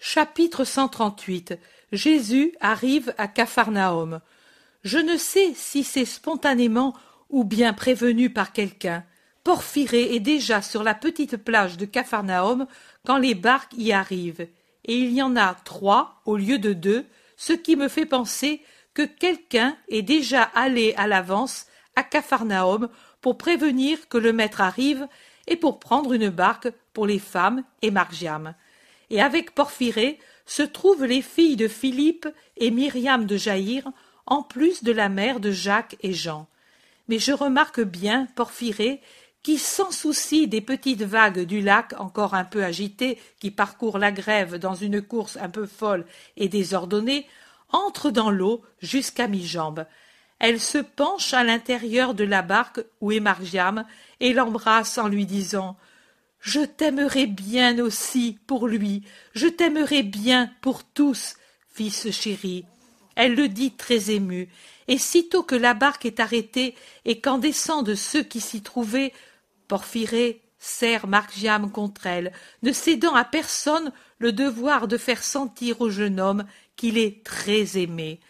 Chapitre 0.00 0.62
138 0.62 1.58
Jésus 1.90 2.54
arrive 2.60 3.12
à 3.18 3.26
Capharnaüm. 3.26 4.20
Je 4.84 4.98
ne 4.98 5.16
sais 5.16 5.52
si 5.56 5.82
c'est 5.82 6.04
spontanément 6.04 6.94
ou 7.30 7.42
bien 7.42 7.72
prévenu 7.72 8.30
par 8.30 8.52
quelqu'un. 8.52 9.04
Porphyrée 9.42 10.14
est 10.14 10.20
déjà 10.20 10.62
sur 10.62 10.84
la 10.84 10.94
petite 10.94 11.36
plage 11.36 11.76
de 11.76 11.84
Capharnaüm 11.84 12.68
quand 13.04 13.18
les 13.18 13.34
barques 13.34 13.74
y 13.76 13.92
arrivent, 13.92 14.46
et 14.84 14.96
il 14.96 15.12
y 15.12 15.20
en 15.20 15.34
a 15.34 15.54
trois 15.64 16.22
au 16.26 16.36
lieu 16.36 16.58
de 16.58 16.74
deux, 16.74 17.04
ce 17.36 17.52
qui 17.52 17.74
me 17.74 17.88
fait 17.88 18.06
penser 18.06 18.62
que 18.94 19.02
quelqu'un 19.02 19.76
est 19.88 20.02
déjà 20.02 20.42
allé 20.42 20.94
à 20.96 21.08
l'avance 21.08 21.66
à 21.96 22.04
Capharnaüm 22.04 22.88
pour 23.20 23.36
prévenir 23.36 24.08
que 24.08 24.18
le 24.18 24.32
maître 24.32 24.60
arrive 24.60 25.08
et 25.48 25.56
pour 25.56 25.80
prendre 25.80 26.12
une 26.12 26.30
barque 26.30 26.68
pour 26.92 27.06
les 27.06 27.18
femmes 27.18 27.64
et 27.82 27.90
Margiam. 27.90 28.54
Et 29.10 29.20
avec 29.20 29.54
Porphyrée 29.54 30.18
se 30.46 30.62
trouvent 30.62 31.04
les 31.04 31.22
filles 31.22 31.56
de 31.56 31.68
Philippe 31.68 32.28
et 32.56 32.70
Myriam 32.70 33.26
de 33.26 33.36
Jaïr, 33.36 33.84
en 34.26 34.42
plus 34.42 34.82
de 34.82 34.92
la 34.92 35.08
mère 35.08 35.40
de 35.40 35.50
Jacques 35.50 35.96
et 36.02 36.12
Jean. 36.12 36.48
Mais 37.08 37.18
je 37.18 37.32
remarque 37.32 37.80
bien 37.80 38.26
Porphyrée 38.34 39.00
qui, 39.42 39.58
sans 39.58 39.90
souci 39.90 40.48
des 40.48 40.60
petites 40.60 41.02
vagues 41.02 41.40
du 41.40 41.62
lac 41.62 41.94
encore 41.98 42.34
un 42.34 42.44
peu 42.44 42.64
agitées 42.64 43.18
qui 43.40 43.50
parcourent 43.50 43.98
la 43.98 44.12
grève 44.12 44.56
dans 44.56 44.74
une 44.74 45.00
course 45.00 45.38
un 45.40 45.48
peu 45.48 45.66
folle 45.66 46.04
et 46.36 46.48
désordonnée, 46.48 47.26
entre 47.70 48.10
dans 48.10 48.30
l'eau 48.30 48.62
jusqu'à 48.80 49.28
mi-jambe. 49.28 49.86
Elle 50.38 50.60
se 50.60 50.78
penche 50.78 51.34
à 51.34 51.44
l'intérieur 51.44 52.14
de 52.14 52.24
la 52.24 52.42
barque 52.42 52.80
où 53.00 53.10
est 53.12 53.20
Margiam 53.20 53.84
et 54.20 54.32
l'embrasse 54.32 54.98
en 54.98 55.08
lui 55.08 55.26
disant 55.26 55.76
Je 56.40 56.60
t'aimerai 56.60 57.26
bien 57.26 57.78
aussi 57.78 58.38
pour 58.46 58.68
lui, 58.68 59.02
je 59.34 59.48
t'aimerai 59.48 60.02
bien 60.02 60.50
pour 60.60 60.84
tous, 60.84 61.36
fils 61.72 62.10
chéri. 62.10 62.64
Elle 63.16 63.34
le 63.34 63.48
dit 63.48 63.72
très 63.72 64.12
émue, 64.12 64.48
et 64.86 64.98
sitôt 64.98 65.42
que 65.42 65.56
la 65.56 65.74
barque 65.74 66.06
est 66.06 66.20
arrêtée 66.20 66.76
et 67.04 67.20
qu'en 67.20 67.38
descendent 67.38 67.94
ceux 67.94 68.22
qui 68.22 68.40
s'y 68.40 68.62
trouvaient, 68.62 69.12
Porphyrée 69.66 70.40
serre 70.58 71.06
Margiam 71.06 71.70
contre 71.70 72.06
elle, 72.06 72.32
ne 72.62 72.72
cédant 72.72 73.14
à 73.14 73.24
personne 73.24 73.92
le 74.18 74.32
devoir 74.32 74.88
de 74.88 74.96
faire 74.96 75.22
sentir 75.22 75.80
au 75.80 75.90
jeune 75.90 76.20
homme 76.20 76.44
qu'il 76.76 76.98
est 76.98 77.24
très 77.24 77.78
aimé 77.78 78.20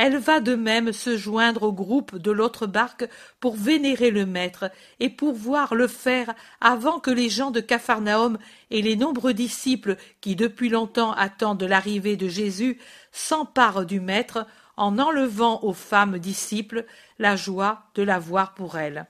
elle 0.00 0.16
va 0.16 0.38
de 0.38 0.54
même 0.54 0.92
se 0.92 1.16
joindre 1.16 1.64
au 1.64 1.72
groupe 1.72 2.16
de 2.16 2.30
l'autre 2.30 2.68
barque 2.68 3.08
pour 3.40 3.56
vénérer 3.56 4.12
le 4.12 4.26
maître 4.26 4.70
et 5.00 5.10
pour 5.10 5.34
voir 5.34 5.74
le 5.74 5.88
faire 5.88 6.34
avant 6.60 7.00
que 7.00 7.10
les 7.10 7.28
gens 7.28 7.50
de 7.50 7.58
capharnaüm 7.58 8.38
et 8.70 8.80
les 8.80 8.94
nombreux 8.94 9.34
disciples 9.34 9.96
qui 10.20 10.36
depuis 10.36 10.68
longtemps 10.68 11.10
attendent 11.14 11.64
l'arrivée 11.64 12.16
de 12.16 12.28
jésus 12.28 12.78
s'emparent 13.10 13.86
du 13.86 13.98
maître 13.98 14.46
en 14.76 15.00
enlevant 15.00 15.64
aux 15.64 15.72
femmes 15.72 16.20
disciples 16.20 16.86
la 17.18 17.34
joie 17.34 17.82
de 17.96 18.04
la 18.04 18.20
voir 18.20 18.54
pour 18.54 18.78
elles. 18.78 19.08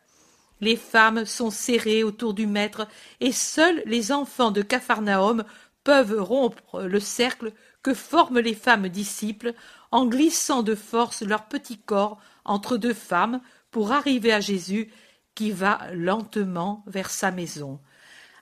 Les 0.63 0.77
femmes 0.77 1.27
sont 1.27 1.51
serrées 1.51 2.03
autour 2.03 2.33
du 2.33 2.47
maître 2.47 2.89
et 3.21 3.33
seuls 3.33 3.83
les 3.85 4.11
enfants 4.11 4.53
de 4.53 4.63
capharnaüm 4.63 5.45
peuvent 5.85 6.19
rompre 6.19 6.83
le 6.83 6.99
cercle 6.99 7.53
que 7.83 7.95
forment 7.95 8.41
les 8.41 8.55
femmes 8.55 8.89
disciples 8.89 9.55
en 9.91 10.07
glissant 10.07 10.63
de 10.63 10.75
force 10.75 11.23
leur 11.23 11.47
petit 11.47 11.79
corps 11.79 12.19
entre 12.45 12.77
deux 12.77 12.95
femmes 12.95 13.41
pour 13.71 13.93
arriver 13.93 14.33
à 14.33 14.41
Jésus 14.41 14.91
qui 15.35 15.53
va 15.53 15.81
lentement 15.93 16.83
vers 16.87 17.11
sa 17.11 17.31
maison. 17.31 17.81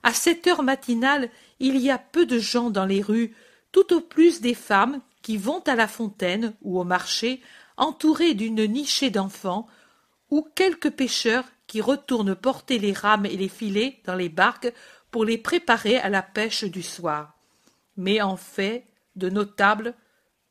À 0.03 0.13
cette 0.13 0.47
heure 0.47 0.63
matinale, 0.63 1.29
il 1.59 1.77
y 1.77 1.91
a 1.91 1.97
peu 1.97 2.25
de 2.25 2.39
gens 2.39 2.69
dans 2.69 2.85
les 2.85 3.01
rues, 3.01 3.35
tout 3.71 3.93
au 3.93 4.01
plus 4.01 4.41
des 4.41 4.53
femmes 4.53 5.01
qui 5.21 5.37
vont 5.37 5.59
à 5.67 5.75
la 5.75 5.87
fontaine 5.87 6.53
ou 6.61 6.79
au 6.79 6.83
marché 6.83 7.41
entourées 7.75 8.33
d'une 8.33 8.65
nichée 8.65 9.09
d'enfants, 9.09 9.67
ou 10.29 10.47
quelques 10.55 10.91
pêcheurs 10.91 11.45
qui 11.67 11.81
retournent 11.81 12.35
porter 12.35 12.79
les 12.79 12.93
rames 12.93 13.25
et 13.25 13.37
les 13.37 13.49
filets 13.49 14.01
dans 14.05 14.15
les 14.15 14.29
barques 14.29 14.73
pour 15.11 15.25
les 15.25 15.37
préparer 15.37 15.97
à 15.97 16.09
la 16.09 16.21
pêche 16.21 16.63
du 16.63 16.81
soir. 16.81 17.37
Mais 17.95 18.21
en 18.21 18.37
fait, 18.37 18.85
de 19.15 19.29
notable, 19.29 19.93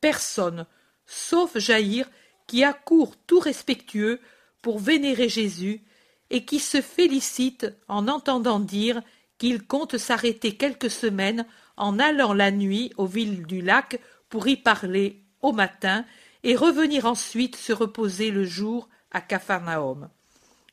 personne, 0.01 0.65
sauf 1.07 1.57
Jaïr, 1.57 2.07
qui 2.45 2.63
accourt 2.63 3.15
tout 3.25 3.39
respectueux 3.39 4.19
pour 4.61 4.79
vénérer 4.79 5.29
Jésus 5.29 5.81
et 6.29 6.45
qui 6.45 6.59
se 6.59 6.81
félicite 6.81 7.67
en 7.87 8.07
entendant 8.07 8.59
dire 8.59 9.01
qu'il 9.37 9.65
compte 9.65 9.97
s'arrêter 9.97 10.55
quelques 10.55 10.91
semaines 10.91 11.45
en 11.77 11.99
allant 11.99 12.33
la 12.33 12.51
nuit 12.51 12.91
aux 12.97 13.05
villes 13.05 13.45
du 13.45 13.61
lac 13.61 13.99
pour 14.29 14.47
y 14.47 14.57
parler 14.57 15.23
au 15.41 15.51
matin 15.51 16.05
et 16.43 16.55
revenir 16.55 17.05
ensuite 17.05 17.55
se 17.55 17.73
reposer 17.73 18.31
le 18.31 18.43
jour 18.43 18.89
à 19.11 19.21
Capharnaüm. 19.21 20.09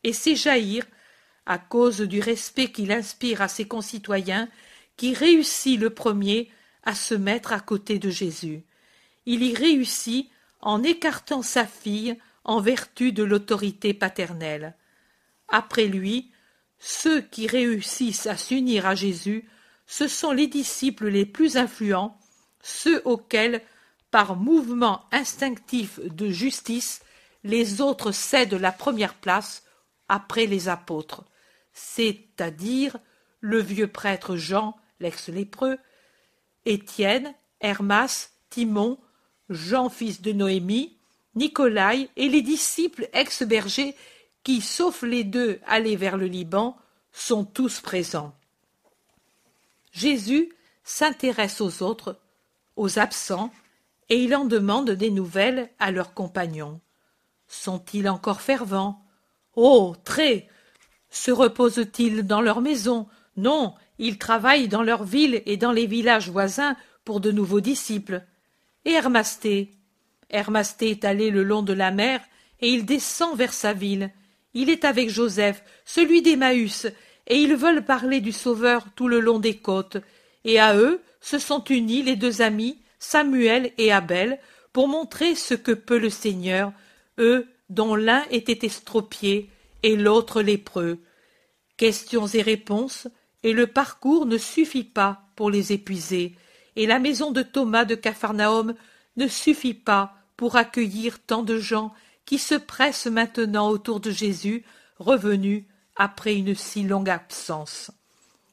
Et 0.02 0.12
c'est 0.12 0.36
Jaïr, 0.36 0.84
à 1.46 1.58
cause 1.58 2.00
du 2.00 2.20
respect 2.20 2.70
qu'il 2.70 2.92
inspire 2.92 3.42
à 3.42 3.48
ses 3.48 3.66
concitoyens, 3.66 4.48
qui 4.96 5.14
réussit 5.14 5.78
le 5.78 5.90
premier 5.90 6.50
à 6.84 6.94
se 6.94 7.14
mettre 7.14 7.52
à 7.52 7.60
côté 7.60 7.98
de 7.98 8.10
Jésus. 8.10 8.64
Il 9.26 9.42
y 9.42 9.54
réussit 9.54 10.30
en 10.60 10.82
écartant 10.82 11.42
sa 11.42 11.66
fille 11.66 12.18
en 12.44 12.60
vertu 12.60 13.12
de 13.12 13.22
l'autorité 13.22 13.94
paternelle. 13.94 14.76
Après 15.48 15.86
lui, 15.86 16.30
ceux 16.78 17.20
qui 17.20 17.46
réussissent 17.46 18.26
à 18.26 18.36
s'unir 18.36 18.86
à 18.86 18.94
Jésus, 18.94 19.48
ce 19.86 20.08
sont 20.08 20.32
les 20.32 20.46
disciples 20.46 21.08
les 21.08 21.26
plus 21.26 21.56
influents, 21.56 22.18
ceux 22.62 23.02
auxquels, 23.04 23.62
par 24.10 24.36
mouvement 24.36 25.04
instinctif 25.12 26.00
de 26.00 26.30
justice, 26.30 27.00
les 27.42 27.80
autres 27.80 28.12
cèdent 28.12 28.54
la 28.54 28.72
première 28.72 29.14
place 29.14 29.64
après 30.08 30.46
les 30.46 30.68
apôtres, 30.68 31.24
c'est-à-dire 31.72 32.96
le 33.40 33.60
vieux 33.60 33.88
prêtre 33.88 34.36
Jean, 34.36 34.76
l'ex-lépreux, 35.00 35.78
Étienne, 36.64 37.34
Hermas, 37.60 38.30
Timon, 38.48 38.98
Jean 39.50 39.88
fils 39.88 40.22
de 40.22 40.32
Noémie, 40.32 40.96
Nicolai 41.34 42.08
et 42.16 42.28
les 42.28 42.42
disciples 42.42 43.08
ex-bergers 43.12 43.94
qui, 44.42 44.60
sauf 44.60 45.02
les 45.02 45.24
deux 45.24 45.60
allés 45.66 45.96
vers 45.96 46.16
le 46.16 46.26
Liban, 46.26 46.76
sont 47.12 47.44
tous 47.44 47.80
présents. 47.80 48.34
Jésus 49.92 50.52
s'intéresse 50.82 51.60
aux 51.60 51.82
autres, 51.82 52.18
aux 52.76 52.98
absents, 52.98 53.50
et 54.10 54.22
il 54.22 54.34
en 54.34 54.44
demande 54.44 54.90
des 54.90 55.10
nouvelles 55.10 55.70
à 55.78 55.90
leurs 55.90 56.14
compagnons. 56.14 56.80
Sont-ils 57.48 58.08
encore 58.08 58.40
fervents? 58.40 59.02
Oh, 59.56 59.94
très 60.04 60.48
Se 61.10 61.30
reposent-ils 61.30 62.26
dans 62.26 62.40
leur 62.40 62.60
maison? 62.60 63.06
Non, 63.36 63.74
ils 63.98 64.18
travaillent 64.18 64.68
dans 64.68 64.82
leur 64.82 65.04
ville 65.04 65.42
et 65.46 65.56
dans 65.56 65.72
les 65.72 65.86
villages 65.86 66.28
voisins 66.28 66.76
pour 67.04 67.20
de 67.20 67.30
nouveaux 67.30 67.60
disciples. 67.60 68.22
Et 68.84 68.92
Hermasté 68.92 69.72
Hermasté 70.30 70.90
est 70.90 71.04
allé 71.04 71.30
le 71.30 71.42
long 71.42 71.62
de 71.62 71.72
la 71.72 71.90
mer 71.90 72.20
et 72.60 72.68
il 72.68 72.84
descend 72.84 73.36
vers 73.36 73.52
sa 73.52 73.72
ville. 73.72 74.10
Il 74.52 74.70
est 74.70 74.84
avec 74.84 75.10
Joseph, 75.10 75.62
celui 75.84 76.22
d'Emmaüs, 76.22 76.86
et 77.26 77.38
ils 77.38 77.54
veulent 77.54 77.84
parler 77.84 78.20
du 78.20 78.32
Sauveur 78.32 78.86
tout 78.94 79.08
le 79.08 79.20
long 79.20 79.38
des 79.38 79.56
côtes. 79.56 79.96
Et 80.44 80.58
à 80.58 80.76
eux 80.76 81.00
se 81.20 81.38
sont 81.38 81.64
unis 81.64 82.02
les 82.02 82.16
deux 82.16 82.42
amis, 82.42 82.78
Samuel 82.98 83.72
et 83.78 83.92
Abel, 83.92 84.38
pour 84.72 84.88
montrer 84.88 85.34
ce 85.34 85.54
que 85.54 85.72
peut 85.72 85.98
le 85.98 86.10
Seigneur, 86.10 86.72
eux 87.18 87.46
dont 87.70 87.94
l'un 87.94 88.24
était 88.30 88.66
estropié 88.66 89.50
et 89.82 89.96
l'autre 89.96 90.42
lépreux. 90.42 90.98
Questions 91.76 92.26
et 92.26 92.42
réponses, 92.42 93.08
et 93.42 93.52
le 93.52 93.66
parcours 93.66 94.26
ne 94.26 94.38
suffit 94.38 94.84
pas 94.84 95.22
pour 95.36 95.50
les 95.50 95.72
épuiser, 95.72 96.34
et 96.76 96.86
la 96.86 96.98
maison 96.98 97.30
de 97.30 97.42
Thomas 97.42 97.84
de 97.84 97.94
Capharnaüm 97.94 98.74
ne 99.16 99.28
suffit 99.28 99.74
pas 99.74 100.14
pour 100.36 100.56
accueillir 100.56 101.20
tant 101.20 101.42
de 101.42 101.58
gens 101.58 101.94
qui 102.24 102.38
se 102.38 102.54
pressent 102.54 103.06
maintenant 103.06 103.68
autour 103.68 104.00
de 104.00 104.10
Jésus, 104.10 104.64
revenu 104.98 105.66
après 105.96 106.34
une 106.34 106.54
si 106.54 106.82
longue 106.82 107.10
absence. 107.10 107.90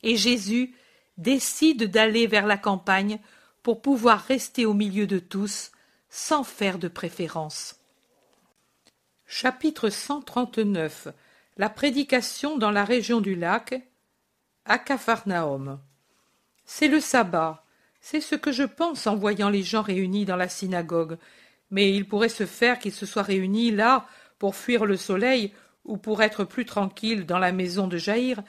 Et 0.04 0.16
Jésus 0.16 0.76
décide 1.18 1.90
d'aller 1.90 2.28
vers 2.28 2.46
la 2.46 2.58
campagne 2.58 3.20
pour 3.64 3.82
pouvoir 3.82 4.22
rester 4.22 4.66
au 4.66 4.74
milieu 4.74 5.08
de 5.08 5.20
tous, 5.20 5.72
sans 6.10 6.44
faire 6.44 6.78
de 6.78 6.88
préférence. 6.88 7.76
Chapitre 9.26 9.90
139 9.90 11.08
La 11.58 11.70
prédication 11.70 12.58
dans 12.58 12.72
la 12.72 12.84
région 12.84 13.22
du 13.22 13.36
lac 13.36 13.82
à 14.66 14.78
Capharnaüm. 14.78 15.80
C'est 16.66 16.88
le 16.88 17.00
sabbat, 17.00 17.64
c'est 18.02 18.22
ce 18.22 18.36
que 18.36 18.52
je 18.52 18.64
pense 18.64 19.08
en 19.08 19.16
voyant 19.16 19.50
les 19.50 19.64
gens 19.64 19.84
réunis 19.84 20.26
dans 20.26 20.36
la 20.36 20.50
synagogue. 20.50 21.18
Mais 21.70 21.94
il 21.94 22.08
pourrait 22.08 22.30
se 22.30 22.46
faire 22.46 22.80
qu'ils 22.80 22.92
se 22.92 23.06
soient 23.06 23.22
réunis 23.22 23.72
là 23.72 24.08
pour 24.40 24.56
fuir 24.56 24.86
le 24.86 24.98
soleil 24.98 25.54
ou 25.86 25.98
pour 25.98 26.22
être 26.22 26.44
plus 26.44 26.66
tranquilles 26.66 27.26
dans 27.26 27.40
la 27.40 27.52
maison 27.52 27.88
de 27.88 27.98
Jaïr, 27.98 28.44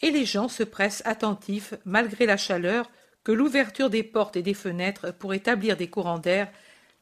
et 0.00 0.10
les 0.10 0.24
gens 0.24 0.48
se 0.48 0.62
pressent 0.62 1.02
attentifs 1.04 1.74
malgré 1.84 2.24
la 2.24 2.36
chaleur 2.36 2.88
que 3.24 3.32
l'ouverture 3.32 3.90
des 3.90 4.04
portes 4.04 4.36
et 4.36 4.42
des 4.42 4.54
fenêtres 4.54 5.12
pour 5.12 5.34
établir 5.34 5.76
des 5.76 5.88
courants 5.88 6.18
d'air 6.18 6.50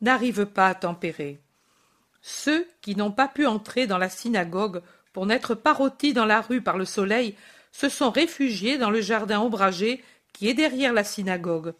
n'arrive 0.00 0.46
pas 0.46 0.68
à 0.68 0.74
tempérer. 0.74 1.40
Ceux 2.22 2.66
qui 2.80 2.96
n'ont 2.96 3.12
pas 3.12 3.28
pu 3.28 3.46
entrer 3.46 3.86
dans 3.86 3.98
la 3.98 4.08
synagogue 4.08 4.82
pour 5.12 5.26
n'être 5.26 5.54
pas 5.54 5.72
rôtis 5.72 6.12
dans 6.12 6.24
la 6.24 6.40
rue 6.40 6.62
par 6.62 6.78
le 6.78 6.84
soleil 6.84 7.36
se 7.70 7.88
sont 7.88 8.10
réfugiés 8.10 8.78
dans 8.78 8.90
le 8.90 9.00
jardin 9.00 9.40
ombragé 9.40 10.02
qui 10.36 10.50
est 10.50 10.54
derrière 10.54 10.92
la 10.92 11.02
synagogue. 11.02 11.72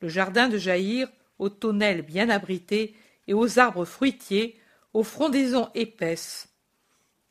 Le 0.00 0.08
jardin 0.08 0.48
de 0.48 0.58
Jaïr, 0.58 1.08
aux 1.38 1.48
tonnelles 1.48 2.02
bien 2.02 2.28
abritées 2.28 2.94
et 3.26 3.32
aux 3.32 3.58
arbres 3.58 3.86
fruitiers, 3.86 4.60
aux 4.92 5.02
frondaisons 5.02 5.70
épaisses. 5.74 6.50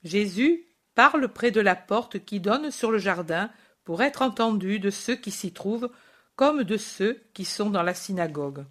Jésus 0.03 0.65
parle 0.95 1.27
près 1.27 1.51
de 1.51 1.61
la 1.61 1.75
porte 1.75 2.25
qui 2.25 2.39
donne 2.39 2.71
sur 2.71 2.89
le 2.89 2.97
jardin 2.97 3.51
pour 3.83 4.01
être 4.01 4.23
entendu 4.23 4.79
de 4.79 4.89
ceux 4.89 5.15
qui 5.15 5.29
s'y 5.29 5.53
trouvent 5.53 5.91
comme 6.35 6.63
de 6.63 6.77
ceux 6.77 7.21
qui 7.35 7.45
sont 7.45 7.69
dans 7.69 7.83
la 7.83 7.93
synagogue. 7.93 8.65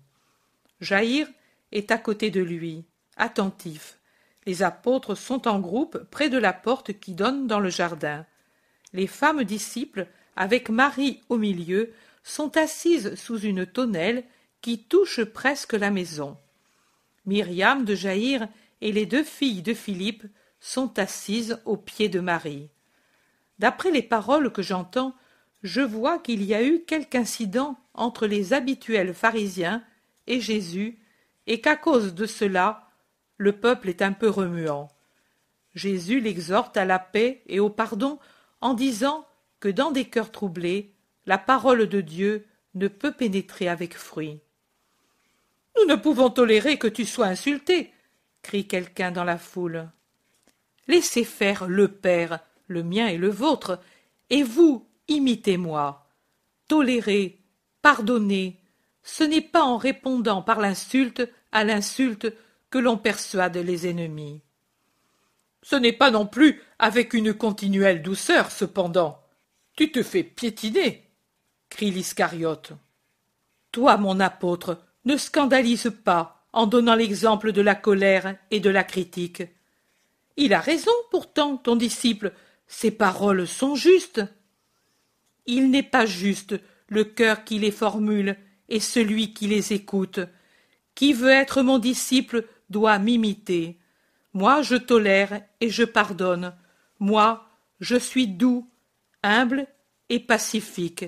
Jaïr 0.80 1.28
est 1.70 1.92
à 1.92 1.98
côté 1.98 2.32
de 2.32 2.42
lui, 2.42 2.84
attentif. 3.16 4.00
Les 4.44 4.64
apôtres 4.64 5.14
sont 5.14 5.46
en 5.46 5.60
groupe 5.60 5.98
près 6.10 6.30
de 6.30 6.38
la 6.38 6.52
porte 6.52 6.98
qui 6.98 7.14
donne 7.14 7.46
dans 7.46 7.60
le 7.60 7.70
jardin. 7.70 8.26
Les 8.92 9.06
femmes 9.06 9.44
disciples, 9.44 10.08
avec 10.36 10.70
Marie 10.70 11.20
au 11.28 11.36
milieu, 11.36 11.92
sont 12.22 12.56
assises 12.56 13.14
sous 13.16 13.38
une 13.38 13.66
tonnelle 13.66 14.24
qui 14.60 14.84
touche 14.84 15.24
presque 15.24 15.72
la 15.72 15.90
maison. 15.90 16.36
Myriam 17.26 17.84
de 17.84 17.94
Jaïr 17.94 18.48
et 18.80 18.92
les 18.92 19.06
deux 19.06 19.24
filles 19.24 19.62
de 19.62 19.74
Philippe 19.74 20.24
sont 20.60 20.98
assises 20.98 21.58
aux 21.64 21.76
pieds 21.76 22.08
de 22.08 22.20
Marie. 22.20 22.68
D'après 23.58 23.90
les 23.90 24.02
paroles 24.02 24.52
que 24.52 24.62
j'entends, 24.62 25.14
je 25.62 25.80
vois 25.80 26.18
qu'il 26.18 26.42
y 26.42 26.54
a 26.54 26.62
eu 26.62 26.80
quelque 26.84 27.16
incident 27.16 27.76
entre 27.94 28.26
les 28.26 28.52
habituels 28.52 29.14
pharisiens 29.14 29.82
et 30.26 30.40
Jésus, 30.40 30.98
et 31.46 31.60
qu'à 31.60 31.76
cause 31.76 32.14
de 32.14 32.26
cela, 32.26 32.88
le 33.36 33.52
peuple 33.52 33.88
est 33.88 34.02
un 34.02 34.12
peu 34.12 34.28
remuant. 34.28 34.88
Jésus 35.74 36.20
l'exhorte 36.20 36.76
à 36.76 36.84
la 36.84 36.98
paix 36.98 37.42
et 37.46 37.60
au 37.60 37.70
pardon 37.70 38.18
en 38.60 38.74
disant 38.74 39.26
que 39.62 39.68
dans 39.68 39.92
des 39.92 40.06
cœurs 40.06 40.32
troublés, 40.32 40.92
la 41.24 41.38
parole 41.38 41.86
de 41.86 42.00
Dieu 42.00 42.44
ne 42.74 42.88
peut 42.88 43.12
pénétrer 43.12 43.68
avec 43.68 43.96
fruit. 43.96 44.40
Nous 45.76 45.84
ne 45.86 45.94
pouvons 45.94 46.30
tolérer 46.30 46.78
que 46.78 46.88
tu 46.88 47.06
sois 47.06 47.26
insulté, 47.26 47.92
crie 48.42 48.66
quelqu'un 48.66 49.12
dans 49.12 49.22
la 49.22 49.38
foule. 49.38 49.88
Laissez 50.88 51.22
faire 51.22 51.68
le 51.68 51.86
Père, 51.86 52.40
le 52.66 52.82
mien 52.82 53.06
et 53.06 53.18
le 53.18 53.30
vôtre, 53.30 53.78
et 54.30 54.42
vous, 54.42 54.84
imitez-moi. 55.06 56.08
Tolérez, 56.66 57.38
pardonnez, 57.82 58.58
ce 59.04 59.22
n'est 59.22 59.40
pas 59.40 59.62
en 59.62 59.76
répondant 59.76 60.42
par 60.42 60.58
l'insulte 60.58 61.22
à 61.52 61.62
l'insulte 61.62 62.34
que 62.68 62.78
l'on 62.78 62.98
persuade 62.98 63.58
les 63.58 63.86
ennemis. 63.86 64.42
Ce 65.62 65.76
n'est 65.76 65.92
pas 65.92 66.10
non 66.10 66.26
plus 66.26 66.60
avec 66.80 67.14
une 67.14 67.32
continuelle 67.32 68.02
douceur, 68.02 68.50
cependant. 68.50 69.21
Tu 69.76 69.90
te 69.90 70.02
fais 70.02 70.22
piétiner, 70.22 71.10
crie 71.70 71.90
l'Iscariote. 71.90 72.72
Toi, 73.70 73.96
mon 73.96 74.20
apôtre, 74.20 74.78
ne 75.04 75.16
scandalise 75.16 75.92
pas 76.04 76.46
en 76.52 76.66
donnant 76.66 76.94
l'exemple 76.94 77.52
de 77.52 77.62
la 77.62 77.74
colère 77.74 78.36
et 78.50 78.60
de 78.60 78.70
la 78.70 78.84
critique. 78.84 79.42
Il 80.36 80.52
a 80.52 80.60
raison 80.60 80.92
pourtant, 81.10 81.56
ton 81.56 81.76
disciple, 81.76 82.32
ses 82.66 82.90
paroles 82.90 83.46
sont 83.46 83.74
justes. 83.74 84.22
Il 85.46 85.70
n'est 85.70 85.82
pas 85.82 86.06
juste 86.06 86.54
le 86.88 87.04
cœur 87.04 87.44
qui 87.44 87.58
les 87.58 87.70
formule 87.70 88.36
et 88.68 88.80
celui 88.80 89.32
qui 89.32 89.46
les 89.46 89.72
écoute. 89.72 90.20
Qui 90.94 91.14
veut 91.14 91.30
être 91.30 91.62
mon 91.62 91.78
disciple 91.78 92.46
doit 92.70 92.98
m'imiter. 92.98 93.78
Moi 94.34 94.62
je 94.62 94.76
tolère 94.76 95.42
et 95.60 95.70
je 95.70 95.84
pardonne. 95.84 96.54
Moi 96.98 97.46
je 97.80 97.96
suis 97.96 98.28
doux, 98.28 98.68
humble 99.22 99.66
et 100.08 100.20
pacifique. 100.20 101.04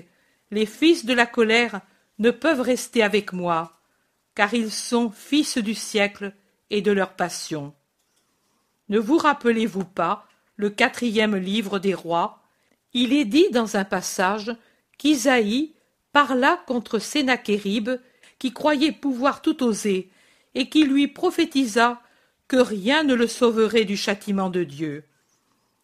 Les 0.51 0.65
fils 0.65 1.05
de 1.05 1.13
la 1.13 1.25
colère 1.25 1.81
ne 2.19 2.31
peuvent 2.31 2.61
rester 2.61 3.03
avec 3.03 3.33
moi, 3.33 3.79
car 4.35 4.53
ils 4.53 4.71
sont 4.71 5.11
fils 5.11 5.57
du 5.57 5.73
siècle 5.73 6.33
et 6.69 6.81
de 6.81 6.91
leur 6.91 7.13
passion. 7.13 7.73
Ne 8.89 8.99
vous 8.99 9.17
rappelez-vous 9.17 9.85
pas 9.85 10.27
le 10.55 10.69
quatrième 10.69 11.35
livre 11.35 11.79
des 11.79 11.93
rois? 11.93 12.41
Il 12.93 13.11
est 13.13 13.25
dit 13.25 13.49
dans 13.51 13.75
un 13.75 13.83
passage 13.83 14.55
qu'Isaïe 14.97 15.73
parla 16.11 16.63
contre 16.67 16.99
Sénachérib, 16.99 17.89
qui 18.39 18.53
croyait 18.53 18.91
pouvoir 18.91 19.41
tout 19.41 19.63
oser, 19.63 20.09
et 20.53 20.69
qui 20.69 20.85
lui 20.85 21.07
prophétisa 21.07 22.01
que 22.47 22.57
rien 22.57 23.03
ne 23.03 23.13
le 23.13 23.27
sauverait 23.27 23.85
du 23.85 23.97
châtiment 23.97 24.49
de 24.49 24.63
Dieu. 24.63 25.03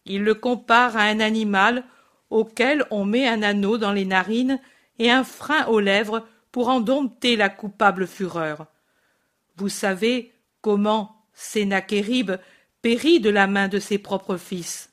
Il 0.06 0.22
le 0.22 0.34
compare 0.34 0.96
à 0.96 1.02
un 1.02 1.20
animal 1.20 1.84
auquel 2.32 2.84
on 2.90 3.04
met 3.04 3.28
un 3.28 3.42
anneau 3.42 3.78
dans 3.78 3.92
les 3.92 4.04
narines 4.04 4.58
et 4.98 5.10
un 5.10 5.24
frein 5.24 5.66
aux 5.66 5.80
lèvres 5.80 6.26
pour 6.50 6.68
en 6.68 6.80
dompter 6.80 7.36
la 7.36 7.48
coupable 7.48 8.06
fureur. 8.06 8.66
Vous 9.56 9.68
savez 9.68 10.32
comment 10.60 11.16
Sénachérib 11.34 12.32
périt 12.80 13.20
de 13.20 13.30
la 13.30 13.46
main 13.46 13.68
de 13.68 13.78
ses 13.78 13.98
propres 13.98 14.36
fils. 14.36 14.90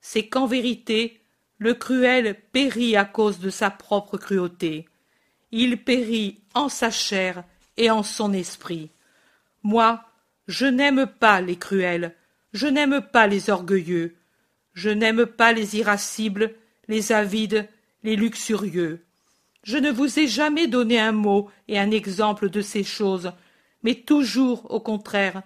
C'est 0.00 0.28
qu'en 0.28 0.46
vérité, 0.46 1.20
le 1.58 1.74
cruel 1.74 2.36
périt 2.52 2.96
à 2.96 3.04
cause 3.04 3.40
de 3.40 3.50
sa 3.50 3.70
propre 3.70 4.16
cruauté. 4.16 4.86
Il 5.50 5.82
périt 5.82 6.40
en 6.54 6.68
sa 6.68 6.90
chair 6.90 7.44
et 7.76 7.90
en 7.90 8.02
son 8.02 8.32
esprit. 8.32 8.90
Moi, 9.62 10.02
je 10.46 10.66
n'aime 10.66 11.06
pas 11.06 11.40
les 11.40 11.56
cruels, 11.56 12.14
je 12.52 12.66
n'aime 12.66 13.00
pas 13.00 13.26
les 13.26 13.50
orgueilleux, 13.50 14.14
je 14.74 14.90
n'aime 14.90 15.26
pas 15.26 15.52
les 15.52 15.76
irascibles, 15.76 16.54
les 16.88 17.12
avides, 17.12 17.68
les 18.02 18.16
luxurieux. 18.16 19.04
Je 19.62 19.76
ne 19.76 19.90
vous 19.90 20.18
ai 20.18 20.26
jamais 20.26 20.66
donné 20.66 20.98
un 20.98 21.12
mot 21.12 21.50
et 21.68 21.78
un 21.78 21.90
exemple 21.90 22.48
de 22.48 22.62
ces 22.62 22.84
choses, 22.84 23.32
mais 23.82 23.94
toujours, 23.94 24.70
au 24.70 24.80
contraire, 24.80 25.42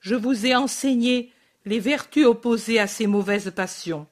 je 0.00 0.14
vous 0.14 0.46
ai 0.46 0.54
enseigné 0.54 1.32
les 1.64 1.80
vertus 1.80 2.26
opposées 2.26 2.78
à 2.78 2.86
ces 2.86 3.06
mauvaises 3.06 3.52
passions. 3.54 4.06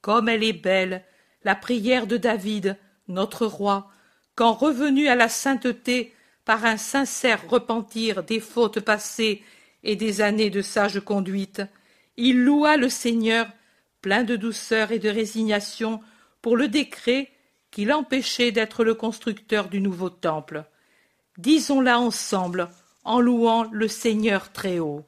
Comme 0.00 0.28
elle 0.28 0.44
est 0.44 0.52
belle, 0.52 1.04
la 1.44 1.54
prière 1.54 2.06
de 2.06 2.16
David, 2.16 2.76
notre 3.08 3.46
roi, 3.46 3.90
quand 4.34 4.52
revenu 4.52 5.08
à 5.08 5.14
la 5.14 5.28
sainteté, 5.28 6.12
par 6.44 6.64
un 6.64 6.76
sincère 6.76 7.48
repentir 7.48 8.24
des 8.24 8.40
fautes 8.40 8.80
passées 8.80 9.42
et 9.84 9.94
des 9.94 10.20
années 10.20 10.50
de 10.50 10.62
sage 10.62 11.00
conduite, 11.00 11.62
il 12.16 12.42
loua 12.42 12.76
le 12.76 12.88
Seigneur, 12.88 13.46
plein 14.02 14.24
de 14.24 14.36
douceur 14.36 14.92
et 14.92 14.98
de 14.98 15.08
résignation, 15.08 16.00
pour 16.42 16.56
le 16.56 16.68
décret 16.68 17.30
qui 17.70 17.84
l'empêchait 17.84 18.52
d'être 18.52 18.84
le 18.84 18.94
constructeur 18.94 19.68
du 19.68 19.80
nouveau 19.80 20.10
temple. 20.10 20.64
Disons-la 21.38 21.98
ensemble, 21.98 22.68
en 23.04 23.20
louant 23.20 23.64
le 23.72 23.88
Seigneur 23.88 24.52
très 24.52 24.78
haut. 24.78 25.04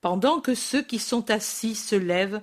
Pendant 0.00 0.40
que 0.40 0.54
ceux 0.54 0.82
qui 0.82 0.98
sont 0.98 1.30
assis 1.30 1.74
se 1.74 1.96
lèvent, 1.96 2.42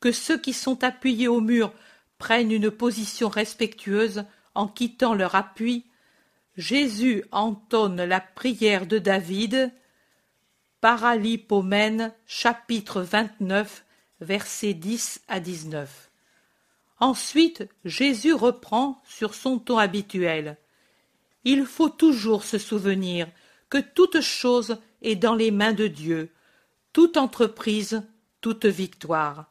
que 0.00 0.12
ceux 0.12 0.38
qui 0.38 0.52
sont 0.52 0.82
appuyés 0.82 1.28
au 1.28 1.40
mur 1.40 1.72
prennent 2.18 2.52
une 2.52 2.70
position 2.70 3.28
respectueuse 3.28 4.24
en 4.54 4.66
quittant 4.66 5.14
leur 5.14 5.34
appui, 5.34 5.86
Jésus 6.56 7.24
entonne 7.32 8.02
la 8.02 8.20
prière 8.20 8.86
de 8.86 8.98
David, 8.98 9.72
Paralipomène, 10.80 12.12
chapitre 12.26 13.02
29, 13.02 13.85
versets 14.20 14.74
10 14.74 15.22
à 15.28 15.40
19. 15.40 16.10
Ensuite, 16.98 17.68
Jésus 17.84 18.32
reprend 18.32 19.02
sur 19.04 19.34
son 19.34 19.58
ton 19.58 19.78
habituel. 19.78 20.56
Il 21.44 21.66
faut 21.66 21.90
toujours 21.90 22.44
se 22.44 22.58
souvenir 22.58 23.28
que 23.68 23.78
toute 23.78 24.20
chose 24.20 24.78
est 25.02 25.16
dans 25.16 25.34
les 25.34 25.50
mains 25.50 25.72
de 25.72 25.86
Dieu, 25.86 26.30
toute 26.92 27.16
entreprise, 27.16 28.02
toute 28.40 28.64
victoire. 28.64 29.46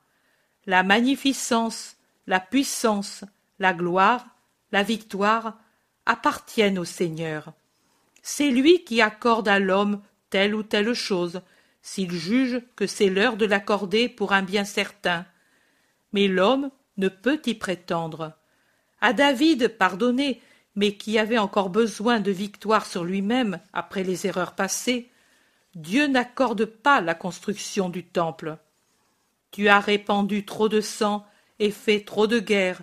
La 0.66 0.84
magnificence, 0.84 1.98
la 2.26 2.40
puissance, 2.40 3.24
la 3.60 3.74
gloire, 3.74 4.26
la 4.72 4.84
victoire 4.84 5.60
appartiennent 6.06 6.80
au 6.80 6.86
Seigneur. 6.86 7.54
C'est 8.22 8.50
lui 8.50 8.84
qui 8.84 9.02
accorde 9.02 9.48
à 9.48 9.60
l'homme 9.60 10.02
telle 10.30 10.56
ou 10.56 10.64
telle 10.64 10.94
chose, 10.94 11.42
s'il 11.86 12.12
juge 12.12 12.62
que 12.76 12.88
c'est 12.88 13.12
l'heure 13.12 13.38
de 13.38 13.46
l'accorder 13.46 14.10
pour 14.10 14.34
un 14.34 14.42
bien 14.42 14.66
certain. 14.66 15.24
Mais 16.14 16.28
l'homme 16.28 16.72
ne 16.98 17.10
peut 17.10 17.40
y 17.46 17.54
prétendre. 17.54 18.34
À 19.02 19.14
David, 19.14 19.68
pardonné, 19.78 20.42
mais 20.74 20.98
qui 20.98 21.20
avait 21.20 21.38
encore 21.38 21.70
besoin 21.70 22.20
de 22.20 22.32
victoire 22.32 22.88
sur 22.88 23.04
lui-même 23.04 23.60
après 23.72 24.04
les 24.04 24.26
erreurs 24.26 24.56
passées, 24.56 25.12
Dieu 25.76 26.08
n'accorde 26.08 26.66
pas 26.66 27.02
la 27.02 27.14
construction 27.14 27.90
du 27.90 28.04
temple. 28.04 28.58
Tu 29.52 29.68
as 29.70 29.80
répandu 29.80 30.44
trop 30.44 30.70
de 30.70 30.82
sang 30.82 31.24
et 31.60 31.70
fait 31.70 32.04
trop 32.04 32.26
de 32.26 32.40
guerre, 32.40 32.82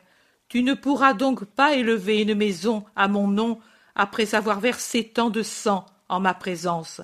Tu 0.49 0.63
ne 0.63 0.75
pourras 0.75 1.15
donc 1.15 1.45
pas 1.45 1.75
élever 1.75 2.23
une 2.23 2.37
maison 2.37 2.85
à 2.95 3.09
mon 3.09 3.27
nom 3.27 3.59
après 3.97 4.37
avoir 4.37 4.61
versé 4.61 5.09
tant 5.09 5.29
de 5.29 5.43
sang 5.43 5.87
en 6.09 6.21
ma 6.21 6.35
présence. 6.35 7.01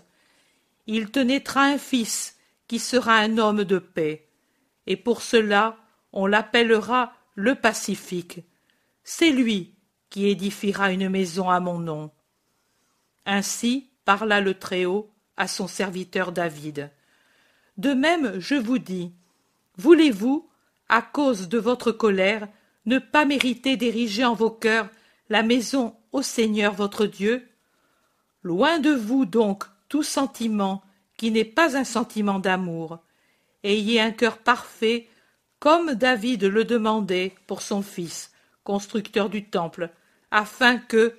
Il 0.90 1.10
te 1.10 1.20
naîtra 1.20 1.64
un 1.64 1.76
fils 1.76 2.38
qui 2.66 2.78
sera 2.78 3.18
un 3.18 3.36
homme 3.36 3.64
de 3.64 3.78
paix, 3.78 4.26
et 4.86 4.96
pour 4.96 5.20
cela 5.20 5.76
on 6.12 6.26
l'appellera 6.26 7.12
le 7.34 7.54
Pacifique. 7.54 8.40
C'est 9.04 9.30
lui 9.30 9.74
qui 10.08 10.28
édifiera 10.28 10.90
une 10.90 11.10
maison 11.10 11.50
à 11.50 11.60
mon 11.60 11.78
nom. 11.78 12.10
Ainsi 13.26 13.90
parla 14.06 14.40
le 14.40 14.54
Très-Haut 14.54 15.12
à 15.36 15.46
son 15.46 15.68
serviteur 15.68 16.32
David. 16.32 16.90
De 17.76 17.92
même, 17.92 18.40
je 18.40 18.54
vous 18.54 18.78
dis, 18.78 19.12
voulez-vous, 19.76 20.48
à 20.88 21.02
cause 21.02 21.50
de 21.50 21.58
votre 21.58 21.92
colère, 21.92 22.48
ne 22.86 22.98
pas 22.98 23.26
mériter 23.26 23.76
d'ériger 23.76 24.24
en 24.24 24.32
vos 24.32 24.50
cœurs 24.50 24.88
la 25.28 25.42
maison 25.42 25.94
au 26.12 26.22
Seigneur 26.22 26.72
votre 26.72 27.04
Dieu? 27.04 27.46
Loin 28.42 28.78
de 28.78 28.90
vous 28.90 29.26
donc 29.26 29.64
tout 29.88 30.02
sentiment 30.02 30.82
qui 31.16 31.30
n'est 31.30 31.44
pas 31.44 31.76
un 31.76 31.84
sentiment 31.84 32.38
d'amour. 32.38 32.98
Ayez 33.64 34.00
un 34.00 34.12
cœur 34.12 34.38
parfait, 34.38 35.08
comme 35.58 35.94
David 35.94 36.44
le 36.44 36.64
demandait 36.64 37.34
pour 37.46 37.62
son 37.62 37.82
fils, 37.82 38.32
constructeur 38.64 39.28
du 39.28 39.44
temple, 39.44 39.90
afin 40.30 40.78
que, 40.78 41.16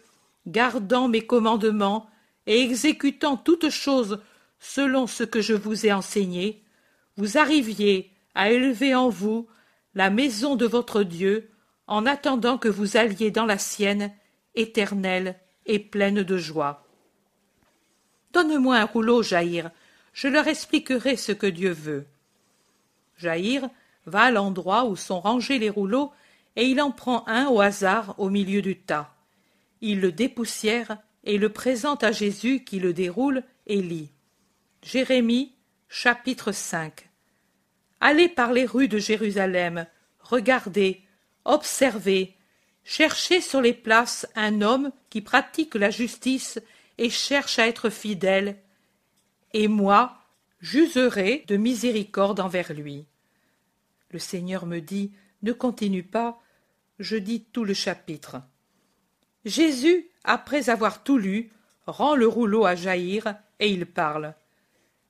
gardant 0.47 1.07
mes 1.07 1.25
commandements 1.25 2.09
et 2.47 2.61
exécutant 2.61 3.37
toutes 3.37 3.69
choses 3.69 4.19
selon 4.59 5.07
ce 5.07 5.23
que 5.23 5.41
je 5.41 5.53
vous 5.53 5.85
ai 5.85 5.91
enseigné, 5.91 6.63
vous 7.17 7.37
arriviez 7.37 8.11
à 8.35 8.51
élever 8.51 8.95
en 8.95 9.09
vous 9.09 9.47
la 9.95 10.09
maison 10.09 10.55
de 10.55 10.65
votre 10.65 11.03
Dieu, 11.03 11.49
en 11.87 12.05
attendant 12.05 12.57
que 12.57 12.69
vous 12.69 12.95
alliez 12.95 13.31
dans 13.31 13.45
la 13.45 13.57
sienne, 13.57 14.11
éternelle 14.55 15.39
et 15.65 15.79
pleine 15.79 16.23
de 16.23 16.37
joie. 16.37 16.88
Donne-moi 18.31 18.77
un 18.77 18.85
rouleau, 18.85 19.23
Jaïr, 19.23 19.71
je 20.13 20.27
leur 20.27 20.47
expliquerai 20.47 21.15
ce 21.15 21.31
que 21.31 21.47
Dieu 21.47 21.71
veut. 21.71 22.05
Jaïr 23.17 23.69
va 24.05 24.23
à 24.23 24.31
l'endroit 24.31 24.85
où 24.85 24.95
sont 24.95 25.19
rangés 25.19 25.59
les 25.59 25.69
rouleaux 25.69 26.11
et 26.55 26.65
il 26.65 26.81
en 26.81 26.91
prend 26.91 27.23
un 27.27 27.47
au 27.47 27.61
hasard 27.61 28.15
au 28.17 28.29
milieu 28.29 28.61
du 28.61 28.77
tas. 28.77 29.13
Il 29.81 30.01
le 30.01 30.11
dépoussière 30.11 30.97
et 31.23 31.37
le 31.37 31.49
présente 31.49 32.03
à 32.03 32.11
Jésus 32.11 32.63
qui 32.63 32.79
le 32.79 32.93
déroule 32.93 33.43
et 33.67 33.81
lit. 33.81 34.09
Jérémie, 34.83 35.53
chapitre 35.89 36.51
5 36.51 37.09
Allez 38.01 38.29
par 38.29 38.53
les 38.53 38.65
rues 38.65 38.87
de 38.87 38.97
Jérusalem, 38.97 39.85
regardez, 40.21 41.01
observez, 41.43 42.35
cherchez 42.83 43.41
sur 43.41 43.61
les 43.61 43.73
places 43.73 44.27
un 44.35 44.61
homme 44.61 44.91
qui 45.09 45.21
pratique 45.21 45.75
la 45.75 45.89
justice 45.89 46.59
et 46.99 47.09
cherche 47.09 47.59
à 47.59 47.67
être 47.67 47.89
fidèle, 47.89 48.57
et 49.53 49.69
moi, 49.69 50.17
j'userai 50.59 51.45
de 51.47 51.55
miséricorde 51.55 52.41
envers 52.41 52.73
lui. 52.73 53.05
Le 54.11 54.19
Seigneur 54.19 54.65
me 54.65 54.79
dit, 54.79 55.13
ne 55.41 55.53
continue 55.53 56.03
pas, 56.03 56.41
je 56.99 57.15
dis 57.15 57.45
tout 57.53 57.63
le 57.63 57.73
chapitre. 57.73 58.41
Jésus, 59.45 60.09
après 60.25 60.69
avoir 60.69 61.01
tout 61.01 61.17
lu, 61.17 61.51
rend 61.87 62.15
le 62.15 62.27
rouleau 62.27 62.65
à 62.65 62.75
Jaïr, 62.75 63.33
et 63.61 63.69
il 63.69 63.85
parle. 63.85 64.35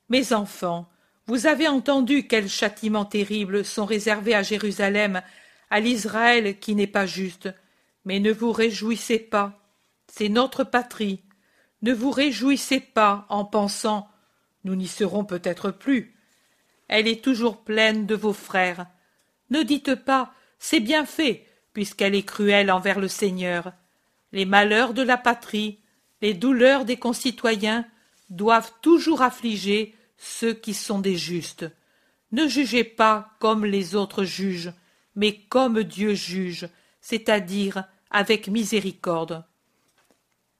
Mes 0.09 0.31
enfants, 0.31 0.87
vous 1.25 1.47
avez 1.47 1.67
entendu 1.67 2.27
quels 2.27 2.49
châtiments 2.49 3.05
terribles 3.05 3.65
sont 3.65 3.85
réservés 3.85 4.35
à 4.35 4.43
Jérusalem, 4.43 5.23
à 5.71 5.79
l'Israël 5.79 6.59
qui 6.59 6.75
n'est 6.75 6.87
pas 6.87 7.07
juste. 7.07 7.49
Mais 8.05 8.19
ne 8.19 8.31
vous 8.31 8.51
réjouissez 8.51 9.17
pas, 9.17 9.59
c'est 10.07 10.29
notre 10.29 10.63
patrie. 10.63 11.23
Ne 11.81 11.93
vous 11.93 12.11
réjouissez 12.11 12.79
pas 12.79 13.25
en 13.29 13.45
pensant 13.45 14.09
nous 14.63 14.75
n'y 14.75 14.87
serons 14.87 15.23
peut-être 15.23 15.71
plus. 15.71 16.15
Elle 16.87 17.07
est 17.07 17.23
toujours 17.23 17.57
pleine 17.63 18.05
de 18.05 18.15
vos 18.15 18.33
frères. 18.33 18.87
Ne 19.49 19.63
dites 19.63 19.95
pas 19.95 20.33
c'est 20.59 20.81
bien 20.81 21.05
fait, 21.05 21.45
puisqu'elle 21.71 22.15
est 22.15 22.23
cruelle 22.23 22.69
envers 22.69 22.99
le 22.99 23.07
Seigneur. 23.07 23.71
Les 24.33 24.45
malheurs 24.45 24.93
de 24.93 25.01
la 25.01 25.17
patrie, 25.17 25.79
les 26.21 26.33
douleurs 26.33 26.83
des 26.83 26.97
concitoyens 26.97 27.85
doivent 28.29 28.73
toujours 28.81 29.21
affliger 29.21 29.95
ceux 30.17 30.53
qui 30.53 30.73
sont 30.73 30.99
des 30.99 31.15
justes. 31.15 31.65
Ne 32.33 32.47
jugez 32.47 32.83
pas 32.83 33.31
comme 33.39 33.65
les 33.65 33.95
autres 33.95 34.25
jugent, 34.25 34.73
mais 35.15 35.39
comme 35.49 35.83
Dieu 35.83 36.13
juge, 36.13 36.67
c'est-à-dire 36.99 37.85
avec 38.11 38.49
miséricorde. 38.49 39.45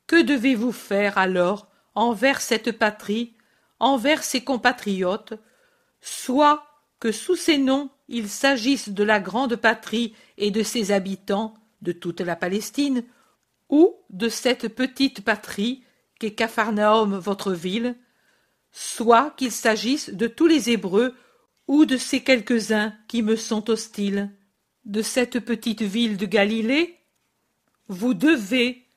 Que 0.10 0.24
devez-vous 0.24 0.72
faire 0.72 1.20
alors 1.20 1.68
envers 1.94 2.42
cette 2.42 2.72
patrie, 2.72 3.36
envers 3.80 4.24
ses 4.24 4.44
compatriotes, 4.44 5.36
soit 6.01 6.66
que 7.00 7.12
sous 7.12 7.36
ces 7.36 7.60
noms 7.60 7.92
il 8.08 8.28
s'agisse 8.28 8.89
de 8.89 9.04
la 9.04 9.20
grande 9.20 9.56
patrie 9.56 10.16
et 10.39 10.50
de 10.50 10.63
ses 10.63 10.92
habitants, 10.92 11.54
de 11.84 11.92
toute 11.92 12.22
la 12.22 12.36
Palestine, 12.36 13.04
ou 13.70 13.94
de 14.10 14.30
cette 14.30 14.70
petite 14.70 15.24
patrie 15.24 15.84
qu'est 16.20 16.34
Capharnaüm 16.34 17.16
votre 17.20 17.51
ville, 17.51 17.96
soit 18.72 19.36
qu'il 19.38 19.51
s'agisse 19.51 20.10
de 20.10 20.25
tous 20.25 20.48
les 20.48 20.72
Hébreux 20.72 21.13
ou 21.68 21.86
de 21.86 21.98
ces 21.98 22.24
quelques-uns 22.24 22.96
qui 23.08 23.22
me 23.22 23.36
sont 23.36 23.70
hostiles, 23.70 24.36
de 24.86 25.04
cette 25.04 25.39
petite 25.39 25.84
ville 25.84 26.18
de 26.18 26.25
Galilée, 26.25 26.98
vous 27.89 28.16
devez 28.16 28.88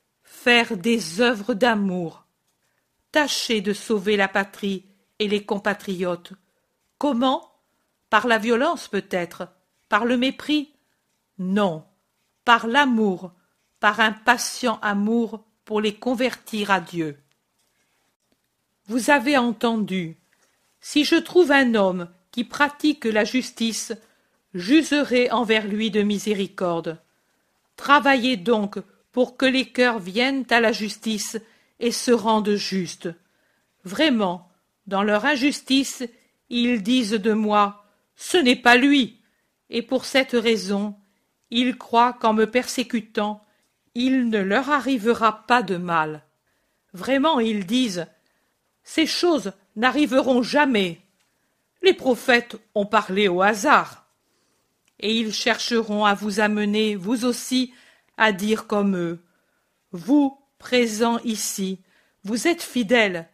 faire 0.43 0.75
des 0.75 1.21
œuvres 1.21 1.53
d'amour. 1.53 2.25
Tâchez 3.13 3.61
de 3.61 3.71
sauver 3.71 4.17
la 4.17 4.27
patrie 4.27 4.83
et 5.19 5.29
les 5.29 5.45
compatriotes. 5.45 6.33
Comment? 6.97 7.49
Par 8.09 8.27
la 8.27 8.39
violence 8.39 8.89
peut-être? 8.89 9.47
Par 9.87 10.03
le 10.03 10.17
mépris? 10.17 10.73
Non, 11.39 11.85
par 12.43 12.67
l'amour, 12.67 13.31
par 13.79 14.01
un 14.01 14.11
patient 14.11 14.79
amour 14.81 15.45
pour 15.63 15.79
les 15.79 15.95
convertir 15.95 16.71
à 16.71 16.81
Dieu. 16.81 17.17
Vous 18.87 19.11
avez 19.11 19.37
entendu. 19.37 20.17
Si 20.81 21.05
je 21.05 21.15
trouve 21.15 21.53
un 21.53 21.73
homme 21.73 22.09
qui 22.31 22.43
pratique 22.43 23.05
la 23.05 23.23
justice, 23.23 23.93
j'userai 24.53 25.31
envers 25.31 25.67
lui 25.67 25.89
de 25.89 26.01
miséricorde. 26.01 26.99
Travaillez 27.77 28.35
donc 28.35 28.77
pour 29.13 29.37
que 29.37 29.45
les 29.45 29.65
cœurs 29.65 29.99
viennent 29.99 30.45
à 30.49 30.59
la 30.59 30.73
justice 30.73 31.37
et 31.79 31.91
se 31.91 32.11
rendent 32.11 32.55
justes. 32.55 33.09
Vraiment, 33.85 34.49
dans 34.87 35.03
leur 35.03 35.23
injustice, 35.23 36.03
ils 36.49 36.83
disent 36.83 37.11
de 37.11 37.31
moi 37.31 37.85
Ce 38.15 38.37
n'est 38.37 38.57
pas 38.57 38.75
lui. 38.75 39.21
Et 39.69 39.81
pour 39.81 40.03
cette 40.05 40.33
raison, 40.33 40.95
ils 41.51 41.77
croient 41.77 42.13
qu'en 42.13 42.33
me 42.33 42.45
persécutant, 42.45 43.41
il 43.95 44.29
ne 44.29 44.39
leur 44.39 44.69
arrivera 44.69 45.45
pas 45.47 45.61
de 45.61 45.77
mal. 45.77 46.23
Vraiment, 46.93 47.39
ils 47.39 47.65
disent 47.65 48.07
ces 48.83 49.05
choses 49.05 49.53
n'arriveront 49.75 50.41
jamais. 50.41 50.99
Les 51.81 51.93
prophètes 51.93 52.57
ont 52.75 52.85
parlé 52.85 53.27
au 53.27 53.41
hasard. 53.41 54.05
Et 54.99 55.17
ils 55.17 55.33
chercheront 55.33 56.05
à 56.05 56.13
vous 56.13 56.39
amener, 56.39 56.95
vous 56.95 57.25
aussi, 57.25 57.73
à 58.17 58.31
dire 58.31 58.67
comme 58.67 58.95
eux. 58.95 59.23
Vous, 59.91 60.37
présents 60.57 61.19
ici, 61.19 61.79
vous 62.23 62.47
êtes 62.47 62.61
fidèles. 62.61 63.29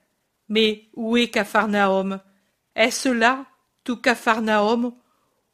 Mais 0.47 0.89
où 0.95 1.15
est 1.17 1.29
Capharnaüm? 1.29 2.19
Est-ce 2.75 3.09
là, 3.09 3.45
tout 3.83 3.97
Capharnaüm? 3.97 4.93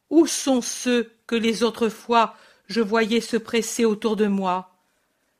Où 0.09 0.25
sont 0.27 0.61
ceux 0.61 1.11
que 1.27 1.35
les 1.35 1.63
autres 1.63 1.89
fois 1.89 2.35
je 2.67 2.81
voyais 2.81 3.21
se 3.21 3.37
presser 3.37 3.85
autour 3.85 4.15
de 4.15 4.27
moi? 4.27 4.71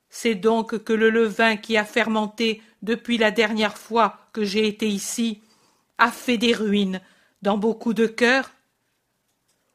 C'est 0.10 0.36
donc 0.36 0.84
que 0.84 0.94
le 0.94 1.10
levain 1.10 1.58
qui 1.58 1.78
a 1.78 1.86
fermenté 1.86 2.62
depuis 2.82 3.18
la 3.18 3.32
dernière 3.32 3.78
fois 3.78 4.30
que 4.34 4.44
j'ai 4.44 4.68
été 4.68 4.88
ici, 4.88 5.42
a 5.98 6.12
fait 6.12 6.38
des 6.38 6.54
ruines 6.54 7.02
dans 7.42 7.58
beaucoup 7.58 7.94
de 7.94 8.08
cœurs? 8.08 8.52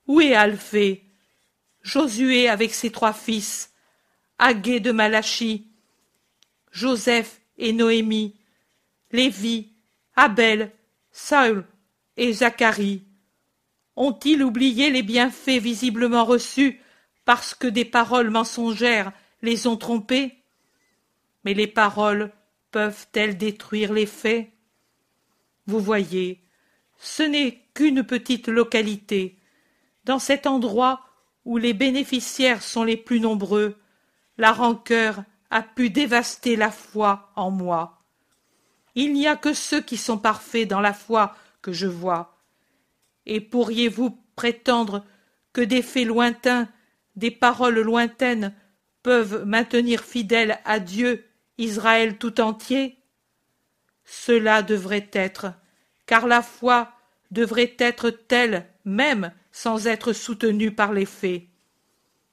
Où 0.06 0.20
est 0.20 0.34
Alphée? 0.34 1.04
Josué 1.82 2.48
avec 2.48 2.74
ses 2.74 2.90
trois 2.90 3.12
fils, 3.12 3.69
De 4.40 4.90
Malachie, 4.90 5.68
Joseph 6.72 7.40
et 7.58 7.72
Noémie, 7.72 8.34
Lévi, 9.12 9.68
Abel, 10.16 10.72
Saül 11.12 11.64
et 12.16 12.32
Zacharie. 12.32 13.04
Ont-ils 13.96 14.42
oublié 14.42 14.90
les 14.90 15.02
bienfaits 15.02 15.60
visiblement 15.60 16.24
reçus 16.24 16.80
parce 17.26 17.54
que 17.54 17.66
des 17.66 17.84
paroles 17.84 18.30
mensongères 18.30 19.12
les 19.42 19.66
ont 19.66 19.76
trompés? 19.76 20.42
Mais 21.44 21.54
les 21.54 21.68
paroles 21.68 22.32
peuvent-elles 22.72 23.36
détruire 23.36 23.92
les 23.92 24.06
faits? 24.06 24.50
Vous 25.66 25.80
voyez, 25.80 26.40
ce 26.98 27.22
n'est 27.22 27.60
qu'une 27.74 28.04
petite 28.04 28.48
localité. 28.48 29.38
Dans 30.06 30.18
cet 30.18 30.46
endroit 30.46 31.04
où 31.44 31.58
les 31.58 31.74
bénéficiaires 31.74 32.62
sont 32.62 32.84
les 32.84 32.96
plus 32.96 33.20
nombreux, 33.20 33.76
la 34.40 34.52
rancœur 34.52 35.22
a 35.50 35.62
pu 35.62 35.90
dévaster 35.90 36.56
la 36.56 36.70
foi 36.70 37.30
en 37.36 37.50
moi. 37.50 38.02
Il 38.94 39.12
n'y 39.12 39.26
a 39.26 39.36
que 39.36 39.52
ceux 39.52 39.82
qui 39.82 39.98
sont 39.98 40.16
parfaits 40.16 40.66
dans 40.66 40.80
la 40.80 40.94
foi 40.94 41.36
que 41.60 41.72
je 41.72 41.86
vois. 41.86 42.38
Et 43.26 43.42
pourriez-vous 43.42 44.18
prétendre 44.36 45.04
que 45.52 45.60
des 45.60 45.82
faits 45.82 46.06
lointains, 46.06 46.68
des 47.16 47.30
paroles 47.30 47.80
lointaines 47.80 48.54
peuvent 49.02 49.44
maintenir 49.44 50.02
fidèle 50.02 50.58
à 50.64 50.80
Dieu 50.80 51.28
Israël 51.58 52.16
tout 52.16 52.40
entier? 52.40 52.96
Cela 54.06 54.62
devrait 54.62 55.10
être, 55.12 55.52
car 56.06 56.26
la 56.26 56.40
foi 56.40 56.92
devrait 57.30 57.76
être 57.78 58.08
telle 58.08 58.66
même 58.86 59.32
sans 59.52 59.86
être 59.86 60.14
soutenue 60.14 60.70
par 60.72 60.94
les 60.94 61.04
faits. 61.04 61.42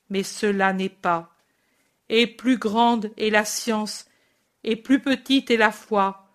Mais 0.09 0.23
cela 0.23 0.71
n'est 0.71 0.87
pas. 0.87 1.36
Et 2.09 2.27
plus 2.27 2.57
grande 2.57 3.11
est 3.17 3.29
la 3.29 3.45
science, 3.45 4.05
et 4.63 4.75
plus 4.75 4.99
petite 4.99 5.51
est 5.51 5.57
la 5.57 5.71
foi, 5.71 6.27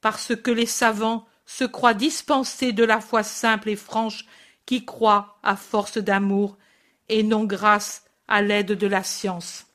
parce 0.00 0.36
que 0.36 0.50
les 0.50 0.66
savants 0.66 1.26
se 1.46 1.64
croient 1.64 1.94
dispensés 1.94 2.72
de 2.72 2.84
la 2.84 3.00
foi 3.00 3.22
simple 3.22 3.68
et 3.68 3.76
franche 3.76 4.26
qui 4.66 4.84
croit 4.84 5.38
à 5.42 5.56
force 5.56 5.98
d'amour, 5.98 6.56
et 7.08 7.22
non 7.22 7.44
grâce 7.44 8.04
à 8.28 8.42
l'aide 8.42 8.72
de 8.72 8.86
la 8.86 9.04
science. 9.04 9.66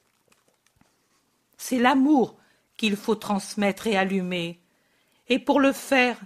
C'est 1.57 1.79
l'amour 1.79 2.37
qu'il 2.75 2.97
faut 2.97 3.15
transmettre 3.15 3.87
et 3.87 3.95
allumer, 3.95 4.59
et 5.29 5.39
pour 5.39 5.59
le 5.59 5.71
faire, 5.71 6.17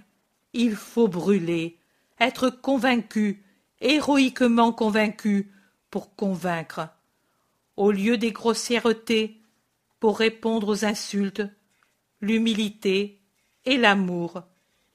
il 0.52 0.74
faut 0.74 1.06
brûler, 1.06 1.78
être 2.18 2.50
convaincu, 2.50 3.44
héroïquement 3.80 4.72
convaincu, 4.72 5.52
pour 5.90 6.16
convaincre. 6.16 6.88
Au 7.76 7.90
lieu 7.90 8.16
des 8.16 8.32
grossièretés, 8.32 9.40
pour 10.00 10.18
répondre 10.18 10.68
aux 10.68 10.84
insultes, 10.84 11.42
l'humilité 12.20 13.20
et 13.64 13.76
l'amour, 13.76 14.42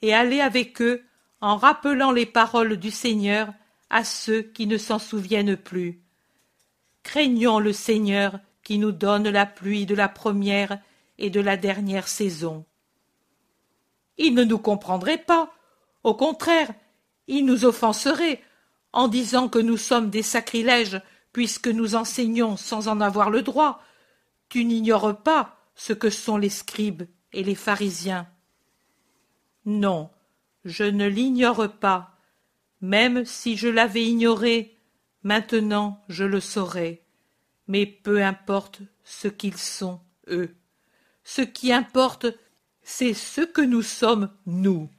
et 0.02 0.14
aller 0.14 0.42
avec 0.42 0.82
eux 0.82 1.04
en 1.42 1.58
rappelant 1.58 2.12
les 2.12 2.26
paroles 2.26 2.78
du 2.78 2.92
Seigneur 2.92 3.54
à 3.90 4.04
ceux 4.04 4.42
qui 4.42 4.68
ne 4.68 4.78
s'en 4.78 5.00
souviennent 5.00 5.58
plus. 5.58 6.02
Craignons 7.04 7.60
le 7.60 7.74
Seigneur 7.74 8.40
qui 8.64 8.78
nous 8.78 8.92
donne 8.92 9.30
la 9.30 9.46
pluie 9.46 9.86
de 9.86 9.96
la 9.96 10.08
première 10.08 10.80
et 11.18 11.30
de 11.30 11.42
la 11.42 11.58
dernière 11.58 12.08
saison. 12.08 12.66
Il 14.18 14.34
ne 14.34 14.44
nous 14.44 14.60
comprendrait 14.60 15.18
pas. 15.18 15.52
Au 16.04 16.14
contraire, 16.14 16.72
il 17.28 17.46
nous 17.46 17.66
offenserait 17.66 18.42
en 18.94 19.08
disant 19.08 19.50
que 19.50 19.60
nous 19.60 19.78
sommes 19.78 20.10
des 20.10 20.24
sacrilèges 20.24 21.02
puisque 21.34 21.68
nous 21.68 21.96
enseignons 21.96 22.58
sans 22.58 22.88
en 22.88 23.02
avoir 23.02 23.30
le 23.30 23.42
droit. 23.42 23.82
Tu 24.50 24.66
n'ignores 24.66 25.22
pas 25.22 25.58
ce 25.76 25.94
que 25.94 26.10
sont 26.10 26.38
les 26.38 26.50
scribes 26.50 27.04
et 27.34 27.44
les 27.44 27.56
pharisiens. 27.56 28.28
Non, 29.66 30.10
je 30.66 30.84
ne 30.84 31.08
l'ignore 31.08 31.72
pas. 31.72 32.18
Même 32.82 33.26
si 33.26 33.58
je 33.58 33.68
l'avais 33.68 34.04
ignoré, 34.04 34.78
maintenant 35.24 36.04
je 36.10 36.24
le 36.24 36.40
saurais. 36.40 37.04
Mais 37.68 37.86
peu 37.86 38.24
importe 38.24 38.82
ce 39.04 39.28
qu'ils 39.28 39.58
sont, 39.58 40.02
eux. 40.28 40.56
Ce 41.24 41.42
qui 41.42 41.72
importe, 41.72 42.26
c'est 42.82 43.14
ce 43.14 43.42
que 43.42 43.62
nous 43.62 43.84
sommes, 43.84 44.32
nous. 44.46 44.90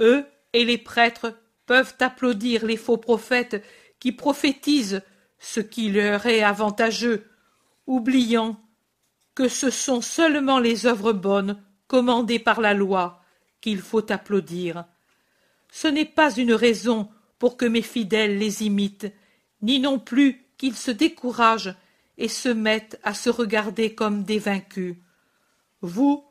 Eux 0.00 0.26
et 0.52 0.64
les 0.64 0.78
prêtres 0.78 1.38
peuvent 1.66 1.94
applaudir 2.00 2.64
les 2.64 2.76
faux 2.76 2.96
prophètes 2.96 3.64
qui 4.00 4.12
prophétisent 4.12 5.02
ce 5.42 5.58
qui 5.58 5.90
leur 5.90 6.24
est 6.26 6.42
avantageux, 6.42 7.28
oubliant 7.88 8.58
que 9.34 9.48
ce 9.48 9.70
sont 9.70 10.00
seulement 10.00 10.60
les 10.60 10.86
œuvres 10.86 11.12
bonnes 11.12 11.60
commandées 11.88 12.38
par 12.38 12.60
la 12.60 12.74
loi 12.74 13.20
qu'il 13.60 13.80
faut 13.80 14.10
applaudir. 14.12 14.84
Ce 15.70 15.88
n'est 15.88 16.06
pas 16.06 16.32
une 16.32 16.54
raison 16.54 17.08
pour 17.40 17.56
que 17.56 17.64
mes 17.64 17.82
fidèles 17.82 18.38
les 18.38 18.62
imitent, 18.62 19.12
ni 19.62 19.80
non 19.80 19.98
plus 19.98 20.46
qu'ils 20.58 20.76
se 20.76 20.92
découragent 20.92 21.74
et 22.18 22.28
se 22.28 22.48
mettent 22.48 23.00
à 23.02 23.12
se 23.12 23.28
regarder 23.28 23.96
comme 23.96 24.22
des 24.22 24.38
vaincus. 24.38 24.96
Vous, 25.80 26.24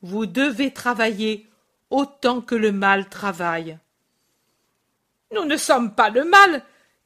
vous 0.00 0.24
devez 0.24 0.72
travailler 0.72 1.50
autant 1.90 2.40
que 2.40 2.54
le 2.54 2.72
mal 2.72 3.10
travaille. 3.10 3.78
Nous 5.34 5.44
ne 5.44 5.58
sommes 5.58 5.94
pas 5.94 6.08
le 6.08 6.24
mal, 6.24 6.62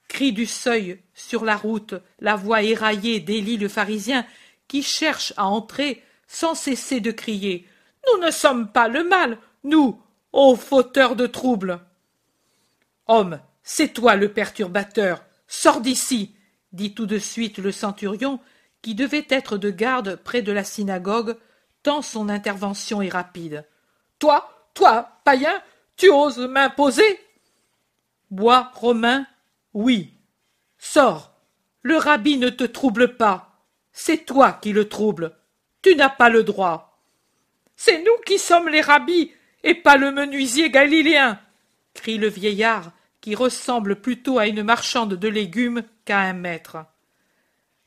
crie 0.08 0.32
du 0.32 0.46
seuil 0.46 1.00
sur 1.14 1.44
la 1.44 1.56
route 1.56 1.94
la 2.18 2.34
voix 2.34 2.62
éraillée 2.62 3.20
d'Élie 3.20 3.58
le 3.58 3.68
pharisien 3.68 4.26
qui 4.66 4.82
cherche 4.82 5.32
à 5.36 5.46
entrer 5.46 6.02
sans 6.26 6.54
cesser 6.54 7.00
de 7.00 7.10
crier. 7.10 7.66
Nous 8.06 8.24
ne 8.24 8.30
sommes 8.30 8.70
pas 8.70 8.88
le 8.88 9.04
mal, 9.04 9.38
nous, 9.64 10.00
ô 10.32 10.56
fauteur 10.56 11.16
de 11.16 11.26
troubles. 11.26 11.80
Homme, 13.06 13.40
c'est 13.62 13.92
toi 13.92 14.16
le 14.16 14.32
perturbateur. 14.32 15.24
Sors 15.46 15.80
d'ici, 15.80 16.34
dit 16.72 16.94
tout 16.94 17.06
de 17.06 17.18
suite 17.18 17.58
le 17.58 17.72
centurion, 17.72 18.40
qui 18.82 18.94
devait 18.94 19.26
être 19.30 19.56
de 19.56 19.70
garde 19.70 20.16
près 20.16 20.42
de 20.42 20.52
la 20.52 20.64
synagogue, 20.64 21.36
tant 21.82 22.02
son 22.02 22.28
intervention 22.28 23.02
est 23.02 23.08
rapide. 23.08 23.66
Toi, 24.18 24.68
toi, 24.74 25.20
païen, 25.24 25.62
tu 25.96 26.10
oses 26.10 26.38
m'imposer? 26.38 27.18
Bois, 28.30 28.70
Romain, 28.74 29.26
oui. 29.74 30.14
Sors. 30.78 31.34
Le 31.82 31.96
rabbi 31.96 32.38
ne 32.38 32.48
te 32.50 32.64
trouble 32.64 33.16
pas. 33.16 33.64
C'est 33.92 34.26
toi 34.26 34.52
qui 34.52 34.72
le 34.72 34.88
troubles. 34.88 35.36
Tu 35.82 35.94
n'as 35.96 36.08
pas 36.08 36.28
le 36.28 36.44
droit. 36.44 37.00
C'est 37.76 38.02
nous 38.02 38.16
qui 38.26 38.38
sommes 38.38 38.68
les 38.68 38.80
rabbis, 38.80 39.32
et 39.62 39.74
pas 39.74 39.96
le 39.96 40.10
menuisier 40.10 40.70
galiléen. 40.70 41.38
crie 41.94 42.18
le 42.18 42.28
vieillard, 42.28 42.92
qui 43.20 43.34
ressemble 43.34 43.96
plutôt 44.00 44.38
à 44.38 44.46
une 44.46 44.62
marchande 44.62 45.14
de 45.14 45.28
légumes 45.28 45.82
qu'à 46.04 46.18
un 46.20 46.32
maître. 46.32 46.78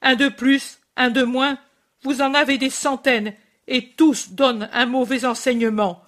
Un 0.02 0.16
de 0.16 0.30
plus, 0.30 0.80
un 0.96 1.10
de 1.10 1.24
moins, 1.24 1.58
vous 2.04 2.22
en 2.22 2.34
avez 2.34 2.58
des 2.58 2.70
centaines, 2.70 3.36
et 3.68 3.92
tous 3.94 4.32
donnent 4.32 4.70
un 4.74 4.86
mauvais 4.86 5.26
enseignement. 5.26 6.04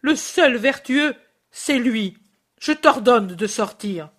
Le 0.00 0.16
seul 0.16 0.56
vertueux, 0.56 1.14
c'est 1.50 1.78
lui. 1.78 2.16
Je 2.58 2.72
t'ordonne 2.72 3.28
de 3.28 3.46
sortir. 3.46 4.10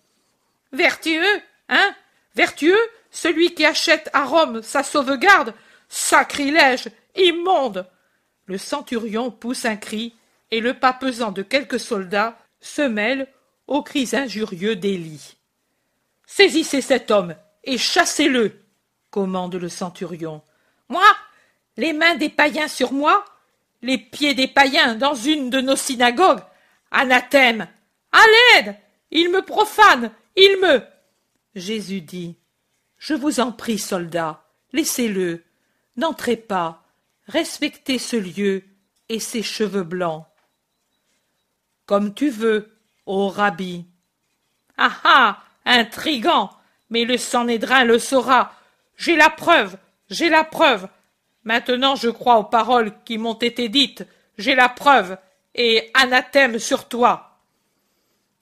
Vertueux, 0.71 1.41
hein? 1.69 1.95
Vertueux, 2.35 2.79
celui 3.11 3.53
qui 3.53 3.65
achète 3.65 4.09
à 4.13 4.25
Rome 4.25 4.61
sa 4.61 4.83
sauvegarde 4.83 5.53
Sacrilège 5.89 6.89
Immonde 7.15 7.87
Le 8.45 8.57
centurion 8.57 9.31
pousse 9.31 9.65
un 9.65 9.77
cri, 9.77 10.13
et 10.51 10.59
le 10.59 10.73
pas 10.73 10.93
pesant 10.93 11.31
de 11.31 11.41
quelques 11.41 11.79
soldats 11.79 12.37
se 12.61 12.81
mêle 12.81 13.27
aux 13.67 13.83
cris 13.83 14.09
injurieux 14.13 14.75
d'Élie. 14.75 15.35
Saisissez 16.25 16.81
cet 16.81 17.11
homme 17.11 17.35
et 17.63 17.77
chassez-le, 17.77 18.61
commande 19.09 19.55
le 19.55 19.69
centurion. 19.69 20.41
Moi 20.89 21.05
Les 21.75 21.93
mains 21.93 22.15
des 22.15 22.29
païens 22.29 22.67
sur 22.67 22.93
moi 22.93 23.25
Les 23.81 23.97
pieds 23.97 24.33
des 24.33 24.47
païens 24.47 24.95
dans 24.95 25.15
une 25.15 25.49
de 25.49 25.61
nos 25.61 25.75
synagogues 25.75 26.43
Anathème 26.91 27.67
À 28.11 28.21
l'aide 28.55 28.75
Il 29.11 29.31
me 29.31 29.41
profane 29.41 30.11
Il 30.37 30.59
me. 30.61 30.83
Jésus 31.55 32.01
dit. 32.01 32.37
Je 32.99 33.15
vous 33.15 33.39
en 33.39 33.51
prie, 33.51 33.79
soldats, 33.79 34.45
laissez-le. 34.71 35.43
N'entrez 35.95 36.37
pas. 36.37 36.83
Respectez 37.27 37.97
ce 37.97 38.15
lieu 38.15 38.63
et 39.09 39.19
ses 39.19 39.41
cheveux 39.41 39.83
blancs. 39.83 40.25
Comme 41.87 42.13
tu 42.13 42.29
veux, 42.29 42.71
ô 43.07 43.29
rabbi. 43.29 43.85
Ah 44.77 45.01
ah 45.03 45.43
Intrigant 45.65 46.51
Mais 46.91 47.03
le 47.03 47.17
Sanhédrin 47.17 47.83
le 47.83 47.97
saura. 47.97 48.53
J'ai 48.95 49.15
la 49.15 49.29
preuve 49.29 49.77
J'ai 50.09 50.29
la 50.29 50.43
preuve 50.43 50.87
Maintenant 51.43 51.95
je 51.95 52.09
crois 52.09 52.37
aux 52.37 52.43
paroles 52.43 52.93
qui 53.03 53.17
m'ont 53.17 53.33
été 53.39 53.69
dites. 53.69 54.05
J'ai 54.37 54.53
la 54.53 54.69
preuve 54.69 55.17
Et 55.55 55.89
anathème 55.95 56.59
sur 56.59 56.87
toi 56.87 57.26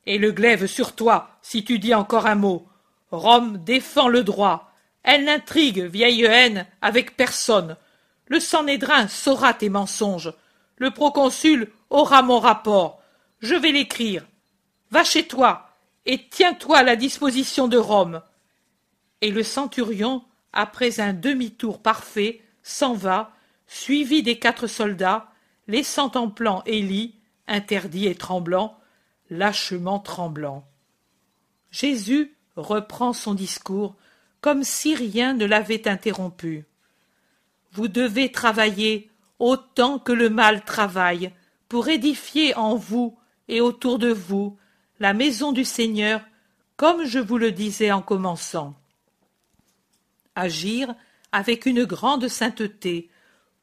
Et 0.05 0.17
le 0.17 0.31
glaive 0.31 0.67
sur 0.67 0.93
toi, 0.93 1.29
si 1.41 1.63
tu 1.63 1.79
dis 1.79 1.93
encore 1.93 2.27
un 2.27 2.35
mot. 2.35 2.67
Rome 3.11 3.57
défend 3.63 4.07
le 4.07 4.23
droit. 4.23 4.71
Elle 5.03 5.25
n'intrigue, 5.25 5.81
vieille 5.81 6.23
haine, 6.23 6.65
avec 6.81 7.15
personne. 7.15 7.77
Le 8.27 8.39
Sanhédrin 8.39 9.07
saura 9.07 9.53
tes 9.53 9.69
mensonges. 9.69 10.33
Le 10.77 10.91
proconsul 10.91 11.71
aura 11.89 12.21
mon 12.21 12.39
rapport. 12.39 13.01
Je 13.39 13.55
vais 13.55 13.71
l'écrire. 13.71 14.25
Va 14.91 15.03
chez 15.03 15.27
toi 15.27 15.69
et 16.05 16.27
tiens-toi 16.29 16.77
à 16.77 16.83
la 16.83 16.95
disposition 16.95 17.67
de 17.67 17.77
Rome. 17.77 18.21
Et 19.21 19.31
le 19.31 19.43
centurion, 19.43 20.23
après 20.53 20.99
un 20.99 21.13
demi-tour 21.13 21.81
parfait, 21.81 22.41
s'en 22.63 22.93
va, 22.93 23.31
suivi 23.67 24.23
des 24.23 24.37
quatre 24.37 24.67
soldats, 24.67 25.29
laissant 25.67 26.11
en 26.15 26.29
plan 26.29 26.61
Élie, 26.65 27.15
interdit 27.47 28.07
et 28.07 28.15
tremblant, 28.15 28.77
lâchement 29.29 29.99
tremblant. 29.99 30.67
Jésus 31.71 32.35
reprend 32.55 33.13
son 33.13 33.33
discours 33.33 33.95
comme 34.41 34.63
si 34.63 34.95
rien 34.95 35.33
ne 35.33 35.45
l'avait 35.45 35.87
interrompu. 35.87 36.65
Vous 37.71 37.87
devez 37.87 38.31
travailler 38.31 39.09
autant 39.39 39.99
que 39.99 40.11
le 40.11 40.29
mal 40.29 40.63
travaille 40.63 41.31
pour 41.67 41.87
édifier 41.87 42.55
en 42.55 42.75
vous 42.75 43.17
et 43.47 43.59
autour 43.59 43.99
de 43.99 44.09
vous 44.11 44.57
la 44.99 45.13
maison 45.13 45.51
du 45.51 45.65
Seigneur, 45.65 46.21
comme 46.77 47.05
je 47.05 47.19
vous 47.19 47.37
le 47.37 47.51
disais 47.51 47.91
en 47.91 48.01
commençant. 48.01 48.75
Agir 50.35 50.93
avec 51.31 51.65
une 51.65 51.83
grande 51.83 52.27
sainteté, 52.27 53.09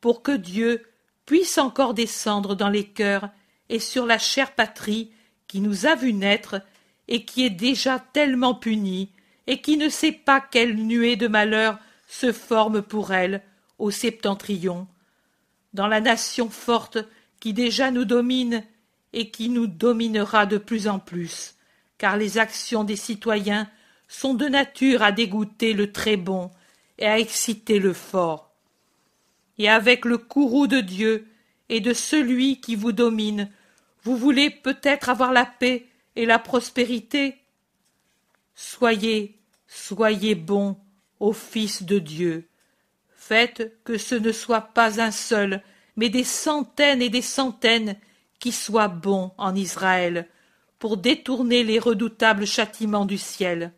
pour 0.01 0.23
que 0.23 0.33
Dieu 0.33 0.83
puisse 1.25 1.57
encore 1.59 1.95
descendre 1.95 2.55
dans 2.55 2.69
les 2.69 2.85
cœurs 2.85 3.31
et 3.69 3.79
sur 3.79 4.05
la 4.05 4.19
chère 4.19 4.55
patrie 4.55 5.13
qui 5.53 5.61
nous 5.61 5.85
a 5.85 5.97
vu 5.97 6.15
naître 6.15 6.63
et 7.09 7.27
qui 7.27 7.45
est 7.45 7.51
déjà 7.51 7.99
tellement 7.99 8.55
punie 8.55 9.11
et 9.47 9.61
qui 9.61 9.77
ne 9.77 9.91
sait 9.91 10.11
pas 10.11 10.41
quelle 10.41 10.77
nuée 10.77 11.17
de 11.17 11.29
malheur 11.29 11.79
se 12.09 12.33
forme 12.33 12.81
pour 12.81 13.13
elle 13.13 13.43
au 13.79 13.91
septentrion, 13.91 14.89
dans 15.75 15.89
la 15.89 16.01
nation 16.01 16.49
forte 16.49 16.97
qui 17.39 17.53
déjà 17.53 17.91
nous 17.91 18.07
domine 18.07 18.65
et 19.13 19.31
qui 19.31 19.51
nous 19.51 19.67
dominera 19.67 20.47
de 20.47 20.57
plus 20.57 20.89
en 20.89 20.99
plus, 20.99 21.55
car 21.99 22.17
les 22.17 22.39
actions 22.39 22.83
des 22.83 22.97
citoyens 22.97 23.69
sont 24.09 24.33
de 24.33 24.47
nature 24.47 25.03
à 25.03 25.13
dégoûter 25.13 25.75
le 25.75 25.93
très 25.93 26.17
bon 26.17 26.51
et 26.97 27.05
à 27.05 27.19
exciter 27.19 27.79
le 27.79 27.93
fort. 27.93 28.55
Et 29.59 29.69
avec 29.69 30.07
le 30.07 30.17
courroux 30.17 30.67
de 30.67 30.81
Dieu 30.81 31.29
et 31.69 31.81
de 31.81 31.93
celui 31.93 32.59
qui 32.59 32.75
vous 32.75 32.93
domine, 32.93 33.51
vous 34.03 34.17
voulez 34.17 34.51
peut-être 34.51 35.09
avoir 35.09 35.33
la 35.33 35.47
paix 35.47 35.87
et 36.17 36.27
la 36.27 36.39
prospérité. 36.39 37.37
Soyez, 38.55 39.39
soyez 39.67 40.35
bons 40.35 40.77
ô 41.21 41.33
Fils 41.33 41.83
de 41.85 41.99
Dieu. 41.99 42.49
Faites 43.15 43.73
que 43.85 43.99
ce 43.99 44.17
ne 44.17 44.33
soit 44.33 44.73
pas 44.75 45.01
un 45.01 45.13
seul, 45.13 45.63
mais 45.97 46.09
des 46.09 46.25
centaines 46.25 47.01
et 47.01 47.11
des 47.11 47.23
centaines 47.23 47.97
qui 48.41 48.51
soient 48.51 48.89
bons 48.89 49.33
en 49.39 49.55
Israël, 49.55 50.29
pour 50.81 50.97
détourner 50.97 51.63
les 51.63 51.79
redoutables 51.79 52.47
châtiments 52.47 53.07
du 53.07 53.19
ciel. 53.19 53.73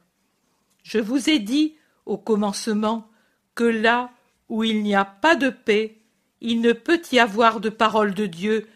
Je 0.82 0.98
vous 0.98 1.28
ai 1.28 1.38
dit, 1.38 1.76
au 2.06 2.16
commencement, 2.16 3.10
que 3.54 3.64
là 3.64 4.10
où 4.48 4.64
il 4.64 4.82
n'y 4.82 4.94
a 4.94 5.04
pas 5.04 5.36
de 5.36 5.50
paix, 5.50 5.98
il 6.40 6.62
ne 6.62 6.72
peut 6.72 7.02
y 7.12 7.18
avoir 7.18 7.60
de 7.60 7.68
parole 7.68 8.14
de 8.14 8.26
Dieu 8.26 8.66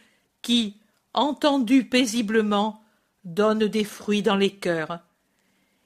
qui, 0.43 0.77
entendue 1.15 1.89
paisiblement, 1.89 2.83
donne 3.25 3.67
des 3.67 3.85
fruits 3.85 4.23
dans 4.23 4.37
les 4.37 4.55
cœurs. 4.55 5.01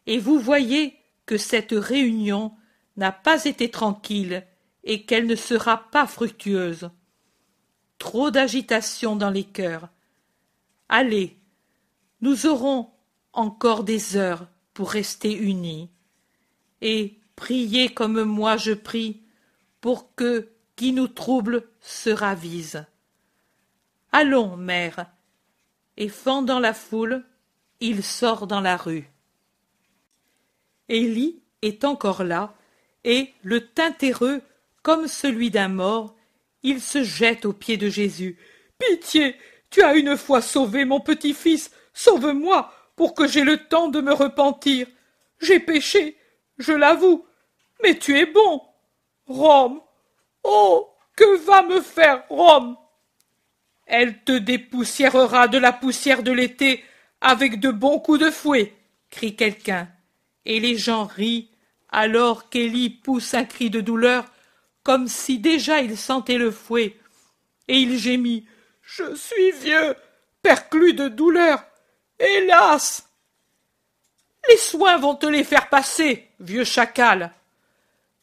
Et 0.06 0.18
vous 0.18 0.38
voyez 0.38 0.96
que 1.26 1.36
cette 1.36 1.72
réunion 1.72 2.52
n'a 2.96 3.12
pas 3.12 3.44
été 3.44 3.70
tranquille 3.70 4.46
et 4.84 5.04
qu'elle 5.04 5.26
ne 5.26 5.36
sera 5.36 5.90
pas 5.90 6.06
fructueuse 6.06 6.90
trop 8.02 8.32
d'agitation 8.32 9.14
dans 9.14 9.30
les 9.30 9.44
cœurs. 9.44 9.88
Allez, 10.88 11.38
nous 12.20 12.46
aurons 12.46 12.90
encore 13.32 13.84
des 13.84 14.16
heures 14.16 14.48
pour 14.74 14.90
rester 14.90 15.32
unis. 15.32 15.88
Et 16.80 17.20
priez 17.36 17.90
comme 17.90 18.24
moi 18.24 18.56
je 18.56 18.72
prie, 18.72 19.22
pour 19.80 20.16
que 20.16 20.48
qui 20.74 20.92
nous 20.92 21.06
trouble 21.06 21.62
se 21.80 22.10
ravise. 22.10 22.84
Allons, 24.12 24.56
mère. 24.56 25.06
Et 25.96 26.08
fendant 26.08 26.60
la 26.60 26.74
foule, 26.74 27.24
il 27.80 28.02
sort 28.02 28.46
dans 28.46 28.60
la 28.60 28.76
rue. 28.76 29.10
Élie 30.88 31.42
est 31.62 31.84
encore 31.84 32.22
là, 32.22 32.54
et 33.04 33.32
le 33.42 33.66
teint 33.68 33.92
terreux 33.92 34.42
comme 34.82 35.06
celui 35.06 35.50
d'un 35.50 35.68
mort, 35.68 36.14
il 36.62 36.80
se 36.80 37.02
jette 37.02 37.44
aux 37.44 37.52
pieds 37.52 37.76
de 37.76 37.88
Jésus. 37.88 38.38
Pitié. 38.78 39.36
Tu 39.70 39.82
as 39.82 39.94
une 39.94 40.16
fois 40.16 40.42
sauvé 40.42 40.84
mon 40.84 41.00
petit-fils. 41.00 41.70
Sauve-moi 41.94 42.72
pour 42.96 43.14
que 43.14 43.26
j'aie 43.26 43.44
le 43.44 43.68
temps 43.68 43.88
de 43.88 44.00
me 44.00 44.12
repentir. 44.12 44.86
J'ai 45.40 45.60
péché, 45.60 46.18
je 46.58 46.72
l'avoue. 46.72 47.24
Mais 47.82 47.98
tu 47.98 48.18
es 48.18 48.26
bon. 48.26 48.62
Rome. 49.26 49.80
Oh. 50.42 50.88
Que 51.16 51.36
va 51.44 51.62
me 51.62 51.80
faire 51.80 52.24
Rome? 52.28 52.76
Elle 53.86 54.22
te 54.22 54.32
dépoussiérera 54.32 55.48
de 55.48 55.58
la 55.58 55.72
poussière 55.72 56.22
de 56.22 56.32
l'été 56.32 56.84
avec 57.20 57.60
de 57.60 57.70
bons 57.70 57.98
coups 57.98 58.20
de 58.20 58.30
fouet, 58.30 58.74
crie 59.10 59.36
quelqu'un. 59.36 59.88
Et 60.44 60.60
les 60.60 60.76
gens 60.76 61.04
rient, 61.04 61.50
alors 61.90 62.48
qu'Élie 62.48 62.90
pousse 62.90 63.34
un 63.34 63.44
cri 63.44 63.70
de 63.70 63.80
douleur 63.80 64.24
comme 64.82 65.08
si 65.08 65.38
déjà 65.38 65.80
il 65.80 65.96
sentait 65.96 66.38
le 66.38 66.50
fouet, 66.50 66.96
et 67.68 67.78
il 67.78 67.98
gémit. 67.98 68.46
Je 68.82 69.14
suis 69.14 69.52
vieux, 69.52 69.94
perclus 70.42 70.94
de 70.94 71.08
douleur. 71.08 71.64
Hélas. 72.18 73.08
Les 74.48 74.56
soins 74.56 74.98
vont 74.98 75.14
te 75.14 75.26
les 75.26 75.44
faire 75.44 75.68
passer, 75.68 76.28
vieux 76.40 76.64
chacal. 76.64 77.32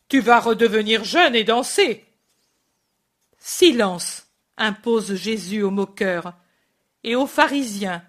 Tu 0.10 0.20
vas 0.20 0.40
redevenir 0.40 1.04
jeune 1.04 1.36
et 1.36 1.44
danser. 1.44 2.06
Silence, 3.38 4.28
impose 4.60 5.16
Jésus 5.16 5.64
aux 5.64 5.72
moqueurs 5.72 6.34
et 7.04 7.16
aux 7.16 7.28
pharisiens. 7.28 8.04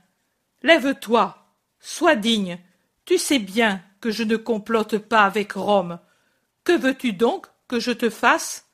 Lève-toi, 0.62 1.38
sois 1.78 2.16
digne. 2.16 2.58
Tu 3.04 3.16
sais 3.16 3.38
bien 3.38 3.82
que 4.00 4.10
je 4.10 4.24
ne 4.24 4.36
complote 4.36 4.98
pas 4.98 5.24
avec 5.24 5.52
Rome. 5.52 5.98
Que 6.64 6.72
veux-tu 6.72 7.12
donc 7.12 7.46
que 7.68 7.80
je 7.80 7.92
te 7.92 8.10
fasse? 8.10 8.66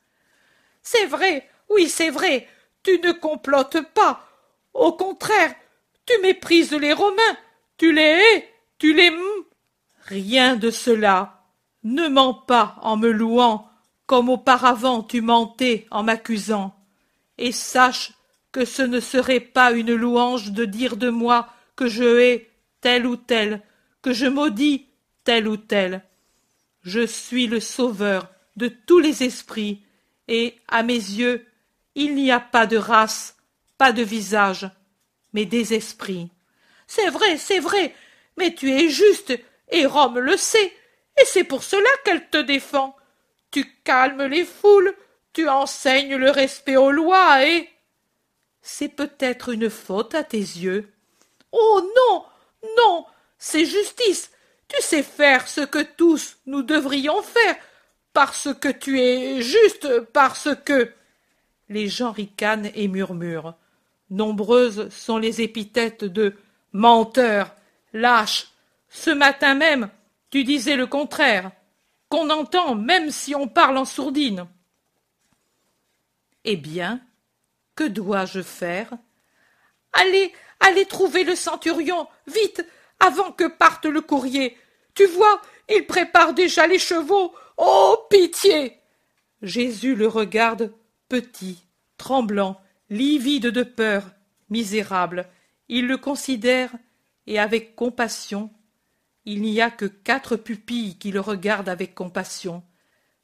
C'est 0.83 1.07
vrai, 1.07 1.49
oui, 1.71 1.89
c'est 1.89 2.11
vrai, 2.11 2.49
tu 2.83 2.99
ne 3.01 3.13
complotes 3.13 3.81
pas. 3.95 4.27
Au 4.75 4.93
contraire, 4.93 5.55
tu 6.07 6.21
méprises 6.23 6.73
les 6.73 6.93
Romains, 6.93 7.37
tu 7.79 7.93
les 7.93 8.03
hais, 8.03 8.49
tu 8.79 8.95
les 8.95 9.13
Rien 10.07 10.57
de 10.57 10.71
cela. 10.71 11.45
Ne 11.83 12.09
mens 12.09 12.35
pas 12.35 12.77
en 12.83 12.97
me 12.97 13.11
louant, 13.11 13.69
comme 14.07 14.29
auparavant 14.29 15.03
tu 15.03 15.21
mentais 15.21 15.87
en 15.91 16.05
m'accusant. 16.05 16.77
Et 17.39 17.53
sache 17.53 18.13
que 18.53 18.65
ce 18.65 18.83
ne 18.83 19.01
serait 19.01 19.41
pas 19.41 19.73
une 19.73 19.95
louange 19.95 20.53
de 20.53 20.65
dire 20.65 20.97
de 20.97 21.11
moi 21.11 21.49
que 21.77 21.89
je 21.89 22.19
hais 22.19 22.51
tel 22.81 23.07
ou 23.07 23.17
tel, 23.17 23.63
que 24.03 24.13
je 24.13 24.27
maudis 24.27 24.87
tel 25.25 25.49
ou 25.49 25.57
tel. 25.57 26.03
Je 26.83 27.07
suis 27.07 27.47
le 27.47 27.61
sauveur 27.61 28.31
de 28.57 28.69
tous 28.69 28.99
les 28.99 29.25
esprits, 29.25 29.83
et, 30.29 30.57
à 30.69 30.83
mes 30.83 30.95
yeux, 30.95 31.47
il 31.95 32.15
n'y 32.15 32.31
a 32.31 32.41
pas 32.41 32.67
de 32.67 32.77
race, 32.77 33.37
pas 33.79 33.93
de 33.93 34.03
visage, 34.03 34.69
mais 35.33 35.45
des 35.45 35.75
esprits. 35.75 36.31
C'est 36.87 37.11
vrai, 37.11 37.37
c'est 37.37 37.61
vrai, 37.61 37.95
mais 38.37 38.55
tu 38.55 38.71
es 38.71 38.89
juste, 38.89 39.39
et 39.71 39.87
Rome 39.87 40.19
le 40.19 40.37
sait, 40.37 40.73
et 41.21 41.25
c'est 41.25 41.45
pour 41.45 41.63
cela 41.63 41.89
qu'elle 42.05 42.29
te 42.29 42.39
défend. 42.39 42.97
Tu 43.51 43.65
calmes 43.85 44.25
les 44.25 44.45
foules, 44.45 44.95
tu 45.37 45.51
enseignes 45.51 46.17
le 46.17 46.31
respect 46.31 46.77
aux 46.77 46.91
lois, 46.91 47.47
et. 47.47 47.69
C'est 48.63 48.89
peut-être 48.89 49.51
une 49.51 49.69
faute 49.69 50.15
à 50.15 50.25
tes 50.25 50.39
yeux. 50.39 50.91
Oh 51.53 51.83
non, 51.95 52.25
non, 52.79 53.05
c'est 53.37 53.67
justice. 53.67 54.31
Tu 54.67 54.81
sais 54.81 55.03
faire 55.03 55.47
ce 55.47 55.61
que 55.61 55.83
tous 55.83 56.39
nous 56.47 56.63
devrions 56.63 57.21
faire, 57.21 57.55
parce 58.15 58.49
que 58.59 58.69
tu 58.69 58.99
es 58.99 59.43
juste, 59.43 60.01
parce 60.15 60.49
que. 60.65 60.91
Les 61.69 61.87
gens 61.87 62.13
ricanent 62.13 62.71
et 62.75 62.89
murmurent. 62.89 63.57
Nombreuses 64.09 64.89
sont 64.89 65.19
les 65.19 65.43
épithètes 65.43 66.05
de 66.05 66.35
menteur, 66.73 67.55
lâche. 67.93 68.47
Ce 68.89 69.11
matin 69.11 69.55
même, 69.55 69.91
tu 70.31 70.45
disais 70.45 70.77
le 70.77 70.87
contraire, 70.87 71.51
qu'on 72.09 72.31
entend 72.31 72.75
même 72.75 73.11
si 73.11 73.35
on 73.35 73.49
parle 73.49 73.77
en 73.77 73.85
sourdine. 73.85 74.47
Eh 76.49 76.57
bien, 76.57 77.01
que 77.75 77.85
dois-je 77.85 78.41
faire? 78.41 78.93
Allez, 79.93 80.33
allez 80.61 80.87
trouver 80.87 81.25
le 81.25 81.35
centurion, 81.35 82.07
vite, 82.29 82.65
avant 83.01 83.33
que 83.33 83.49
parte 83.49 83.85
le 83.85 84.01
courrier. 84.01 84.57
Tu 84.95 85.07
vois, 85.07 85.43
il 85.69 85.87
prépare 85.87 86.35
déjà 86.35 86.67
les 86.69 86.79
chevaux. 86.79 87.35
Oh. 87.57 87.99
Pitié. 88.09 88.81
Jésus 89.43 89.97
le 89.97 90.07
regarde 90.07 90.73
petit, 91.09 91.67
tremblant, 91.97 92.61
livide 92.91 93.49
de 93.49 93.65
peur, 93.65 94.05
misérable. 94.49 95.29
Il 95.69 95.89
le 95.89 95.97
considère, 95.97 96.71
et 97.27 97.41
avec 97.41 97.75
compassion. 97.75 98.51
Il 99.25 99.43
n'y 99.43 99.61
a 99.61 99.71
que 99.71 99.87
quatre 99.87 100.37
pupilles 100.37 100.97
qui 100.99 101.11
le 101.11 101.19
regardent 101.19 101.69
avec 101.69 101.97
compassion, 101.97 102.63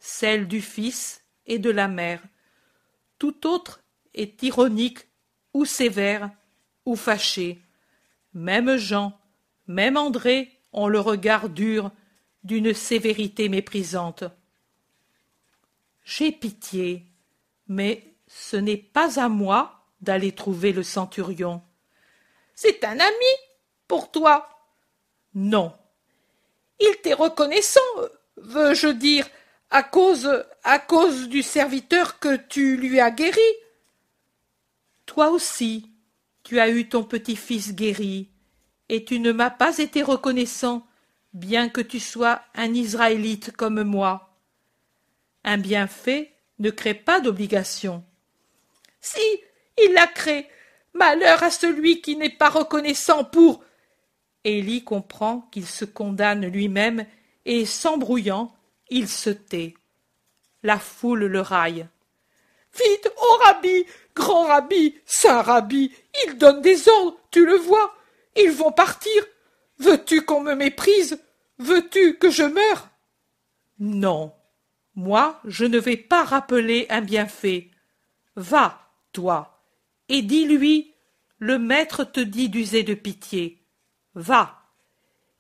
celle 0.00 0.48
du 0.48 0.60
Fils 0.60 1.22
et 1.46 1.60
de 1.60 1.70
la 1.70 1.86
mère. 1.86 2.20
Tout 3.22 3.46
autre 3.46 3.84
est 4.14 4.42
ironique 4.42 5.06
ou 5.54 5.64
sévère 5.64 6.32
ou 6.84 6.96
fâché. 6.96 7.62
Même 8.34 8.76
Jean, 8.78 9.16
même 9.68 9.96
André 9.96 10.58
ont 10.72 10.88
le 10.88 10.98
regard 10.98 11.48
dur, 11.48 11.92
d'une 12.42 12.74
sévérité 12.74 13.48
méprisante. 13.48 14.24
J'ai 16.02 16.32
pitié, 16.32 17.06
mais 17.68 18.12
ce 18.26 18.56
n'est 18.56 18.76
pas 18.76 19.20
à 19.20 19.28
moi 19.28 19.84
d'aller 20.00 20.32
trouver 20.32 20.72
le 20.72 20.82
centurion. 20.82 21.62
C'est 22.56 22.82
un 22.82 22.98
ami 22.98 23.34
pour 23.86 24.10
toi. 24.10 24.48
Non. 25.32 25.72
Il 26.80 26.96
t'est 27.04 27.14
reconnaissant, 27.14 27.80
veux-je 28.36 28.88
dire, 28.88 29.28
à 29.72 29.82
cause 29.82 31.28
du 31.28 31.42
serviteur 31.42 32.18
que 32.18 32.36
tu 32.36 32.76
lui 32.76 33.00
as 33.00 33.10
guéri. 33.10 33.40
Toi 35.06 35.30
aussi, 35.30 35.90
tu 36.44 36.60
as 36.60 36.68
eu 36.68 36.88
ton 36.88 37.04
petit-fils 37.04 37.74
guéri, 37.74 38.30
et 38.88 39.04
tu 39.04 39.18
ne 39.18 39.32
m'as 39.32 39.50
pas 39.50 39.78
été 39.78 40.02
reconnaissant, 40.02 40.86
bien 41.32 41.68
que 41.68 41.80
tu 41.80 41.98
sois 41.98 42.42
un 42.54 42.74
Israélite 42.74 43.52
comme 43.56 43.82
moi. 43.82 44.36
Un 45.44 45.58
bienfait 45.58 46.34
ne 46.58 46.70
crée 46.70 46.94
pas 46.94 47.20
d'obligation. 47.20 48.04
Si, 49.00 49.20
il 49.82 49.92
la 49.94 50.06
crée. 50.06 50.48
Malheur 50.94 51.42
à 51.42 51.50
celui 51.50 52.02
qui 52.02 52.16
n'est 52.16 52.28
pas 52.28 52.50
reconnaissant 52.50 53.24
pour. 53.24 53.64
Élie 54.44 54.84
comprend 54.84 55.48
qu'il 55.50 55.66
se 55.66 55.86
condamne 55.86 56.46
lui-même 56.46 57.06
et, 57.46 57.64
s'embrouillant, 57.64 58.54
il 58.92 59.08
se 59.08 59.30
tait. 59.30 59.74
La 60.62 60.78
foule 60.78 61.24
le 61.24 61.40
raille. 61.40 61.88
Vite, 62.74 63.10
ô 63.16 63.36
rabbi, 63.44 63.86
grand 64.14 64.46
rabbi, 64.46 64.94
saint 65.04 65.42
rabbi, 65.42 65.92
ils 66.24 66.38
donnent 66.38 66.60
des 66.60 66.88
ordres, 66.88 67.18
tu 67.30 67.44
le 67.44 67.56
vois. 67.56 67.94
Ils 68.36 68.50
vont 68.50 68.70
partir. 68.70 69.24
Veux-tu 69.78 70.22
qu'on 70.22 70.42
me 70.42 70.54
méprise? 70.54 71.18
Veux-tu 71.58 72.18
que 72.18 72.30
je 72.30 72.44
meure? 72.44 72.88
Non. 73.78 74.32
Moi, 74.94 75.40
je 75.44 75.64
ne 75.64 75.78
vais 75.78 75.96
pas 75.96 76.22
rappeler 76.22 76.86
un 76.90 77.00
bienfait. 77.00 77.70
Va, 78.36 78.88
toi, 79.12 79.64
et 80.08 80.22
dis-lui 80.22 80.94
Le 81.38 81.58
maître 81.58 82.04
te 82.04 82.20
dit 82.20 82.48
d'user 82.48 82.82
de 82.82 82.94
pitié. 82.94 83.64
Va. 84.14 84.60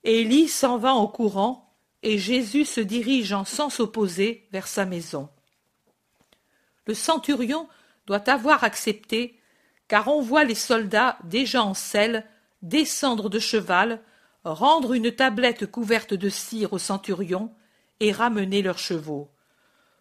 Élie 0.04 0.48
s'en 0.48 0.78
va 0.78 0.94
en 0.94 1.06
courant 1.06 1.71
et 2.02 2.18
Jésus 2.18 2.64
se 2.64 2.80
dirige 2.80 3.32
en 3.32 3.44
sens 3.44 3.80
opposé 3.80 4.48
vers 4.52 4.66
sa 4.66 4.84
maison. 4.84 5.28
Le 6.86 6.94
centurion 6.94 7.68
doit 8.06 8.28
avoir 8.28 8.64
accepté, 8.64 9.38
car 9.88 10.08
on 10.08 10.20
voit 10.20 10.44
les 10.44 10.56
soldats 10.56 11.18
déjà 11.24 11.62
en 11.62 11.74
selle 11.74 12.26
descendre 12.62 13.28
de 13.28 13.38
cheval, 13.38 14.00
rendre 14.44 14.94
une 14.94 15.12
tablette 15.12 15.66
couverte 15.66 16.14
de 16.14 16.28
cire 16.28 16.72
au 16.72 16.78
centurion 16.78 17.52
et 18.00 18.10
ramener 18.10 18.62
leurs 18.62 18.78
chevaux. 18.78 19.30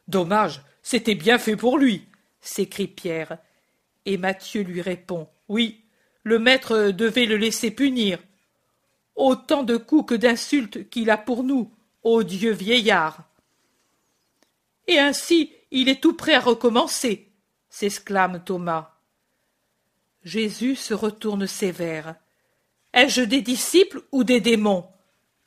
Dommage, 0.07 0.61
c'était 0.81 1.15
bien 1.15 1.37
fait 1.37 1.55
pour 1.55 1.77
lui, 1.77 2.07
s'écrie 2.39 2.87
Pierre. 2.87 3.37
Et 4.05 4.17
Matthieu 4.17 4.63
lui 4.63 4.81
répond. 4.81 5.27
Oui, 5.47 5.83
le 6.23 6.39
maître 6.39 6.89
devait 6.89 7.27
le 7.27 7.37
laisser 7.37 7.69
punir. 7.69 8.17
Autant 9.15 9.61
de 9.61 9.77
coups 9.77 10.09
que 10.09 10.15
d'insultes 10.15 10.89
qu'il 10.89 11.11
a 11.11 11.17
pour 11.17 11.43
nous, 11.43 11.71
Dieu 12.23 12.51
vieillard. 12.51 13.23
Et 14.87 14.99
ainsi 14.99 15.53
il 15.71 15.87
est 15.87 16.01
tout 16.01 16.13
prêt 16.13 16.33
à 16.33 16.39
recommencer, 16.39 17.31
s'exclame 17.69 18.43
Thomas. 18.43 18.91
Jésus 20.23 20.75
se 20.75 20.93
retourne 20.93 21.47
sévère. 21.47 22.15
Ai-je 22.93 23.21
des 23.21 23.41
disciples 23.41 24.03
ou 24.11 24.23
des 24.23 24.41
démons? 24.41 24.87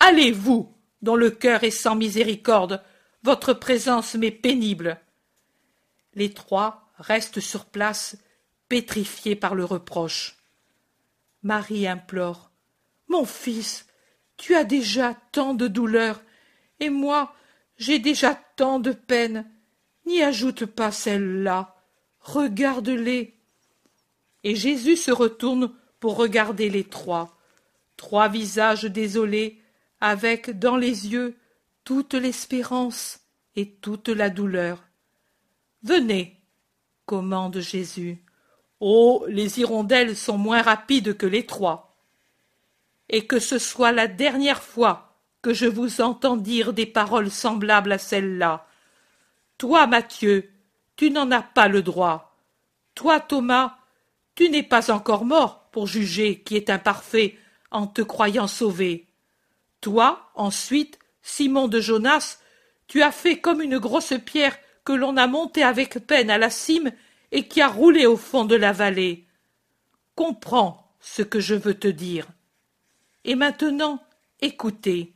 Allez, 0.01 0.33
vous, 0.33 0.75
dont 1.03 1.17
le 1.17 1.31
cœur 1.31 1.63
est 1.63 1.71
sans 1.71 1.95
miséricorde, 1.95 2.83
votre 3.23 3.53
présence 3.53 4.15
m'est 4.15 4.31
pénible. 4.31 4.99
Les 6.15 6.33
trois 6.33 6.91
restent 6.99 7.41
sur 7.41 7.67
place, 7.67 8.17
pétrifiés 8.69 9.37
par 9.37 9.55
le 9.55 9.65
reproche. 9.65 10.37
Marie 11.43 11.87
implore. 11.87 12.51
Mon 13.09 13.27
fils, 13.27 13.87
tu 14.37 14.55
as 14.55 14.65
déjà 14.65 15.15
tant 15.33 15.55
de 15.55 15.69
douleurs 15.69 16.23
et 16.81 16.91
moi, 16.91 17.35
j'ai 17.77 17.99
déjà 17.99 18.35
tant 18.57 18.79
de 18.79 18.93
peine. 18.93 19.51
N'y 20.07 20.23
ajoute 20.23 20.67
pas 20.67 20.91
celle-là. 20.91 21.75
Regarde-les. 22.21 23.35
Et 24.43 24.55
Jésus 24.55 24.97
se 24.97 25.11
retourne 25.11 25.73
pour 26.01 26.17
regarder 26.17 26.69
les 26.69 26.85
trois. 26.85 27.39
Trois 27.97 28.29
visages 28.29 28.85
désolés, 28.85 29.61
avec 30.01 30.59
dans 30.59 30.77
les 30.77 31.09
yeux 31.09 31.37
toute 31.85 32.15
l'espérance 32.15 33.21
et 33.57 33.71
toute 33.71 34.09
la 34.09 34.31
douleur. 34.31 34.85
Venez, 35.83 36.41
commande 37.07 37.61
Jésus. 37.61 38.23
Oh, 38.81 39.25
les 39.29 39.61
hirondelles 39.61 40.17
sont 40.17 40.37
moins 40.37 40.63
rapides 40.63 41.17
que 41.17 41.27
les 41.27 41.47
trois. 41.47 41.97
Et 43.09 43.27
que 43.27 43.39
ce 43.39 43.59
soit 43.59 43.93
la 43.93 44.09
dernière 44.09 44.63
fois 44.63 45.14
que 45.45 45.53
je 45.53 45.67
vous 45.67 46.01
entends 46.01 46.39
dire 46.39 46.73
des 46.73 46.87
paroles 46.87 47.31
semblables 47.31 47.93
à 47.93 47.99
celles-là. 47.99 48.67
Toi, 49.59 49.87
Mathieu, 49.87 50.51
tu 50.97 51.11
n'en 51.11 51.31
as 51.31 51.43
pas 51.43 51.69
le 51.69 51.83
droit. 51.83 52.35
Toi, 52.95 53.21
Thomas, 53.21 53.77
tu 54.37 54.49
n'es 54.49 54.63
pas 54.63 54.91
encore 54.91 55.27
mort 55.27 55.69
pour 55.71 55.87
juger 55.87 56.41
qui 56.41 56.57
est 56.57 56.71
imparfait 56.71 57.39
en 57.71 57.87
te 57.87 58.01
croyant 58.01 58.47
sauvé. 58.47 59.07
Toi, 59.83 60.31
ensuite, 60.35 60.99
Simon 61.21 61.69
de 61.69 61.79
Jonas, 61.79 62.39
tu 62.87 63.03
as 63.03 63.13
fait 63.13 63.39
comme 63.39 63.61
une 63.61 63.79
grosse 63.79 64.15
pierre 64.25 64.57
que 64.83 64.95
l'on 64.95 65.19
a 65.19 65.27
montée 65.27 65.63
avec 65.63 66.07
peine 66.07 66.31
à 66.31 66.39
la 66.39 66.49
cime 66.49 66.91
et 67.33 67.47
qui 67.49 67.61
a 67.61 67.69
roulé 67.69 68.07
au 68.07 68.17
fond 68.17 68.47
de 68.47 68.57
la 68.57 68.73
vallée. 68.73 69.27
Comprends 70.15 70.91
ce 71.01 71.21
que 71.21 71.39
je 71.39 71.55
veux 71.55 71.75
te 71.75 71.89
dire. 71.89 72.29
Et 73.25 73.35
maintenant, 73.35 74.03
écoutez. 74.41 75.14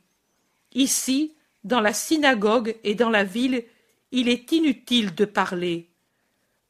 Ici, 0.73 1.35
dans 1.63 1.81
la 1.81 1.93
synagogue 1.93 2.77
et 2.83 2.95
dans 2.95 3.09
la 3.09 3.23
ville, 3.23 3.65
il 4.11 4.29
est 4.29 4.51
inutile 4.51 5.13
de 5.15 5.25
parler. 5.25 5.89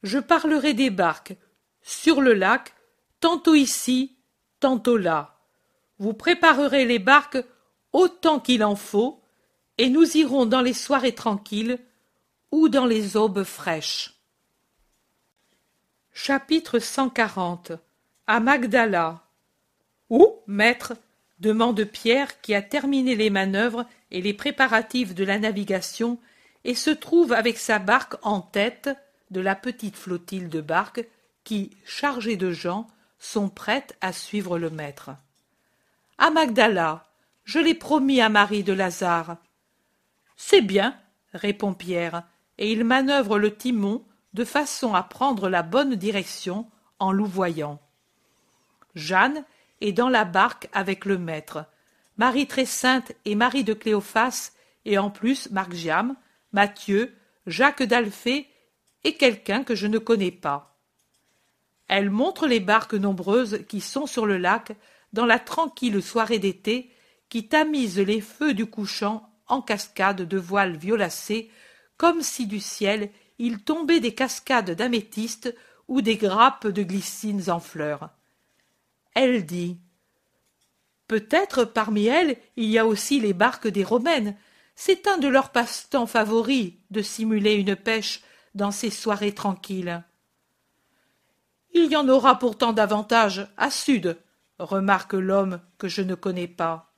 Je 0.02 0.18
parlerai 0.18 0.74
des 0.74 0.90
barques, 0.90 1.36
sur 1.82 2.20
le 2.20 2.34
lac, 2.34 2.74
tantôt 3.20 3.54
ici, 3.54 4.16
tantôt 4.58 4.96
là. 4.96 5.38
Vous 5.98 6.14
préparerez 6.14 6.84
les 6.84 6.98
barques 6.98 7.38
autant 7.92 8.40
qu'il 8.40 8.64
en 8.64 8.76
faut, 8.76 9.22
et 9.78 9.88
nous 9.88 10.16
irons 10.16 10.46
dans 10.46 10.60
les 10.60 10.74
soirées 10.74 11.14
tranquilles 11.14 11.78
ou 12.50 12.68
dans 12.68 12.86
les 12.86 13.16
aubes 13.16 13.44
fraîches. 13.44 14.14
Chapitre 16.12 16.78
140 16.78 17.72
À 18.26 18.40
Magdala. 18.40 19.22
Où, 20.10 20.40
maître? 20.46 20.94
Demande 21.40 21.84
Pierre 21.84 22.40
qui 22.40 22.54
a 22.54 22.62
terminé 22.62 23.16
les 23.16 23.30
manœuvres 23.30 23.86
et 24.10 24.20
les 24.20 24.34
préparatifs 24.34 25.14
de 25.14 25.24
la 25.24 25.38
navigation 25.38 26.18
et 26.64 26.74
se 26.74 26.90
trouve 26.90 27.32
avec 27.32 27.58
sa 27.58 27.78
barque 27.78 28.16
en 28.22 28.40
tête 28.40 28.90
de 29.30 29.40
la 29.40 29.54
petite 29.54 29.96
flottille 29.96 30.48
de 30.48 30.60
barques 30.60 31.06
qui, 31.44 31.76
chargées 31.84 32.36
de 32.36 32.50
gens, 32.50 32.86
sont 33.18 33.48
prêtes 33.48 33.96
à 34.00 34.12
suivre 34.12 34.58
le 34.58 34.70
maître. 34.70 35.10
À 36.18 36.30
Magdala, 36.30 37.06
je 37.44 37.58
l'ai 37.58 37.74
promis 37.74 38.20
à 38.20 38.28
Marie 38.28 38.62
de 38.62 38.72
Lazare. 38.72 39.36
C'est 40.36 40.60
bien, 40.60 40.96
répond 41.32 41.74
Pierre, 41.74 42.24
et 42.58 42.72
il 42.72 42.84
manœuvre 42.84 43.38
le 43.38 43.54
timon 43.56 44.04
de 44.34 44.44
façon 44.44 44.94
à 44.94 45.02
prendre 45.02 45.48
la 45.48 45.62
bonne 45.62 45.94
direction 45.96 46.68
en 46.98 47.12
louvoyant. 47.12 47.80
Jeanne 48.94 49.44
et 49.80 49.92
dans 49.92 50.08
la 50.08 50.24
barque 50.24 50.68
avec 50.72 51.04
le 51.04 51.18
maître. 51.18 51.64
Marie 52.16 52.46
très 52.46 52.66
sainte 52.66 53.12
et 53.24 53.34
Marie 53.34 53.64
de 53.64 53.72
Cléophas, 53.72 54.52
et 54.84 54.98
en 54.98 55.10
plus 55.10 55.50
Marc 55.50 55.72
Giam, 55.72 56.16
Mathieu, 56.52 57.14
Jacques 57.46 57.82
d'Alphée 57.82 58.48
et 59.04 59.14
quelqu'un 59.14 59.64
que 59.64 59.74
je 59.74 59.86
ne 59.86 59.98
connais 59.98 60.30
pas. 60.30 60.78
Elle 61.88 62.10
montre 62.10 62.46
les 62.46 62.60
barques 62.60 62.94
nombreuses 62.94 63.64
qui 63.68 63.80
sont 63.80 64.06
sur 64.06 64.26
le 64.26 64.36
lac 64.36 64.72
dans 65.12 65.26
la 65.26 65.38
tranquille 65.38 66.02
soirée 66.02 66.38
d'été 66.38 66.90
qui 67.28 67.48
tamise 67.48 67.98
les 67.98 68.20
feux 68.20 68.54
du 68.54 68.66
couchant 68.66 69.28
en 69.46 69.62
cascades 69.62 70.22
de 70.22 70.38
voiles 70.38 70.76
violacées, 70.76 71.50
comme 71.96 72.22
si 72.22 72.46
du 72.46 72.60
ciel 72.60 73.10
il 73.38 73.62
tombait 73.62 74.00
des 74.00 74.14
cascades 74.14 74.72
d'améthyste 74.72 75.54
ou 75.88 76.02
des 76.02 76.16
grappes 76.16 76.66
de 76.66 76.82
glycines 76.82 77.50
en 77.50 77.60
fleurs 77.60 78.10
elle 79.14 79.44
dit 79.46 79.78
peut-être 81.08 81.64
parmi 81.64 82.06
elles 82.06 82.36
il 82.56 82.66
y 82.66 82.78
a 82.78 82.86
aussi 82.86 83.20
les 83.20 83.32
barques 83.32 83.68
des 83.68 83.84
romaines 83.84 84.36
c'est 84.74 85.06
un 85.06 85.18
de 85.18 85.28
leurs 85.28 85.50
passe-temps 85.50 86.06
favoris 86.06 86.72
de 86.90 87.02
simuler 87.02 87.54
une 87.54 87.76
pêche 87.76 88.22
dans 88.54 88.70
ces 88.70 88.90
soirées 88.90 89.34
tranquilles 89.34 90.04
il 91.72 91.86
y 91.86 91.96
en 91.96 92.08
aura 92.08 92.38
pourtant 92.38 92.72
davantage 92.72 93.48
à 93.56 93.70
sud 93.70 94.16
remarque 94.58 95.14
l'homme 95.14 95.60
que 95.78 95.88
je 95.88 96.02
ne 96.02 96.14
connais 96.14 96.48
pas 96.48 96.92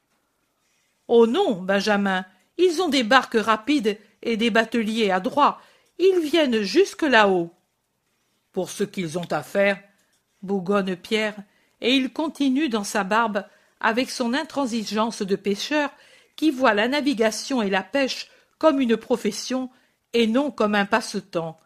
oh 1.09 1.27
non 1.27 1.63
benjamin 1.63 2.25
Ils 2.59 2.83
ont 2.83 2.89
des 2.89 3.03
barques 3.03 3.39
rapides 3.39 3.99
et 4.23 4.37
des 4.37 4.51
bateliers 4.51 5.11
adroits. 5.11 5.61
Ils 5.99 6.21
viennent 6.21 6.63
jusque 6.63 7.03
là-haut. 7.03 7.53
Pour 8.53 8.71
ce 8.71 8.85
qu'ils 8.85 9.19
ont 9.19 9.31
à 9.31 9.43
faire, 9.43 9.83
bougonne 10.43 10.97
Pierre, 10.97 11.37
et 11.83 11.97
il 11.97 12.13
continue 12.13 12.69
dans 12.69 12.85
sa 12.85 13.05
barbe 13.05 13.45
avec 13.81 14.09
son 14.09 14.33
intransigeance 14.33 15.21
de 15.21 15.37
pêcheur 15.37 15.91
qui 16.37 16.51
voit 16.51 16.75
la 16.75 16.89
navigation 16.89 17.61
et 17.61 17.69
la 17.69 17.83
pêche 17.83 18.31
comme 18.59 18.81
une 18.81 18.97
profession 18.97 19.69
et 20.13 20.29
non 20.29 20.53
comme 20.53 20.77
un 20.77 20.87
passe-temps, 20.87 21.59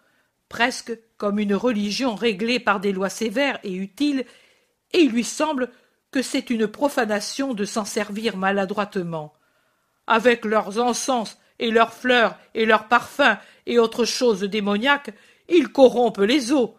presque 0.49 0.99
comme 1.19 1.39
une 1.39 1.55
religion 1.55 2.15
réglée 2.15 2.59
par 2.59 2.81
des 2.81 2.93
lois 2.93 3.11
sévères 3.11 3.61
et 3.63 3.75
utiles, 3.75 4.25
et 4.93 5.01
il 5.01 5.11
lui 5.11 5.25
semble 5.25 5.71
que 6.11 6.23
c'est 6.23 6.49
une 6.49 6.67
profanation 6.67 7.53
de 7.53 7.67
s'en 7.67 7.85
servir 7.85 8.39
maladroitement. 8.39 9.35
Avec 10.07 10.47
leurs 10.47 10.79
encens 10.79 11.37
et 11.59 11.71
leurs 11.71 11.93
fleurs 11.93 12.39
et 12.55 12.65
leurs 12.65 12.89
parfums 12.89 13.37
et 13.67 13.79
autres 13.79 14.07
choses 14.07 14.41
démoniaques, 14.41 15.13
ils 15.49 15.69
corrompent 15.69 16.19
les 16.19 16.53
eaux. 16.53 16.77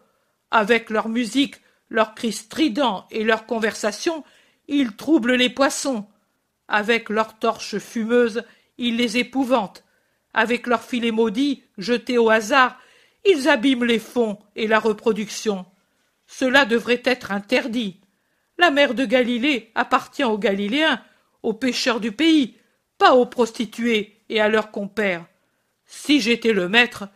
Avec 0.49 0.89
leur 0.89 1.09
musique, 1.09 1.57
leurs 1.89 2.15
cris 2.15 2.33
stridents 2.33 3.07
et 3.11 3.23
leurs 3.23 3.45
conversations, 3.45 4.23
ils 4.67 4.95
troublent 4.95 5.35
les 5.35 5.49
poissons. 5.49 6.07
Avec 6.67 7.09
leurs 7.09 7.39
torches 7.39 7.77
fumeuses, 7.77 8.43
ils 8.77 8.97
les 8.97 9.17
épouvantent. 9.17 9.83
Avec 10.33 10.67
leurs 10.67 10.83
filets 10.83 11.11
maudits, 11.11 11.63
jetés 11.77 12.17
au 12.17 12.29
hasard, 12.29 12.77
ils 13.25 13.47
abîment 13.49 13.85
les 13.85 13.99
fonds 13.99 14.39
et 14.55 14.67
la 14.67 14.79
reproduction. 14.79 15.65
Cela 16.27 16.65
devrait 16.65 17.01
être 17.05 17.31
interdit. 17.31 18.01
La 18.57 18.71
mer 18.71 18.93
de 18.93 19.05
Galilée 19.05 19.71
appartient 19.75 20.23
aux 20.23 20.37
Galiléens, 20.37 21.01
aux 21.43 21.53
pêcheurs 21.53 21.99
du 21.99 22.11
pays, 22.11 22.57
pas 22.97 23.15
aux 23.15 23.25
prostituées 23.25 24.17
et 24.29 24.41
à 24.41 24.49
leurs 24.49 24.71
compères. 24.71 25.25
Si 25.85 26.19
j'étais 26.19 26.53
le 26.53 26.67
maître, 26.67 27.07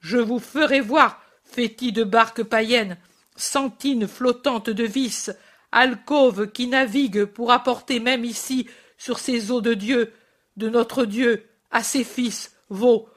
je 0.00 0.18
vous 0.18 0.40
ferais 0.40 0.80
voir, 0.80 1.22
fétis 1.44 1.92
de 1.92 2.02
barques 2.02 2.42
païennes, 2.42 2.96
sentines 3.36 4.08
flottantes 4.08 4.70
de 4.70 4.84
vis, 4.84 5.30
alcôves 5.72 6.50
qui 6.52 6.66
naviguent 6.66 7.24
pour 7.24 7.52
apporter 7.52 8.00
même 8.00 8.24
ici, 8.24 8.68
sur 8.98 9.18
ces 9.18 9.50
eaux 9.50 9.60
de 9.60 9.74
Dieu, 9.74 10.12
de 10.56 10.68
notre 10.68 11.04
Dieu, 11.04 11.46
à 11.70 11.82
ses 11.82 12.04
fils, 12.04 12.56
vos. 12.68 13.08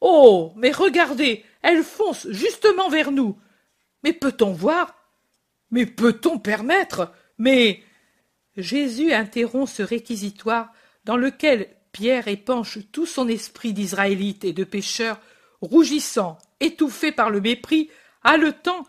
Oh. 0.00 0.52
Mais 0.56 0.72
regardez. 0.72 1.44
Elles 1.62 1.84
foncent 1.84 2.28
justement 2.30 2.88
vers 2.88 3.10
nous. 3.10 3.36
Mais 4.02 4.12
peut-on 4.12 4.52
voir? 4.52 4.94
Mais 5.70 5.86
peut-on 5.86 6.38
permettre? 6.38 7.12
Mais. 7.38 7.82
Jésus 8.56 9.12
interrompt 9.12 9.68
ce 9.68 9.82
réquisitoire 9.82 10.72
dans 11.04 11.18
lequel 11.18 11.68
Pierre 11.92 12.28
épanche 12.28 12.78
tout 12.90 13.04
son 13.04 13.28
esprit 13.28 13.74
d'Israélite 13.74 14.44
et 14.44 14.52
de 14.52 14.64
pécheur, 14.64 15.20
rougissant, 15.60 16.38
étouffé 16.60 17.12
par 17.12 17.28
le 17.28 17.40
mépris, 17.40 17.90
haletant, 18.22 18.86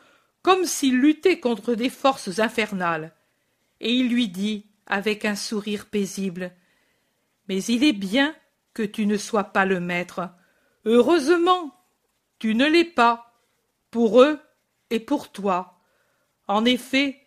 comme 0.47 0.63
s'il 0.63 1.01
luttait 1.01 1.41
contre 1.41 1.75
des 1.75 1.89
forces 1.89 2.39
infernales. 2.39 3.11
Et 3.81 3.93
il 3.93 4.07
lui 4.07 4.29
dit, 4.29 4.65
avec 4.85 5.25
un 5.25 5.35
sourire 5.35 5.87
paisible, 5.87 6.53
Mais 7.49 7.61
il 7.65 7.83
est 7.83 7.91
bien 7.91 8.33
que 8.73 8.83
tu 8.83 9.07
ne 9.07 9.17
sois 9.17 9.43
pas 9.43 9.65
le 9.65 9.81
maître. 9.81 10.29
Heureusement, 10.85 11.75
tu 12.39 12.55
ne 12.55 12.65
l'es 12.65 12.85
pas, 12.85 13.33
pour 13.91 14.21
eux 14.21 14.39
et 14.89 15.01
pour 15.01 15.33
toi. 15.33 15.81
En 16.47 16.63
effet, 16.63 17.19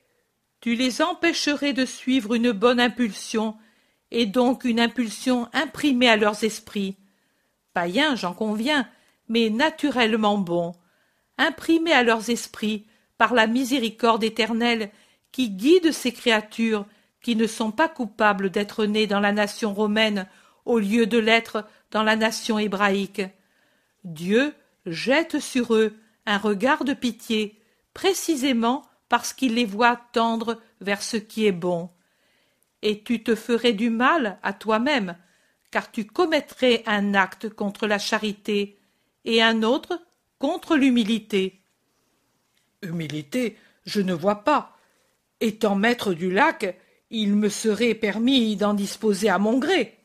tu 0.62 0.74
les 0.74 1.02
empêcherais 1.02 1.74
de 1.74 1.84
suivre 1.84 2.32
une 2.32 2.52
bonne 2.52 2.80
impulsion, 2.80 3.54
et 4.10 4.24
donc 4.24 4.64
une 4.64 4.80
impulsion 4.80 5.46
imprimée 5.52 6.08
à 6.08 6.16
leurs 6.16 6.42
esprits. 6.42 6.96
Païens, 7.74 8.16
j'en 8.16 8.32
conviens, 8.32 8.88
mais 9.28 9.50
naturellement 9.50 10.38
bons, 10.38 10.74
imprimés 11.36 11.92
à 11.92 12.02
leurs 12.02 12.30
esprits 12.30 12.86
par 13.20 13.34
la 13.34 13.46
miséricorde 13.46 14.24
éternelle 14.24 14.90
qui 15.30 15.50
guide 15.50 15.92
ces 15.92 16.10
créatures 16.10 16.86
qui 17.20 17.36
ne 17.36 17.46
sont 17.46 17.70
pas 17.70 17.86
coupables 17.86 18.48
d'être 18.48 18.86
nées 18.86 19.06
dans 19.06 19.20
la 19.20 19.32
nation 19.32 19.74
romaine 19.74 20.26
au 20.64 20.78
lieu 20.78 21.04
de 21.04 21.18
l'être 21.18 21.66
dans 21.90 22.02
la 22.02 22.16
nation 22.16 22.58
hébraïque. 22.58 23.20
Dieu 24.04 24.54
jette 24.86 25.38
sur 25.38 25.74
eux 25.74 25.98
un 26.24 26.38
regard 26.38 26.82
de 26.82 26.94
pitié, 26.94 27.60
précisément 27.92 28.86
parce 29.10 29.34
qu'il 29.34 29.56
les 29.56 29.66
voit 29.66 30.00
tendre 30.14 30.58
vers 30.80 31.02
ce 31.02 31.18
qui 31.18 31.44
est 31.44 31.52
bon. 31.52 31.90
Et 32.80 33.02
tu 33.02 33.22
te 33.22 33.34
ferais 33.34 33.74
du 33.74 33.90
mal 33.90 34.38
à 34.42 34.54
toi-même, 34.54 35.14
car 35.70 35.92
tu 35.92 36.06
commettrais 36.06 36.82
un 36.86 37.12
acte 37.12 37.50
contre 37.50 37.86
la 37.86 37.98
charité 37.98 38.78
et 39.26 39.42
un 39.42 39.62
autre 39.62 40.00
contre 40.38 40.74
l'humilité. 40.74 41.59
Humilité, 42.82 43.56
je 43.84 44.00
ne 44.00 44.14
vois 44.14 44.44
pas. 44.44 44.76
Étant 45.40 45.74
maître 45.74 46.14
du 46.14 46.30
lac, 46.30 46.76
il 47.10 47.34
me 47.34 47.48
serait 47.48 47.94
permis 47.94 48.56
d'en 48.56 48.74
disposer 48.74 49.28
à 49.28 49.38
mon 49.38 49.58
gré. 49.58 49.98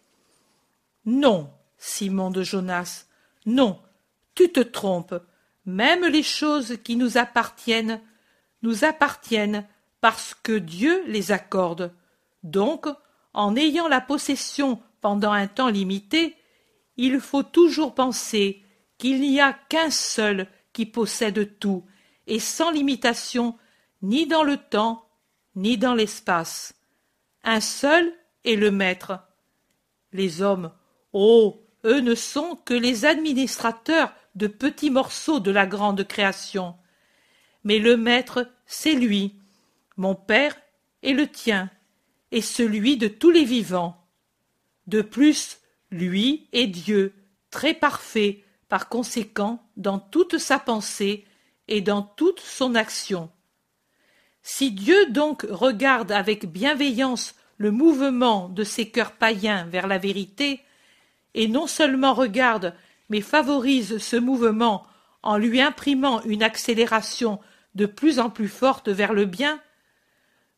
Non, 1.05 1.51
Simon 1.77 2.31
de 2.31 2.41
Jonas, 2.41 3.05
non, 3.45 3.79
tu 4.33 4.51
te 4.51 4.59
trompes. 4.59 5.15
Même 5.65 6.05
les 6.05 6.23
choses 6.23 6.77
qui 6.83 6.95
nous 6.95 7.17
appartiennent 7.17 8.01
nous 8.61 8.83
appartiennent 8.83 9.67
parce 10.01 10.33
que 10.33 10.57
Dieu 10.57 11.03
les 11.07 11.31
accorde. 11.31 11.93
Donc, 12.43 12.87
en 13.33 13.55
ayant 13.55 13.87
la 13.87 14.01
possession 14.01 14.81
pendant 15.01 15.31
un 15.31 15.47
temps 15.47 15.69
limité, 15.69 16.35
il 16.97 17.19
faut 17.19 17.43
toujours 17.43 17.93
penser 17.93 18.63
qu'il 18.97 19.21
n'y 19.21 19.39
a 19.39 19.53
qu'un 19.53 19.89
seul 19.89 20.47
qui 20.73 20.85
possède 20.85 21.59
tout, 21.59 21.83
et 22.27 22.39
sans 22.39 22.71
limitation, 22.71 23.57
ni 24.01 24.27
dans 24.27 24.43
le 24.43 24.57
temps, 24.57 25.07
ni 25.55 25.77
dans 25.77 25.93
l'espace. 25.93 26.73
Un 27.43 27.61
seul 27.61 28.11
est 28.43 28.55
le 28.55 28.71
maître. 28.71 29.19
Les 30.11 30.41
hommes, 30.41 30.71
oh, 31.13 31.63
eux 31.85 31.99
ne 31.99 32.15
sont 32.15 32.55
que 32.65 32.73
les 32.73 33.05
administrateurs 33.05 34.13
de 34.35 34.47
petits 34.47 34.89
morceaux 34.89 35.39
de 35.39 35.51
la 35.51 35.65
grande 35.65 36.05
création. 36.05 36.75
Mais 37.63 37.79
le 37.79 37.97
maître, 37.97 38.49
c'est 38.65 38.93
lui, 38.93 39.35
mon 39.97 40.15
père 40.15 40.55
et 41.03 41.13
le 41.13 41.27
tien, 41.27 41.69
et 42.31 42.41
celui 42.41 42.97
de 42.97 43.07
tous 43.07 43.31
les 43.31 43.45
vivants. 43.45 44.03
De 44.87 45.01
plus, 45.01 45.59
lui 45.91 46.47
est 46.51 46.67
Dieu, 46.67 47.13
très 47.49 47.73
parfait, 47.73 48.43
par 48.67 48.89
conséquent, 48.89 49.63
dans 49.77 49.99
toute 49.99 50.37
sa 50.37 50.59
pensée 50.59 51.25
et 51.67 51.81
dans 51.81 52.01
toute 52.01 52.39
son 52.39 52.75
action. 52.75 53.29
Si 54.41 54.71
Dieu 54.71 55.07
donc 55.09 55.45
regarde 55.49 56.11
avec 56.11 56.45
bienveillance 56.45 57.35
le 57.57 57.71
mouvement 57.71 58.49
de 58.49 58.63
ces 58.63 58.89
cœurs 58.89 59.13
païens 59.13 59.65
vers 59.65 59.87
la 59.87 59.97
vérité, 59.97 60.61
et 61.33 61.47
non 61.47 61.67
seulement 61.67 62.13
regarde, 62.13 62.73
mais 63.09 63.21
favorise 63.21 63.97
ce 63.97 64.15
mouvement 64.15 64.85
en 65.23 65.37
lui 65.37 65.61
imprimant 65.61 66.21
une 66.23 66.43
accélération 66.43 67.39
de 67.73 67.85
plus 67.85 68.19
en 68.19 68.29
plus 68.29 68.47
forte 68.47 68.89
vers 68.89 69.13
le 69.13 69.25
bien, 69.25 69.59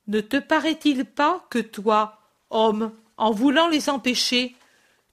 ne 0.07 0.21
te 0.21 0.37
paraît-il 0.37 1.05
pas 1.05 1.45
que 1.49 1.59
toi, 1.59 2.19
homme, 2.49 2.91
en 3.17 3.31
voulant 3.31 3.67
les 3.67 3.89
empêcher, 3.89 4.55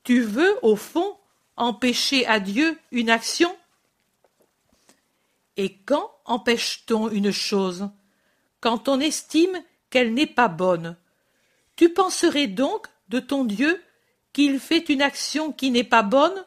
tu 0.05 0.21
veux, 0.21 0.59
au 0.63 0.77
fond, 0.77 1.17
empêcher 1.57 2.27
à 2.27 2.41
Dieu 2.41 2.79
une 2.93 3.11
action 3.11 3.55
Et 5.57 5.79
quand 5.85 6.11
empêche-t-on 6.25 7.11
une 7.11 7.31
chose? 7.31 7.89
Quand 8.61 8.89
on 8.89 9.01
estime 9.01 9.63
qu'elle 9.91 10.15
n'est 10.15 10.27
pas 10.27 10.49
bonne. 10.49 10.97
Tu 11.77 11.89
penserais 11.89 12.47
donc 12.47 12.87
de 13.09 13.21
ton 13.21 13.45
Dieu 13.45 13.81
qu'il 14.33 14.59
fait 14.59 14.89
une 14.89 15.03
action 15.03 15.53
qui 15.53 15.71
n'est 15.71 15.85
pas 15.85 16.03
bonne? 16.03 16.45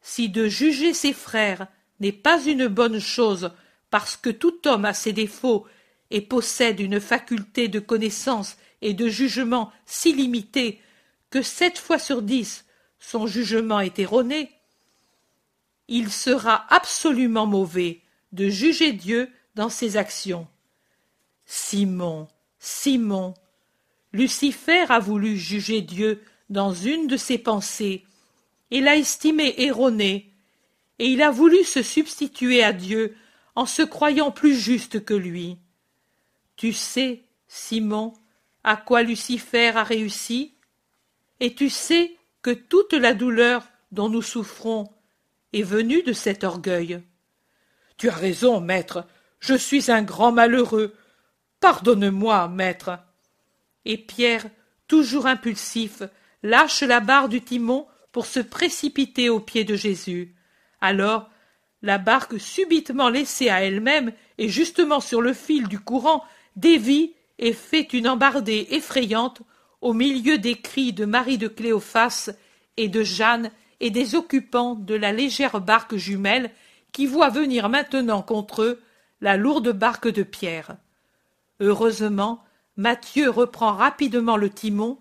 Si 0.00 0.28
de 0.28 0.48
juger 0.48 0.94
ses 0.94 1.12
frères 1.12 1.66
n'est 2.00 2.12
pas 2.12 2.42
une 2.42 2.68
bonne 2.68 3.00
chose 3.00 3.50
parce 3.90 4.16
que 4.16 4.30
tout 4.30 4.66
homme 4.66 4.84
a 4.84 4.94
ses 4.94 5.12
défauts 5.12 5.66
et 6.10 6.20
possède 6.20 6.80
une 6.80 7.00
faculté 7.00 7.68
de 7.68 7.80
connaissance 7.80 8.56
et 8.80 8.94
de 8.94 9.08
jugement 9.08 9.72
si 9.84 10.12
limitée 10.12 10.80
que 11.30 11.42
sept 11.42 11.78
fois 11.78 11.98
sur 11.98 12.22
dix 12.22 12.64
son 12.98 13.26
jugement 13.26 13.80
est 13.80 13.98
erroné, 13.98 14.50
il 15.88 16.12
sera 16.12 16.66
absolument 16.68 17.46
mauvais 17.46 18.02
de 18.32 18.48
juger 18.48 18.92
Dieu 18.92 19.30
dans 19.54 19.70
ses 19.70 19.96
actions. 19.96 20.46
Simon, 21.46 22.28
Simon. 22.58 23.34
Lucifer 24.12 24.84
a 24.90 24.98
voulu 24.98 25.36
juger 25.36 25.80
Dieu 25.80 26.22
dans 26.50 26.72
une 26.72 27.06
de 27.06 27.16
ses 27.16 27.38
pensées, 27.38 28.04
et 28.70 28.80
l'a 28.80 28.96
estimé 28.96 29.54
erroné, 29.58 30.30
et 30.98 31.06
il 31.06 31.22
a 31.22 31.30
voulu 31.30 31.64
se 31.64 31.82
substituer 31.82 32.62
à 32.62 32.72
Dieu 32.72 33.16
en 33.54 33.66
se 33.66 33.82
croyant 33.82 34.30
plus 34.30 34.54
juste 34.54 35.04
que 35.04 35.14
lui. 35.14 35.56
Tu 36.56 36.72
sais, 36.72 37.22
Simon, 37.48 38.12
à 38.64 38.76
quoi 38.76 39.02
Lucifer 39.02 39.68
a 39.68 39.84
réussi, 39.84 40.54
et 41.40 41.54
tu 41.54 41.70
sais 41.70 42.16
que 42.42 42.50
toute 42.50 42.92
la 42.92 43.14
douleur 43.14 43.66
dont 43.92 44.08
nous 44.08 44.22
souffrons 44.22 44.90
est 45.52 45.62
de 45.62 46.12
cet 46.12 46.44
orgueil. 46.44 47.00
Tu 47.96 48.08
as 48.08 48.14
raison, 48.14 48.60
maître, 48.60 49.06
je 49.40 49.54
suis 49.54 49.90
un 49.90 50.02
grand 50.02 50.32
malheureux. 50.32 50.94
Pardonne-moi, 51.60 52.48
maître. 52.48 52.98
Et 53.84 53.98
Pierre, 53.98 54.46
toujours 54.86 55.26
impulsif, 55.26 56.02
lâche 56.42 56.82
la 56.82 57.00
barre 57.00 57.28
du 57.28 57.40
timon 57.40 57.86
pour 58.12 58.26
se 58.26 58.40
précipiter 58.40 59.28
aux 59.28 59.40
pieds 59.40 59.64
de 59.64 59.76
Jésus. 59.76 60.34
Alors, 60.80 61.28
la 61.82 61.98
barque 61.98 62.40
subitement 62.40 63.08
laissée 63.08 63.48
à 63.48 63.62
elle-même 63.62 64.12
et 64.36 64.48
justement 64.48 65.00
sur 65.00 65.20
le 65.20 65.32
fil 65.32 65.68
du 65.68 65.78
courant 65.78 66.24
dévie 66.56 67.14
et 67.38 67.52
fait 67.52 67.92
une 67.92 68.08
embardée 68.08 68.66
effrayante 68.70 69.42
au 69.80 69.92
milieu 69.92 70.38
des 70.38 70.56
cris 70.56 70.92
de 70.92 71.04
Marie 71.04 71.38
de 71.38 71.46
Cléophas 71.46 72.30
et 72.76 72.88
de 72.88 73.02
Jeanne 73.02 73.52
et 73.80 73.90
des 73.90 74.14
occupants 74.14 74.74
de 74.74 74.94
la 74.94 75.12
légère 75.12 75.60
barque 75.60 75.96
jumelle 75.96 76.50
qui 76.92 77.06
voient 77.06 77.28
venir 77.28 77.68
maintenant 77.68 78.22
contre 78.22 78.62
eux 78.62 78.82
la 79.20 79.36
lourde 79.36 79.70
barque 79.72 80.08
de 80.08 80.22
Pierre. 80.22 80.76
Heureusement, 81.60 82.44
Matthieu 82.76 83.30
reprend 83.30 83.72
rapidement 83.72 84.36
le 84.36 84.50
timon 84.50 84.98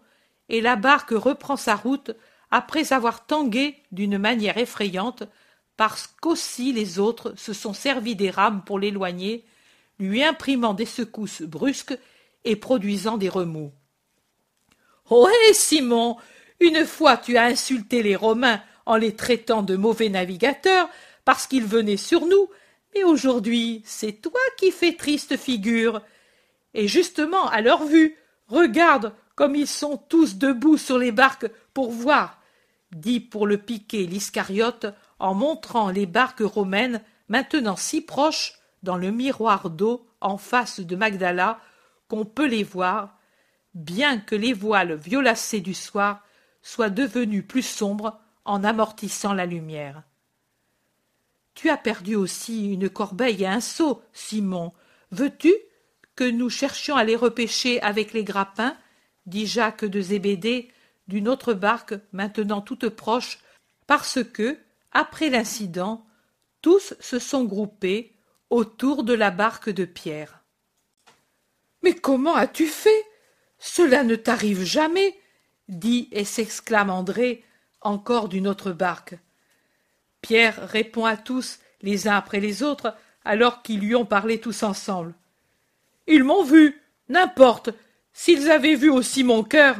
et 0.49 0.61
la 0.61 0.75
barque 0.75 1.11
reprend 1.11 1.57
sa 1.57 1.75
route 1.75 2.11
après 2.49 2.93
avoir 2.93 3.25
tangué 3.25 3.75
d'une 3.91 4.17
manière 4.17 4.57
effrayante 4.57 5.23
parce 5.75 6.07
qu'aussi 6.21 6.73
les 6.73 6.97
autres 6.97 7.33
se 7.37 7.53
sont 7.53 7.73
servis 7.73 8.15
des 8.15 8.31
rames 8.31 8.63
pour 8.65 8.79
l'éloigner, 8.79 9.45
lui 9.99 10.23
imprimant 10.23 10.73
des 10.73 10.85
secousses 10.85 11.43
brusques 11.43 11.97
et 12.45 12.55
produisant 12.55 13.17
des 13.17 13.29
remous. 13.29 13.71
Ohé, 15.09 15.53
Simon, 15.53 16.17
une 16.59 16.85
fois 16.85 17.17
tu 17.17 17.37
as 17.37 17.45
insulté 17.45 18.03
les 18.03 18.15
Romains 18.15 18.61
en 18.85 18.95
les 18.95 19.15
traitant 19.15 19.63
de 19.63 19.75
mauvais 19.75 20.09
navigateurs 20.09 20.89
parce 21.25 21.45
qu'ils 21.45 21.65
venaient 21.65 21.97
sur 21.97 22.25
nous, 22.25 22.49
mais 22.95 23.03
aujourd'hui 23.03 23.81
c'est 23.85 24.21
toi 24.21 24.39
qui 24.57 24.71
fais 24.71 24.93
triste 24.93 25.37
figure. 25.37 26.01
Et 26.73 26.87
justement, 26.87 27.47
à 27.49 27.61
leur 27.61 27.85
vue, 27.85 28.15
regarde 28.47 29.13
comme 29.35 29.55
ils 29.55 29.67
sont 29.67 29.97
tous 29.97 30.37
debout 30.37 30.77
sur 30.77 30.97
les 30.97 31.11
barques 31.11 31.49
pour 31.73 31.91
voir, 31.91 32.41
dit 32.91 33.19
pour 33.19 33.45
le 33.45 33.57
piquer 33.57 34.07
l'Iscariote 34.07 34.87
en 35.19 35.33
montrant 35.33 35.89
les 35.89 36.05
barques 36.05 36.41
romaines 36.41 37.01
maintenant 37.27 37.75
si 37.75 38.01
proches 38.01 38.53
dans 38.83 38.97
le 38.97 39.11
miroir 39.11 39.69
d'eau 39.69 40.07
en 40.21 40.37
face 40.37 40.79
de 40.79 40.95
Magdala 40.95 41.59
qu'on 42.07 42.25
peut 42.25 42.47
les 42.47 42.63
voir, 42.63 43.17
bien 43.73 44.17
que 44.19 44.35
les 44.35 44.53
voiles 44.53 44.95
violacées 44.95 45.59
du 45.59 45.73
soir 45.73 46.23
soient 46.67 46.89
devenues 46.89 47.43
plus 47.43 47.61
sombres 47.61 48.19
en 48.43 48.61
amortissant 48.61 49.33
la 49.33 49.45
lumière. 49.45 50.03
Tu 51.53 51.69
as 51.69 51.77
perdu 51.77 52.15
aussi 52.15 52.73
une 52.73 52.89
corbeille 52.89 53.43
et 53.43 53.47
un 53.47 53.61
seau, 53.61 54.03
Simon. 54.11 54.73
Veux-tu 55.11 55.53
que 56.15 56.25
nous 56.25 56.49
cherchions 56.49 56.97
à 56.97 57.05
les 57.05 57.15
repêcher 57.15 57.81
avec 57.81 58.11
les 58.11 58.25
grappins 58.25 58.75
dit 59.27 59.47
Jacques 59.47 59.85
de 59.85 60.01
Zébédée 60.01 60.69
d'une 61.07 61.29
autre 61.29 61.53
barque 61.53 61.93
maintenant 62.11 62.59
toute 62.59 62.89
proche, 62.89 63.39
parce 63.87 64.21
que, 64.21 64.57
après 64.91 65.29
l'incident, 65.29 66.05
tous 66.61 66.95
se 66.99 67.17
sont 67.17 67.45
groupés 67.45 68.13
autour 68.49 69.03
de 69.05 69.13
la 69.13 69.31
barque 69.31 69.69
de 69.69 69.85
Pierre. 69.85 70.43
Mais 71.81 71.95
comment 71.95 72.35
as-tu 72.35 72.67
fait? 72.67 73.05
Cela 73.57 74.03
ne 74.03 74.17
t'arrive 74.17 74.65
jamais 74.65 75.17
dit 75.67 76.07
et 76.11 76.25
s'exclame 76.25 76.89
André, 76.89 77.43
encore 77.81 78.29
d'une 78.29 78.47
autre 78.47 78.71
barque. 78.71 79.15
Pierre 80.21 80.67
répond 80.67 81.05
à 81.05 81.17
tous, 81.17 81.59
les 81.81 82.07
uns 82.07 82.15
après 82.15 82.39
les 82.39 82.63
autres, 82.63 82.95
alors 83.23 83.61
qu'ils 83.61 83.79
lui 83.79 83.95
ont 83.95 84.05
parlé 84.05 84.39
tous 84.39 84.63
ensemble. 84.63 85.13
Ils 86.07 86.23
m'ont 86.23 86.43
vu, 86.43 86.81
n'importe, 87.09 87.69
s'ils 88.13 88.49
avaient 88.49 88.75
vu 88.75 88.89
aussi 88.89 89.23
mon 89.23 89.43
cœur, 89.43 89.75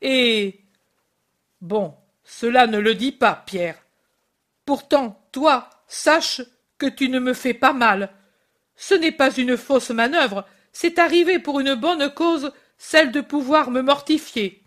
et. 0.00 0.60
Bon, 1.60 1.94
cela 2.24 2.66
ne 2.66 2.78
le 2.78 2.94
dit 2.94 3.12
pas, 3.12 3.42
Pierre. 3.46 3.78
Pourtant, 4.64 5.20
toi, 5.32 5.70
sache 5.88 6.42
que 6.78 6.86
tu 6.86 7.08
ne 7.08 7.18
me 7.18 7.34
fais 7.34 7.54
pas 7.54 7.72
mal. 7.72 8.10
Ce 8.76 8.94
n'est 8.94 9.12
pas 9.12 9.34
une 9.34 9.56
fausse 9.56 9.90
manœuvre, 9.90 10.44
c'est 10.72 10.98
arrivé 10.98 11.38
pour 11.38 11.60
une 11.60 11.74
bonne 11.74 12.12
cause, 12.12 12.52
celle 12.78 13.12
de 13.12 13.20
pouvoir 13.20 13.70
me 13.70 13.82
mortifier. 13.82 14.61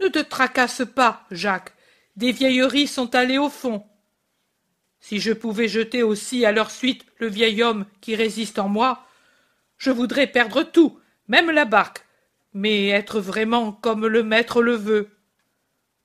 Ne 0.00 0.08
te 0.08 0.18
tracasse 0.20 0.82
pas, 0.94 1.26
Jacques. 1.30 1.72
Des 2.16 2.32
vieilleries 2.32 2.86
sont 2.86 3.14
allées 3.14 3.38
au 3.38 3.48
fond. 3.48 3.84
Si 5.00 5.20
je 5.20 5.32
pouvais 5.32 5.68
jeter 5.68 6.02
aussi 6.02 6.44
à 6.44 6.52
leur 6.52 6.70
suite 6.70 7.04
le 7.18 7.28
vieil 7.28 7.62
homme 7.62 7.86
qui 8.00 8.16
résiste 8.16 8.58
en 8.58 8.68
moi, 8.68 9.06
je 9.76 9.90
voudrais 9.90 10.26
perdre 10.26 10.62
tout, 10.62 10.98
même 11.28 11.50
la 11.50 11.64
barque, 11.64 12.04
mais 12.52 12.88
être 12.88 13.20
vraiment 13.20 13.72
comme 13.72 14.06
le 14.06 14.22
maître 14.22 14.62
le 14.62 14.74
veut. 14.74 15.10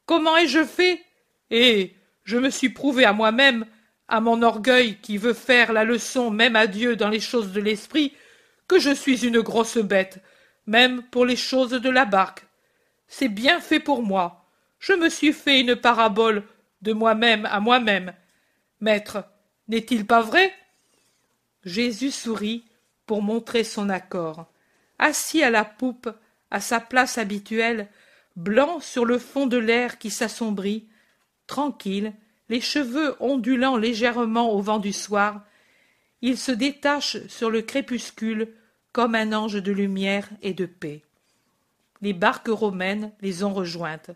Comment 0.05 0.37
ai-je 0.37 0.63
fait? 0.63 1.01
Eh, 1.49 1.95
je 2.23 2.37
me 2.37 2.49
suis 2.49 2.69
prouvé 2.69 3.05
à 3.05 3.13
moi-même, 3.13 3.65
à 4.07 4.19
mon 4.19 4.41
orgueil 4.41 4.97
qui 5.01 5.17
veut 5.17 5.33
faire 5.33 5.73
la 5.73 5.83
leçon 5.83 6.29
même 6.29 6.55
à 6.55 6.67
Dieu 6.67 6.95
dans 6.95 7.09
les 7.09 7.19
choses 7.19 7.51
de 7.51 7.61
l'esprit, 7.61 8.13
que 8.67 8.79
je 8.79 8.93
suis 8.93 9.25
une 9.25 9.41
grosse 9.41 9.77
bête, 9.77 10.21
même 10.67 11.03
pour 11.03 11.25
les 11.25 11.35
choses 11.35 11.71
de 11.71 11.89
la 11.89 12.05
barque. 12.05 12.45
C'est 13.15 13.29
bien 13.29 13.61
fait 13.61 13.79
pour 13.79 14.01
moi. 14.01 14.43
Je 14.79 14.93
me 14.93 15.07
suis 15.07 15.33
fait 15.33 15.59
une 15.59 15.75
parabole 15.75 16.41
de 16.81 16.93
moi-même 16.93 17.45
à 17.45 17.59
moi-même. 17.59 18.11
Maître, 18.81 19.23
n'est-il 19.67 20.07
pas 20.07 20.23
vrai? 20.23 20.51
Jésus 21.63 22.09
sourit 22.09 22.65
pour 23.05 23.21
montrer 23.21 23.63
son 23.63 23.89
accord. 23.89 24.47
Assis 24.97 25.43
à 25.43 25.51
la 25.51 25.63
poupe, 25.63 26.09
à 26.49 26.59
sa 26.59 26.79
place 26.79 27.19
habituelle, 27.19 27.87
blanc 28.35 28.79
sur 28.79 29.05
le 29.05 29.19
fond 29.19 29.45
de 29.45 29.57
l'air 29.57 29.99
qui 29.99 30.09
s'assombrit, 30.09 30.87
tranquille, 31.45 32.13
les 32.49 32.61
cheveux 32.61 33.15
ondulant 33.19 33.77
légèrement 33.77 34.49
au 34.53 34.59
vent 34.59 34.79
du 34.79 34.91
soir, 34.91 35.45
il 36.23 36.35
se 36.35 36.51
détache 36.51 37.23
sur 37.27 37.51
le 37.51 37.61
crépuscule 37.61 38.55
comme 38.91 39.13
un 39.13 39.33
ange 39.33 39.61
de 39.61 39.71
lumière 39.71 40.27
et 40.41 40.55
de 40.55 40.65
paix. 40.65 41.03
Les 42.03 42.11
barques 42.11 42.49
romaines 42.49 43.13
les 43.21 43.45
ont 43.45 43.53
rejointes. 43.53 44.11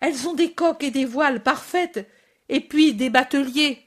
Elles 0.00 0.26
ont 0.26 0.32
des 0.32 0.52
coques 0.52 0.82
et 0.82 0.90
des 0.90 1.04
voiles 1.04 1.42
parfaites, 1.42 2.08
et 2.48 2.60
puis 2.60 2.94
des 2.94 3.10
bateliers. 3.10 3.82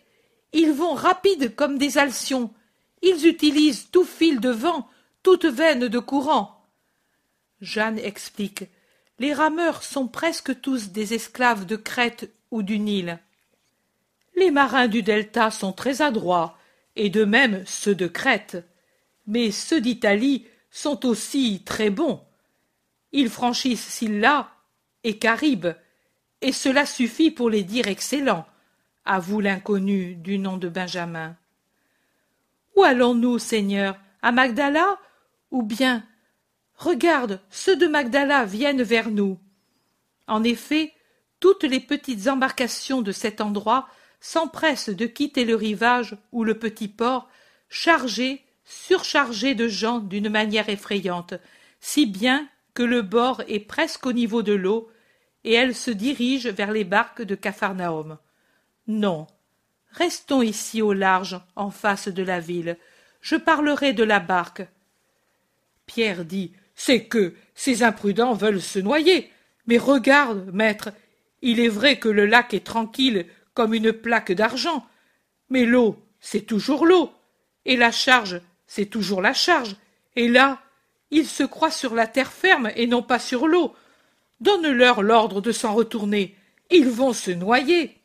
Ils 0.53 0.71
vont 0.73 0.93
rapides 0.93 1.55
comme 1.55 1.79
des 1.79 1.97
alcyons. 1.97 2.53
Ils 3.01 3.25
utilisent 3.25 3.89
tout 3.89 4.05
fil 4.05 4.39
de 4.39 4.51
vent, 4.51 4.87
toute 5.23 5.45
veine 5.45 5.87
de 5.87 5.97
courant. 5.97 6.67
Jeanne 7.61 7.97
explique. 7.97 8.65
Les 9.17 9.33
rameurs 9.33 9.81
sont 9.81 10.07
presque 10.07 10.61
tous 10.61 10.89
des 10.91 11.15
esclaves 11.15 11.65
de 11.65 11.77
Crète 11.77 12.31
ou 12.51 12.61
du 12.61 12.77
Nil. 12.77 13.17
Les 14.35 14.51
marins 14.51 14.87
du 14.87 15.01
delta 15.01 15.49
sont 15.49 15.73
très 15.73 16.03
adroits, 16.03 16.59
et 16.95 17.09
de 17.09 17.25
même 17.25 17.63
ceux 17.65 17.95
de 17.95 18.05
Crète. 18.05 18.63
Mais 19.25 19.49
ceux 19.49 19.81
d'Italie 19.81 20.45
sont 20.69 21.07
aussi 21.07 21.63
très 21.65 21.89
bons. 21.89 22.26
Ils 23.17 23.31
franchissent 23.31 23.87
Silla 23.87 24.51
et 25.03 25.17
Caribe, 25.17 25.69
et 26.41 26.51
cela 26.51 26.85
suffit 26.85 27.31
pour 27.31 27.49
les 27.49 27.63
dire 27.63 27.87
excellents, 27.87 28.45
avoue 29.05 29.39
l'inconnu 29.39 30.13
du 30.13 30.37
nom 30.37 30.57
de 30.57 30.69
Benjamin. 30.69 31.35
Où 32.75 32.83
allons-nous, 32.83 33.39
Seigneur? 33.39 33.97
À 34.21 34.31
Magdala? 34.31 34.99
Ou 35.49 35.63
bien 35.63 36.05
Regarde, 36.75 37.41
ceux 37.49 37.75
de 37.75 37.87
Magdala 37.87 38.45
viennent 38.45 38.83
vers 38.83 39.09
nous. 39.09 39.39
En 40.27 40.43
effet, 40.43 40.93
toutes 41.39 41.63
les 41.63 41.79
petites 41.79 42.27
embarcations 42.27 43.01
de 43.01 43.11
cet 43.11 43.41
endroit 43.41 43.89
s'empressent 44.19 44.89
de 44.89 45.07
quitter 45.07 45.43
le 45.43 45.55
rivage 45.55 46.15
ou 46.31 46.43
le 46.43 46.59
petit 46.59 46.87
port, 46.87 47.29
chargées, 47.67 48.43
surchargées 48.63 49.55
de 49.55 49.67
gens 49.67 49.97
d'une 49.97 50.29
manière 50.29 50.69
effrayante, 50.69 51.33
si 51.79 52.05
bien 52.05 52.47
le 52.83 53.01
bord 53.01 53.41
est 53.47 53.59
presque 53.59 54.05
au 54.05 54.13
niveau 54.13 54.43
de 54.43 54.53
l'eau, 54.53 54.89
et 55.43 55.53
elles 55.53 55.75
se 55.75 55.91
dirigent 55.91 56.51
vers 56.51 56.71
les 56.71 56.83
barques 56.83 57.21
de 57.21 57.35
Capharnaüm. 57.35 58.17
Non. 58.87 59.27
Restons 59.91 60.41
ici 60.41 60.81
au 60.81 60.93
large, 60.93 61.39
en 61.55 61.71
face 61.71 62.07
de 62.07 62.23
la 62.23 62.39
ville. 62.39 62.77
Je 63.21 63.35
parlerai 63.35 63.93
de 63.93 64.03
la 64.03 64.19
barque. 64.19 64.67
Pierre 65.85 66.25
dit 66.25 66.51
c'est 66.77 67.05
que 67.05 67.33
ces 67.55 67.83
imprudents 67.83 68.33
veulent 68.33 68.61
se 68.61 68.79
noyer. 68.79 69.31
Mais 69.65 69.79
regarde, 69.79 70.51
maître, 70.53 70.93
il 71.41 71.59
est 71.59 71.67
vrai 71.67 71.97
que 71.97 72.07
le 72.07 72.25
lac 72.25 72.53
est 72.53 72.65
tranquille 72.65 73.25
comme 73.53 73.73
une 73.73 73.91
plaque 73.91 74.31
d'argent, 74.31 74.85
mais 75.49 75.65
l'eau, 75.65 75.97
c'est 76.19 76.45
toujours 76.45 76.85
l'eau, 76.85 77.11
et 77.65 77.75
la 77.75 77.91
charge, 77.91 78.39
c'est 78.67 78.85
toujours 78.85 79.21
la 79.21 79.33
charge, 79.33 79.75
et 80.15 80.27
là, 80.27 80.61
ils 81.11 81.27
se 81.27 81.43
croient 81.43 81.71
sur 81.71 81.95
la 81.95 82.07
terre 82.07 82.31
ferme 82.31 82.71
et 82.75 82.87
non 82.87 83.01
pas 83.01 83.19
sur 83.19 83.47
l'eau. 83.47 83.75
Donne-leur 84.39 85.01
l'ordre 85.01 85.41
de 85.41 85.51
s'en 85.51 85.73
retourner. 85.73 86.35
Ils 86.69 86.89
vont 86.89 87.13
se 87.13 87.31
noyer. 87.31 87.97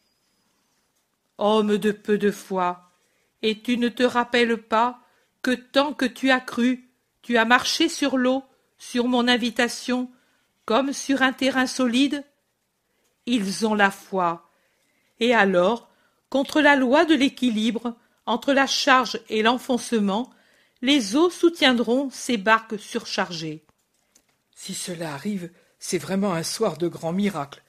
Homme 1.38 1.78
de 1.78 1.90
peu 1.92 2.18
de 2.18 2.30
foi, 2.30 2.90
et 3.42 3.61
tu 3.61 3.76
ne 3.76 3.88
te 3.88 4.03
rappelles 4.03 4.57
pas 4.57 5.00
que 5.42 5.50
tant 5.50 5.92
que 5.92 6.05
tu 6.05 6.30
as 6.30 6.40
cru, 6.40 6.88
tu 7.22 7.36
as 7.36 7.44
marché 7.44 7.88
sur 7.88 8.16
l'eau, 8.16 8.44
sur 8.78 9.09
mon 9.09 9.26
invitation, 9.26 10.11
comme 10.64 10.92
sur 10.92 11.22
un 11.22 11.32
terrain 11.32 11.66
solide? 11.66 12.24
Ils 13.26 13.66
ont 13.66 13.74
la 13.74 13.90
foi. 13.90 14.48
Et 15.18 15.34
alors, 15.34 15.88
contre 16.30 16.61
la 16.61 16.76
loi 16.76 17.05
de 17.05 17.14
l'équilibre, 17.14 17.96
entre 18.26 18.53
la 18.53 18.66
charge 18.66 19.20
et 19.28 19.42
l'enfoncement, 19.42 20.30
les 20.83 21.14
eaux 21.14 21.30
soutiendront 21.30 22.11
ces 22.11 22.37
barques 22.37 22.78
surchargées. 22.78 23.64
Si 24.55 24.74
cela 24.74 25.14
arrive, 25.14 25.51
c'est 25.78 25.99
vraiment 25.99 26.35
un 26.35 26.43
soir 26.43 26.76
de 26.76 26.89
grand 26.89 27.12
miracle, 27.12 27.62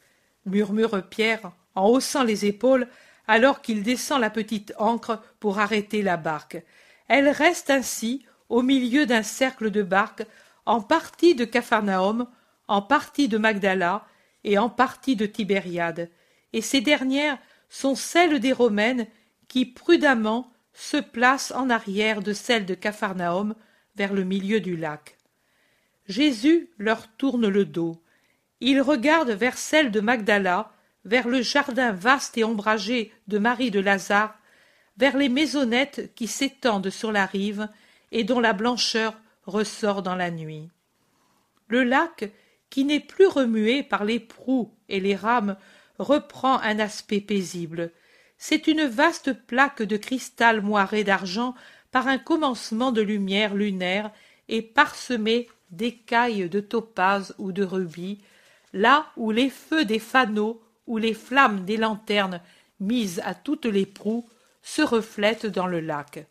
murmure 0.46 1.08
Pierre 1.10 1.52
en 1.76 1.88
haussant 1.88 2.24
les 2.24 2.46
épaules 2.46 2.88
alors 3.28 3.62
qu'il 3.62 3.84
descend 3.84 4.20
la 4.20 4.30
petite 4.30 4.74
ancre 4.78 5.22
pour 5.40 5.60
arrêter 5.60 6.02
la 6.02 6.18
barque. 6.18 6.62
Elle 7.08 7.30
reste 7.30 7.70
ainsi 7.70 8.26
au 8.50 8.62
milieu 8.62 9.06
d'un 9.06 9.24
cercle 9.24 9.72
de 9.72 9.84
barques, 9.84 10.26
en 10.66 10.82
partie 10.82 11.36
de 11.36 11.46
Capharnaüm, 11.46 12.28
en 12.68 12.82
partie 12.82 13.28
de 13.28 13.38
Magdala 13.38 14.06
et 14.44 14.58
en 14.58 14.70
partie 14.70 15.16
de 15.16 15.26
Tibériade, 15.26 16.10
et 16.52 16.62
ces 16.62 16.82
dernières 16.82 17.38
sont 17.70 17.96
celles 17.96 18.40
des 18.40 18.54
Romaines 18.54 19.08
qui 19.48 19.66
prudemment 19.66 20.53
se 20.74 20.98
placent 20.98 21.52
en 21.52 21.70
arrière 21.70 22.22
de 22.22 22.34
celles 22.34 22.66
de 22.66 22.74
Capharnaüm 22.74 23.56
vers 23.96 24.14
le 24.14 24.24
milieu 24.24 24.60
du 24.60 24.76
lac. 24.76 25.18
Jésus 26.08 26.70
leur 26.78 27.08
tourne 27.16 27.48
le 27.48 27.66
dos. 27.66 28.02
Il 28.60 28.82
regarde 28.82 29.32
vers 29.32 29.58
celle 29.58 29.92
de 29.92 30.00
Magdala, 30.00 30.72
vers 31.06 31.28
le 31.28 31.42
jardin 31.42 31.92
vaste 31.92 32.38
et 32.38 32.44
ombragé 32.44 33.14
de 33.28 33.38
Marie 33.38 33.72
de 33.72 33.80
Lazare, 33.80 34.38
vers 34.98 35.18
les 35.18 35.30
maisonnettes 35.30 36.14
qui 36.16 36.28
s'étendent 36.28 36.90
sur 36.90 37.12
la 37.12 37.26
rive 37.26 37.68
et 38.12 38.24
dont 38.24 38.40
la 38.40 38.54
blancheur 38.54 39.16
ressort 39.46 40.02
dans 40.02 40.16
la 40.16 40.32
nuit. 40.32 40.70
Le 41.68 41.84
lac, 41.84 42.32
qui 42.70 42.86
n'est 42.86 43.00
plus 43.00 43.28
remué 43.28 43.84
par 43.84 44.04
les 44.06 44.20
proues 44.20 44.72
et 44.90 45.00
les 45.00 45.16
rames, 45.16 45.58
reprend 46.00 46.60
un 46.60 46.80
aspect 46.80 47.22
paisible. 47.22 47.92
C'est 48.38 48.68
une 48.68 48.86
vaste 48.86 49.34
plaque 49.34 49.82
de 49.82 49.98
cristal 49.98 50.62
moiré 50.62 51.04
d'argent 51.04 51.56
par 51.92 52.08
un 52.08 52.18
commencement 52.18 52.92
de 52.92 53.02
lumière 53.02 53.56
lunaire 53.56 54.12
et 54.50 54.62
parsemée 54.62 55.48
d'écailles 55.72 56.50
de 56.50 56.60
topaze 56.60 57.36
ou 57.38 57.52
de 57.52 57.64
rubis, 57.64 58.20
là 58.74 59.08
où 59.18 59.32
les 59.32 59.50
feux 59.50 59.86
des 59.86 60.00
fanaux 60.00 60.62
ou 60.88 60.98
les 60.98 61.14
flammes 61.14 61.66
des 61.66 61.78
lanternes 61.78 62.42
mises 62.80 63.22
à 63.26 63.34
toutes 63.34 63.66
les 63.66 63.86
proues 63.86 64.28
se 64.62 64.82
reflètent 64.82 65.46
dans 65.46 65.68
le 65.68 65.80
lac. 65.80 66.26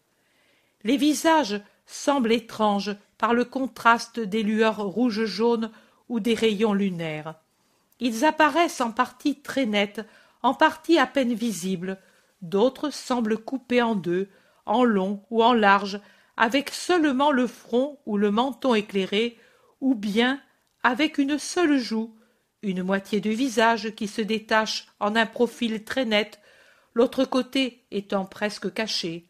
Les 0.85 0.97
visages 0.97 1.61
semblent 1.87 2.33
étranges 2.33 2.95
par 3.19 3.35
le 3.35 3.45
contraste 3.45 4.21
des 4.21 4.43
lueurs 4.43 4.81
rouge-jaune 4.85 5.71
ou 6.09 6.21
des 6.21 6.35
rayons 6.35 6.75
lunaires. 6.75 7.35
Ils 8.01 8.25
apparaissent 8.25 8.81
en 8.81 8.91
partie 8.91 9.41
très 9.41 9.67
nets, 9.67 10.05
en 10.43 10.55
partie 10.55 10.99
à 10.99 11.07
peine 11.07 11.35
visibles, 11.35 11.99
d'autres 12.41 12.91
semblent 12.91 13.39
coupés 13.39 13.83
en 13.83 13.95
deux, 13.95 14.29
en 14.67 14.85
long 14.85 15.23
ou 15.31 15.43
en 15.43 15.53
large, 15.53 16.01
avec 16.37 16.71
seulement 16.71 17.31
le 17.31 17.47
front 17.47 17.99
ou 18.07 18.17
le 18.17 18.31
menton 18.31 18.75
éclairé, 18.75 19.39
ou 19.81 19.95
bien 19.95 20.41
avec 20.83 21.19
une 21.19 21.39
seule 21.39 21.79
joue, 21.79 22.17
une 22.63 22.83
moitié 22.83 23.21
du 23.21 23.33
visage 23.33 23.95
qui 23.95 24.09
se 24.09 24.23
détache 24.23 24.87
en 25.01 25.17
un 25.17 25.27
profil 25.27 25.85
très 25.85 26.05
net, 26.05 26.41
l'autre 26.95 27.25
côté 27.25 27.85
étant 27.91 28.25
presque 28.25 28.73
caché. 28.73 29.29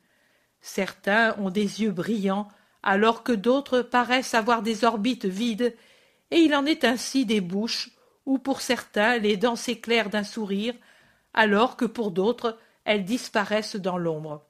Certains 0.61 1.35
ont 1.39 1.51
des 1.51 1.83
yeux 1.83 1.91
brillants, 1.91 2.49
alors 2.83 3.23
que 3.23 3.33
d'autres 3.33 3.83
paraissent 3.83 4.35
avoir 4.35 4.63
des 4.63 4.85
orbites 4.85 5.27
vides, 5.27 5.75
et 6.31 6.39
il 6.39 6.55
en 6.55 6.67
est 6.67 6.85
ainsi 6.85 7.27
des 7.27 7.41
bouches 7.41 7.91
où 8.25 8.39
pour 8.39 8.61
certains 8.61 9.19
les 9.19 9.37
dents 9.37 9.57
s'éclairent 9.57 10.11
d'un 10.11 10.25
sourire, 10.25 10.75
alors 11.35 11.77
que 11.77 11.85
pour 11.85 12.11
d'autres 12.11 12.59
elles 12.85 13.05
disparaissent 13.05 13.77
dans 13.77 13.99
l'ombre. 13.99 14.45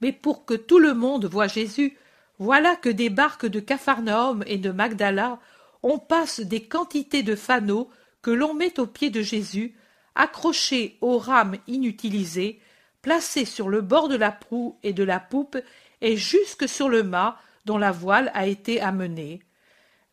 Mais 0.00 0.12
pour 0.12 0.44
que 0.44 0.54
tout 0.54 0.78
le 0.78 0.94
monde 0.94 1.24
voie 1.26 1.48
Jésus, 1.48 1.96
voilà 2.38 2.76
que 2.76 2.88
des 2.88 3.10
barques 3.10 3.46
de 3.46 3.60
Capharnaüm 3.60 4.44
et 4.46 4.58
de 4.58 4.70
Magdala 4.70 5.40
on 5.82 5.98
passe 5.98 6.40
des 6.40 6.64
quantités 6.64 7.22
de 7.22 7.36
fanaux 7.36 7.90
que 8.22 8.30
l'on 8.30 8.54
met 8.54 8.80
aux 8.80 8.88
pieds 8.88 9.10
de 9.10 9.22
Jésus, 9.22 9.76
accrochés 10.16 10.98
aux 11.00 11.18
rames 11.18 11.58
inutilisées, 11.68 12.60
placés 13.02 13.44
sur 13.44 13.68
le 13.68 13.82
bord 13.82 14.08
de 14.08 14.16
la 14.16 14.32
proue 14.32 14.78
et 14.82 14.92
de 14.92 15.04
la 15.04 15.20
poupe 15.20 15.56
et 16.00 16.16
jusque 16.16 16.68
sur 16.68 16.88
le 16.88 17.04
mât 17.04 17.38
dont 17.66 17.78
la 17.78 17.92
voile 17.92 18.32
a 18.34 18.46
été 18.46 18.80
amenée. 18.80 19.42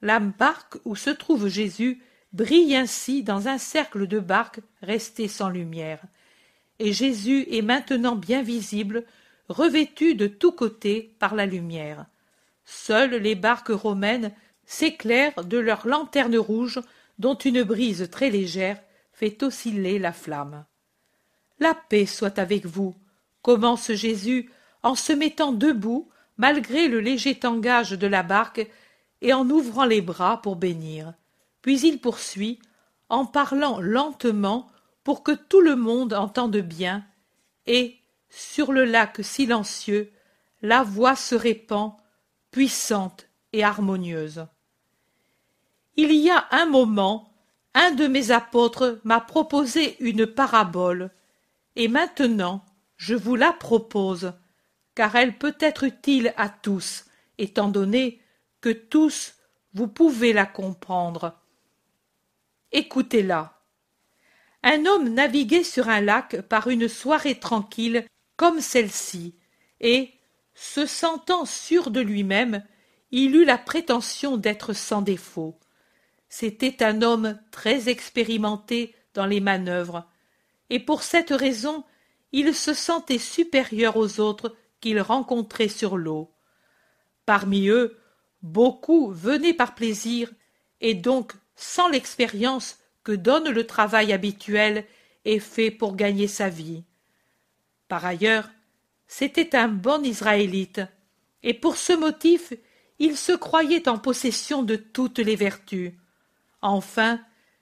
La 0.02 0.20
barque 0.20 0.78
où 0.86 0.96
se 0.96 1.10
trouve 1.10 1.48
Jésus 1.48 2.04
brille 2.34 2.76
ainsi 2.76 3.24
dans 3.24 3.48
un 3.48 3.58
cercle 3.58 4.08
de 4.08 4.20
barques 4.20 4.60
restées 4.82 5.28
sans 5.28 5.50
lumière. 5.50 6.02
Et 6.80 6.92
Jésus 6.92 7.48
est 7.52 7.62
maintenant 7.62 8.16
bien 8.16 8.42
visible, 8.42 9.06
revêtu 9.48 10.16
de 10.16 10.28
tous 10.28 10.52
côtés 10.52 11.16
par 11.20 11.36
la 11.36 11.46
lumière. 11.46 12.06
Seules 12.66 13.16
les 13.16 13.36
barques 13.36 13.70
romaines 13.70 14.32
s'éclairent 14.66 15.44
de 15.46 15.58
leurs 15.58 15.88
lanternes 15.88 16.38
rouges 16.38 16.82
dont 17.20 17.36
une 17.36 17.64
brise 17.64 18.10
très 18.12 18.30
légère 18.30 18.82
fait 19.12 19.44
osciller 19.44 20.00
la 20.00 20.12
flamme. 20.12 20.66
La 21.60 21.76
paix 21.76 22.06
soit 22.06 22.40
avec 22.40 22.66
vous, 22.66 22.96
commence 23.42 23.92
Jésus 23.92 24.50
en 24.82 24.96
se 24.96 25.14
mettant 25.14 25.52
debout 25.52 26.10
malgré 26.38 26.88
le 26.88 27.00
léger 27.00 27.36
tangage 27.36 27.92
de 27.92 28.08
la 28.08 28.24
barque 28.24 28.68
et 29.22 29.34
en 29.34 29.48
ouvrant 29.50 29.86
les 29.86 30.02
bras 30.02 30.42
pour 30.42 30.56
bénir. 30.56 31.14
Puis 31.64 31.82
il 31.82 32.00
poursuit 32.00 32.60
en 33.10 33.26
parlant 33.26 33.80
lentement 33.80 34.70
pour 35.04 35.24
que 35.24 35.32
tout 35.32 35.62
le 35.62 35.76
monde 35.76 36.14
entende 36.14 36.58
bien, 36.58 37.04
et, 37.66 37.98
sur 38.30 38.72
le 38.72 38.86
lac 38.86 39.24
silencieux, 39.24 40.12
la 40.62 40.84
voix 40.84 41.16
se 41.16 41.36
répand, 41.36 41.94
puissante 42.52 43.28
et 43.54 43.64
harmonieuse. 43.64 44.46
Il 45.96 46.14
y 46.14 46.30
a 46.30 46.48
un 46.52 46.66
moment, 46.66 47.34
un 47.74 47.92
de 47.92 48.08
mes 48.08 48.32
apôtres 48.32 49.00
m'a 49.04 49.22
proposé 49.22 49.96
une 50.00 50.26
parabole, 50.28 51.12
et 51.76 51.88
maintenant 51.88 52.64
je 52.98 53.16
vous 53.16 53.36
la 53.36 53.54
propose, 53.54 54.34
car 54.96 55.16
elle 55.16 55.38
peut 55.38 55.56
être 55.60 55.84
utile 55.84 56.34
à 56.38 56.50
tous, 56.50 57.06
étant 57.38 57.70
donné 57.70 58.22
que 58.62 58.70
tous 58.70 59.36
vous 59.74 59.88
pouvez 59.88 60.34
la 60.34 60.46
comprendre. 60.46 61.40
Écoutez-la. 62.76 63.62
Un 64.64 64.88
homme 64.88 65.10
naviguait 65.10 65.64
sur 65.64 65.90
un 65.90 66.02
lac 66.02 66.42
par 66.42 66.70
une 66.70 66.88
soirée 66.88 67.40
tranquille 67.40 68.04
comme 68.36 68.62
celle-ci, 68.62 69.36
et, 69.80 70.12
se 70.56 70.88
sentant 70.88 71.46
sûr 71.46 71.92
de 71.92 72.00
lui-même, 72.00 72.64
il 73.12 73.36
eut 73.36 73.46
la 73.46 73.60
prétention 73.60 74.38
d'être 74.38 74.74
sans 74.74 75.04
défaut. 75.04 75.60
C'était 76.30 76.84
un 76.84 77.04
homme 77.04 77.40
très 77.52 77.90
expérimenté 77.90 78.96
dans 79.14 79.28
les 79.28 79.40
manœuvres, 79.40 80.10
et 80.72 80.80
pour 80.80 81.04
cette 81.04 81.30
raison 81.30 81.84
il 82.32 82.56
se 82.56 82.74
sentait 82.74 83.20
supérieur 83.20 83.98
aux 83.98 84.20
autres 84.20 84.56
qu'il 84.82 85.00
rencontrait 85.00 85.68
sur 85.68 85.96
l'eau. 85.96 86.32
Parmi 87.28 87.68
eux, 87.68 88.00
beaucoup 88.42 89.12
venaient 89.12 89.54
par 89.54 89.76
plaisir, 89.76 90.32
et 90.82 90.96
donc 90.96 91.34
sans 91.56 91.90
l'expérience 91.90 92.78
que 93.04 93.12
donne 93.12 93.50
le 93.50 93.68
travail 93.68 94.14
habituel 94.14 94.86
et 95.26 95.40
fait 95.40 95.72
pour 95.72 95.96
gagner 95.96 96.28
sa 96.28 96.50
vie. 96.50 96.84
Par 97.88 98.06
ailleurs, 98.06 98.50
c'était 99.08 99.56
un 99.56 99.68
bon 99.68 100.04
Israélite, 100.04 100.82
et 101.44 101.54
pour 101.54 101.78
ce 101.78 101.94
motif 101.94 102.54
il 103.00 103.18
se 103.18 103.34
croyait 103.34 103.90
en 103.90 103.98
possession 103.98 104.64
de 104.64 104.76
toutes 104.76 105.20
les 105.20 105.36
vertus. 105.36 105.94
Enfin, 106.62 107.20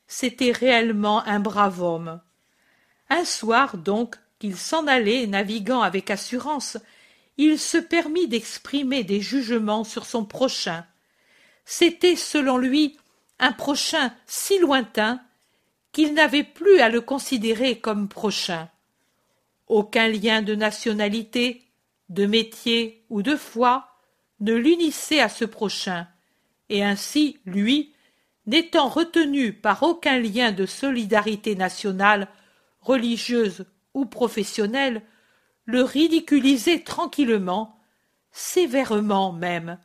c'était 0.08 0.52
réellement 0.52 1.26
un 1.26 1.40
brave 1.40 1.82
homme. 1.82 2.22
Un 3.10 3.26
soir 3.26 3.78
donc 3.78 4.18
qu'il 4.40 4.58
s'en 4.58 4.88
allait 4.88 5.26
naviguant 5.28 5.82
avec 5.82 6.12
assurance, 6.12 6.78
il 7.38 7.58
se 7.58 7.78
permit 7.78 8.28
d'exprimer 8.28 9.04
des 9.04 9.22
jugements 9.22 9.84
sur 9.84 10.06
son 10.06 10.26
prochain. 10.26 10.86
C'était, 11.66 12.16
selon 12.16 12.58
lui, 12.58 12.98
un 13.42 13.52
prochain 13.52 14.14
si 14.28 14.58
lointain 14.60 15.20
qu'il 15.92 16.14
n'avait 16.14 16.46
plus 16.46 16.80
à 16.80 16.88
le 16.88 17.02
considérer 17.02 17.80
comme 17.80 18.08
prochain. 18.08 18.70
Aucun 19.68 20.08
lien 20.08 20.42
de 20.42 20.56
nationalité, 20.56 21.68
de 22.10 22.26
métier 22.26 23.04
ou 23.10 23.22
de 23.22 23.36
foi 23.36 23.88
ne 24.40 24.54
l'unissait 24.54 25.20
à 25.20 25.30
ce 25.30 25.46
prochain, 25.46 26.08
et 26.70 26.84
ainsi, 26.84 27.40
lui, 27.46 27.94
n'étant 28.48 28.88
retenu 28.88 29.54
par 29.54 29.84
aucun 29.84 30.20
lien 30.20 30.52
de 30.52 30.66
solidarité 30.66 31.56
nationale, 31.56 32.28
religieuse 32.80 33.66
ou 33.94 34.06
professionnelle, 34.06 35.04
le 35.66 35.84
ridiculisait 35.84 36.80
tranquillement, 36.80 37.78
sévèrement 38.32 39.32
même, 39.32 39.78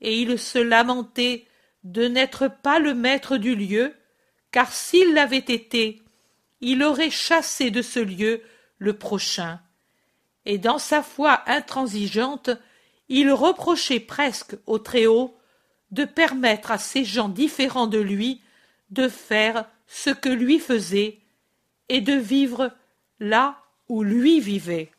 et 0.00 0.20
il 0.20 0.38
se 0.38 0.58
lamentait 0.58 1.47
de 1.88 2.06
n'être 2.06 2.48
pas 2.48 2.78
le 2.78 2.92
maître 2.92 3.38
du 3.38 3.54
lieu, 3.54 3.94
car 4.50 4.72
s'il 4.72 5.14
l'avait 5.14 5.38
été, 5.38 6.02
il 6.60 6.82
aurait 6.82 7.10
chassé 7.10 7.70
de 7.70 7.80
ce 7.80 7.98
lieu 7.98 8.42
le 8.76 8.92
prochain. 8.92 9.60
Et 10.44 10.58
dans 10.58 10.78
sa 10.78 11.02
foi 11.02 11.42
intransigeante, 11.46 12.50
il 13.08 13.32
reprochait 13.32 14.00
presque 14.00 14.54
au 14.66 14.78
Très-Haut 14.78 15.34
de 15.90 16.04
permettre 16.04 16.70
à 16.70 16.78
ces 16.78 17.06
gens 17.06 17.30
différents 17.30 17.86
de 17.86 17.98
lui 17.98 18.42
de 18.90 19.08
faire 19.08 19.64
ce 19.86 20.10
que 20.10 20.28
lui 20.28 20.58
faisait 20.58 21.20
et 21.88 22.02
de 22.02 22.12
vivre 22.12 22.70
là 23.18 23.62
où 23.88 24.02
lui 24.02 24.40
vivait. 24.40 24.92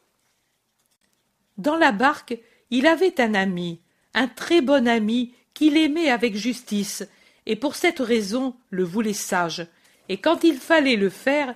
Dans 1.60 1.76
la 1.76 1.92
barque, 1.92 2.36
il 2.72 2.88
avait 2.88 3.22
un 3.22 3.36
ami, 3.36 3.80
un 4.16 4.28
très 4.28 4.62
bon 4.62 4.88
ami 4.88 5.36
aimait 5.68 6.10
avec 6.10 6.36
justice, 6.36 7.08
et 7.46 7.56
pour 7.56 7.76
cette 7.76 8.00
raison 8.00 8.56
le 8.70 8.84
voulait 8.84 9.14
sage, 9.14 9.68
et 10.08 10.18
quand 10.18 10.44
il 10.44 10.58
fallait 10.58 10.96
le 10.96 11.10
faire, 11.10 11.56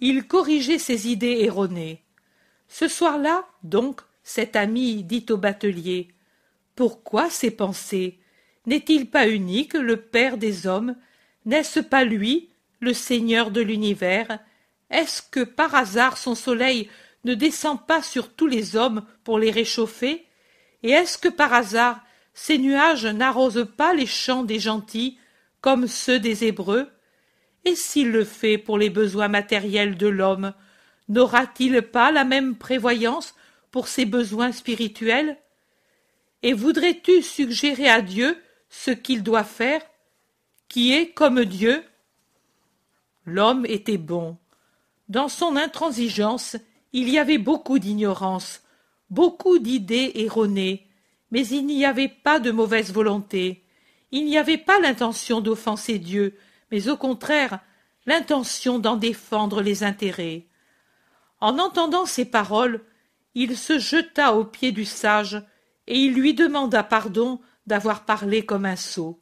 il 0.00 0.26
corrigeait 0.26 0.78
ses 0.78 1.08
idées 1.08 1.38
erronées. 1.40 2.02
Ce 2.68 2.88
soir-là, 2.88 3.46
donc, 3.62 4.00
cet 4.22 4.56
ami 4.56 5.02
dit 5.02 5.26
au 5.30 5.36
batelier 5.36 6.08
Pourquoi 6.74 7.30
ces 7.30 7.50
pensées? 7.50 8.18
N'est-il 8.66 9.10
pas 9.10 9.28
unique, 9.28 9.74
le 9.74 9.98
Père 9.98 10.38
des 10.38 10.66
hommes? 10.66 10.96
N'est-ce 11.44 11.80
pas 11.80 12.04
lui, 12.04 12.48
le 12.80 12.94
Seigneur 12.94 13.50
de 13.50 13.60
l'univers? 13.60 14.38
Est-ce 14.90 15.22
que 15.22 15.44
par 15.44 15.74
hasard 15.74 16.16
son 16.16 16.34
soleil 16.34 16.88
ne 17.24 17.34
descend 17.34 17.86
pas 17.86 18.02
sur 18.02 18.32
tous 18.32 18.46
les 18.46 18.76
hommes 18.76 19.04
pour 19.24 19.38
les 19.38 19.50
réchauffer? 19.50 20.24
Et 20.82 20.90
est-ce 20.90 21.18
que 21.18 21.28
par 21.28 21.52
hasard 21.52 22.00
ces 22.34 22.58
nuages 22.58 23.06
n'arrosent 23.06 23.68
pas 23.76 23.94
les 23.94 24.06
champs 24.06 24.42
des 24.42 24.58
gentils 24.58 25.18
comme 25.60 25.86
ceux 25.86 26.18
des 26.18 26.44
Hébreux. 26.44 26.90
Et 27.64 27.76
s'il 27.76 28.10
le 28.10 28.24
fait 28.24 28.58
pour 28.58 28.76
les 28.76 28.90
besoins 28.90 29.28
matériels 29.28 29.96
de 29.96 30.08
l'homme, 30.08 30.52
n'aura-t-il 31.08 31.80
pas 31.80 32.10
la 32.10 32.24
même 32.24 32.56
prévoyance 32.56 33.34
pour 33.70 33.88
ses 33.88 34.04
besoins 34.04 34.52
spirituels? 34.52 35.38
Et 36.42 36.52
voudrais-tu 36.52 37.22
suggérer 37.22 37.88
à 37.88 38.02
Dieu 38.02 38.36
ce 38.68 38.90
qu'il 38.90 39.22
doit 39.22 39.44
faire, 39.44 39.80
qui 40.68 40.92
est 40.92 41.10
comme 41.10 41.44
Dieu? 41.44 41.82
L'homme 43.24 43.64
était 43.66 43.96
bon. 43.96 44.36
Dans 45.08 45.28
son 45.28 45.56
intransigeance, 45.56 46.56
il 46.92 47.08
y 47.08 47.18
avait 47.18 47.38
beaucoup 47.38 47.78
d'ignorance, 47.78 48.62
beaucoup 49.08 49.58
d'idées 49.58 50.12
erronées, 50.16 50.86
mais 51.34 51.48
il 51.48 51.66
n'y 51.66 51.84
avait 51.84 52.06
pas 52.06 52.38
de 52.38 52.52
mauvaise 52.52 52.92
volonté. 52.92 53.64
Il 54.12 54.24
n'y 54.24 54.38
avait 54.38 54.56
pas 54.56 54.78
l'intention 54.78 55.40
d'offenser 55.40 55.98
Dieu, 55.98 56.38
mais 56.70 56.88
au 56.88 56.96
contraire 56.96 57.58
l'intention 58.06 58.78
d'en 58.78 58.94
défendre 58.94 59.60
les 59.60 59.82
intérêts. 59.82 60.46
En 61.40 61.58
entendant 61.58 62.06
ces 62.06 62.24
paroles, 62.24 62.84
il 63.34 63.56
se 63.56 63.80
jeta 63.80 64.34
aux 64.34 64.44
pieds 64.44 64.70
du 64.70 64.84
sage, 64.84 65.42
et 65.88 65.98
il 65.98 66.14
lui 66.14 66.34
demanda 66.34 66.84
pardon 66.84 67.40
d'avoir 67.66 68.04
parlé 68.04 68.46
comme 68.46 68.64
un 68.64 68.76
sot. 68.76 69.20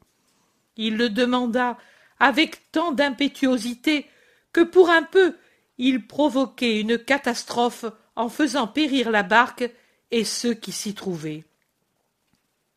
Il 0.77 0.99
le 0.99 1.09
demanda 1.09 1.79
avec 2.21 2.71
tant 2.73 2.93
d'impétuosité 2.93 4.07
que 4.53 4.61
pour 4.61 4.91
un 4.91 5.03
peu 5.03 5.35
il 5.79 6.07
provoquait 6.07 6.79
une 6.79 6.99
catastrophe 6.99 7.87
en 8.17 8.29
faisant 8.29 8.67
périr 8.67 9.11
la 9.11 9.23
barque 9.23 9.71
et 10.11 10.25
ceux 10.25 10.53
qui 10.53 10.73
s'y 10.73 10.93
trouvaient. 10.93 11.45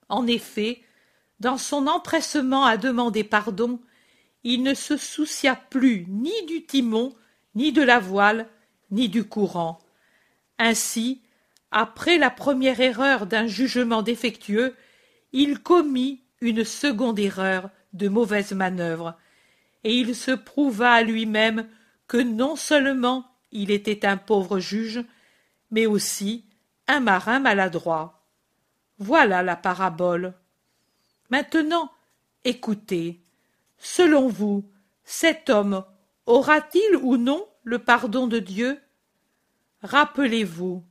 En 0.10 0.28
effet, 0.28 0.82
dans 1.40 1.58
son 1.58 1.88
empressement 1.88 2.66
à 2.66 2.78
demander 2.78 3.24
pardon, 3.24 3.80
il 4.44 4.64
ne 4.64 4.74
se 4.74 4.98
soucia 4.98 5.56
plus 5.56 6.06
ni 6.08 6.34
du 6.46 6.66
timon, 6.66 7.16
ni 7.56 7.72
de 7.72 7.82
la 7.82 8.00
voile, 8.00 8.48
ni 8.92 9.10
du 9.10 9.24
courant. 9.24 9.80
Ainsi, 10.60 11.22
après 11.72 12.18
la 12.18 12.30
première 12.30 12.80
erreur 12.80 13.26
d'un 13.26 13.48
jugement 13.48 14.02
défectueux, 14.02 14.76
il 15.34 15.60
commit 15.60 16.22
une 16.42 16.64
seconde 16.64 17.20
erreur 17.20 17.70
de 17.94 18.08
mauvaise 18.08 18.54
manœuvre, 18.54 19.18
et 19.84 19.98
il 19.98 20.16
se 20.16 20.32
prouva 20.32 20.92
à 20.92 21.02
lui-même 21.02 21.68
que 22.08 22.18
non 22.18 22.56
seulement 22.56 23.26
il 23.52 23.72
était 23.72 24.06
un 24.06 24.18
pauvre 24.18 24.60
juge, 24.60 25.04
mais 25.72 25.86
aussi 25.86 26.46
un 26.88 27.00
marin 27.00 27.40
maladroit. 27.40 28.15
Voilà 28.98 29.44
la 29.44 29.56
parabole. 29.56 30.34
Maintenant, 31.30 31.92
écoutez. 32.44 33.22
Selon 33.78 34.28
vous, 34.28 34.70
cet 35.04 35.50
homme 35.50 35.84
aura-t-il 36.26 36.98
ou 36.98 37.18
non 37.18 37.46
le 37.64 37.80
pardon 37.80 38.28
de 38.28 38.40
Dieu? 38.40 38.80
Rappelez-vous, 39.82 40.84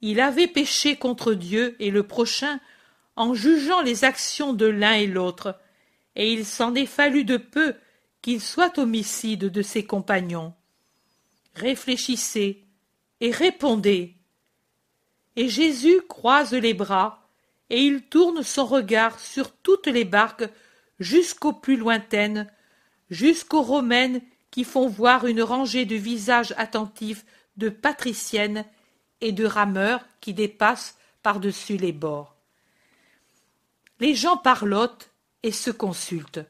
il 0.00 0.20
avait 0.20 0.46
péché 0.46 0.96
contre 0.96 1.34
Dieu 1.34 1.74
et 1.80 1.90
le 1.90 2.02
prochain 2.02 2.60
en 3.16 3.34
jugeant 3.34 3.80
les 3.80 4.04
actions 4.04 4.52
de 4.52 4.66
l'un 4.66 4.94
et 4.94 5.06
l'autre, 5.06 5.58
et 6.14 6.32
il 6.32 6.44
s'en 6.46 6.74
est 6.74 6.86
fallu 6.86 7.24
de 7.24 7.36
peu 7.36 7.74
qu'il 8.22 8.40
soit 8.40 8.78
homicide 8.78 9.46
de 9.46 9.62
ses 9.62 9.84
compagnons. 9.84 10.54
Réfléchissez 11.54 12.64
et 13.20 13.30
répondez. 13.32 14.16
Et 15.34 15.48
Jésus 15.48 16.00
croise 16.08 16.52
les 16.52 16.74
bras, 16.74 17.27
et 17.70 17.82
il 17.82 18.02
tourne 18.02 18.42
son 18.42 18.66
regard 18.66 19.18
sur 19.20 19.52
toutes 19.52 19.86
les 19.86 20.04
barques 20.04 20.48
jusqu'aux 20.98 21.52
plus 21.52 21.76
lointaines, 21.76 22.50
jusqu'aux 23.10 23.62
romaines 23.62 24.20
qui 24.50 24.64
font 24.64 24.88
voir 24.88 25.26
une 25.26 25.42
rangée 25.42 25.84
de 25.84 25.96
visages 25.96 26.54
attentifs 26.56 27.24
de 27.56 27.68
patriciennes 27.68 28.64
et 29.20 29.32
de 29.32 29.44
rameurs 29.44 30.04
qui 30.20 30.32
dépassent 30.32 30.96
par-dessus 31.22 31.76
les 31.76 31.92
bords. 31.92 32.36
Les 34.00 34.14
gens 34.14 34.36
parlottent 34.36 35.10
et 35.42 35.52
se 35.52 35.70
consultent. 35.70 36.40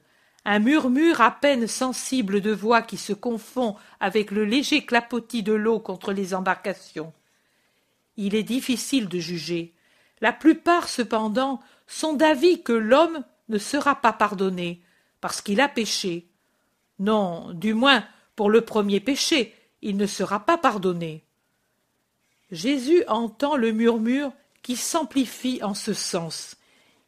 Un 0.45 0.61
murmure 0.61 1.21
à 1.21 1.31
peine 1.31 1.67
sensible 1.67 2.41
de 2.41 2.53
voix 2.53 2.83
qui 2.83 2.97
se 2.97 3.13
confond 3.13 3.77
avec 4.01 4.31
le 4.31 4.45
léger 4.45 4.85
clapotis 4.85 5.43
de 5.43 5.53
l'eau 5.53 5.81
contre 5.81 6.13
les 6.13 6.35
embarcations. 6.35 7.13
Il 8.17 8.35
est 8.35 8.45
difficile 8.45 9.09
de 9.09 9.19
juger. 9.19 9.75
La 10.21 10.33
plupart, 10.33 10.89
cependant, 10.89 11.61
sont 11.87 12.15
d'avis 12.15 12.63
que 12.63 12.73
l'homme 12.73 13.25
ne 13.49 13.59
sera 13.59 13.95
pas 14.01 14.13
pardonné, 14.13 14.83
parce 15.21 15.41
qu'il 15.41 15.61
a 15.61 15.69
péché. 15.69 16.29
Non, 16.99 17.53
du 17.53 17.75
moins, 17.75 18.05
pour 18.37 18.51
le 18.51 18.61
premier 18.61 19.01
péché, 19.01 19.55
il 19.83 19.97
ne 19.97 20.07
sera 20.07 20.45
pas 20.45 20.59
pardonné. 20.59 21.25
Jésus 22.51 23.05
entend 23.09 23.57
le 23.57 23.73
murmure 23.73 24.33
qui 24.63 24.77
s'amplifie 24.77 25.61
en 25.63 25.75
ce 25.75 25.93
sens. 25.93 26.57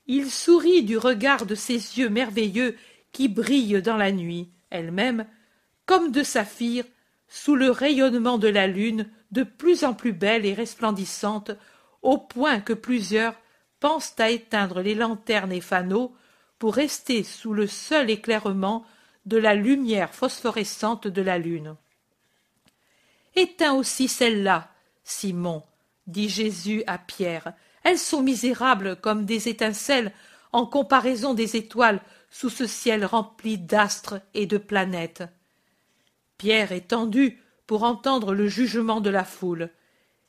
Il 0.07 0.31
sourit 0.31 0.83
du 0.83 0.99
regard 0.99 1.47
de 1.47 1.55
ses 1.55 1.99
yeux 1.99 2.09
merveilleux 2.09 2.77
qui 3.13 3.29
brillent 3.29 3.83
dans 3.83 3.97
la 3.97 4.13
nuit, 4.13 4.51
elle-même, 4.71 5.27
comme 5.87 6.11
de 6.13 6.23
saphir, 6.23 6.85
sous 7.29 7.55
le 7.55 7.71
rayonnement 7.71 8.39
de 8.39 8.49
la 8.49 8.67
lune, 8.67 9.09
de 9.31 9.43
plus 9.43 9.85
en 9.85 9.95
plus 9.95 10.13
belle 10.13 10.47
et 10.47 10.55
resplendissante, 10.55 11.53
au 12.03 12.19
point 12.19 12.61
que 12.61 12.73
plusieurs 12.73 13.35
pensent 13.79 14.15
à 14.19 14.31
éteindre 14.31 14.81
les 14.81 14.95
lanternes 14.95 15.53
et 15.53 15.61
fanaux 15.61 16.15
pour 16.59 16.75
rester 16.75 17.25
sous 17.25 17.55
le 17.55 17.67
seul 17.67 18.11
éclairement 18.11 18.85
de 19.27 19.37
la 19.37 19.55
lumière 19.55 20.15
phosphorescente 20.15 21.07
de 21.07 21.23
la 21.23 21.39
lune. 21.39 21.77
Éteins 23.37 23.75
aussi 23.75 24.09
celles-là, 24.09 24.71
Simon, 25.05 25.63
dit 26.07 26.29
Jésus 26.29 26.83
à 26.87 26.99
Pierre. 26.99 27.53
Elles 27.85 27.99
sont 27.99 28.23
misérables 28.23 28.97
comme 28.97 29.25
des 29.25 29.49
étincelles 29.49 30.13
en 30.53 30.67
comparaison 30.67 31.33
des 31.33 31.57
étoiles 31.57 32.01
sous 32.31 32.51
ce 32.51 32.67
ciel 32.67 33.05
rempli 33.05 33.59
d'astres 33.59 34.21
et 34.35 34.47
de 34.47 34.59
planètes. 34.59 35.25
Pierre 36.39 36.73
est 36.73 36.89
tendu 36.89 37.41
pour 37.67 37.85
entendre 37.85 38.35
le 38.35 38.49
jugement 38.49 39.01
de 39.01 39.11
la 39.11 39.25
foule, 39.25 39.71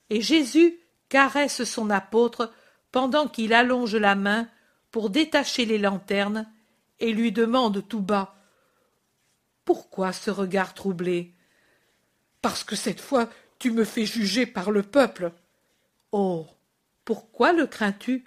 et 0.10 0.22
Jésus 0.22 0.78
caresse 1.12 1.66
son 1.66 1.90
apôtre 1.90 2.54
pendant 2.94 3.28
qu'il 3.28 3.54
allonge 3.54 3.98
la 3.98 4.16
main 4.16 4.48
pour 4.92 5.10
détacher 5.10 5.66
les 5.66 5.78
lanternes 5.78 6.50
et 7.02 7.12
lui 7.12 7.34
demande 7.34 7.86
tout 7.86 8.00
bas 8.00 8.34
Pourquoi 9.66 10.14
ce 10.14 10.32
regard 10.32 10.74
troublé? 10.74 11.36
Parce 12.42 12.64
que 12.64 12.78
cette 12.78 13.02
fois 13.02 13.30
tu 13.60 13.72
me 13.72 13.84
fais 13.84 14.06
juger 14.06 14.46
par 14.46 14.72
le 14.72 14.84
peuple. 14.84 15.34
Oh. 16.14 16.48
Pourquoi 17.04 17.52
le 17.52 17.68
crains 17.68 17.92
tu 17.92 18.24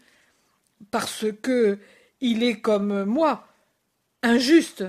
Parce 0.90 1.24
que 1.42 1.78
il 2.20 2.42
est 2.42 2.60
comme 2.60 3.04
moi, 3.04 3.48
injuste, 4.22 4.84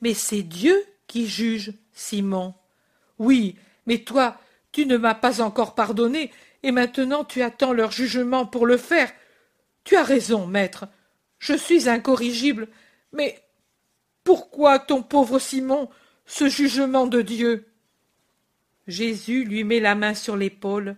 Mais 0.00 0.14
c'est 0.14 0.42
Dieu 0.42 0.84
qui 1.06 1.28
juge, 1.28 1.74
Simon. 1.92 2.54
Oui, 3.18 3.56
mais 3.86 3.98
toi, 3.98 4.40
tu 4.72 4.84
ne 4.84 4.96
m'as 4.96 5.14
pas 5.14 5.40
encore 5.40 5.76
pardonné, 5.76 6.32
et 6.62 6.72
maintenant 6.72 7.24
tu 7.24 7.42
attends 7.42 7.72
leur 7.72 7.90
jugement 7.90 8.46
pour 8.46 8.66
le 8.66 8.76
faire. 8.76 9.12
Tu 9.84 9.96
as 9.96 10.04
raison, 10.04 10.46
maître. 10.46 10.86
Je 11.38 11.54
suis 11.54 11.88
incorrigible, 11.88 12.68
mais 13.12 13.42
pourquoi 14.24 14.78
ton 14.78 15.02
pauvre 15.02 15.38
Simon 15.38 15.88
ce 16.24 16.48
jugement 16.48 17.06
de 17.06 17.20
Dieu? 17.20 17.68
Jésus 18.86 19.44
lui 19.44 19.64
met 19.64 19.80
la 19.80 19.94
main 19.94 20.14
sur 20.14 20.36
l'épaule, 20.36 20.96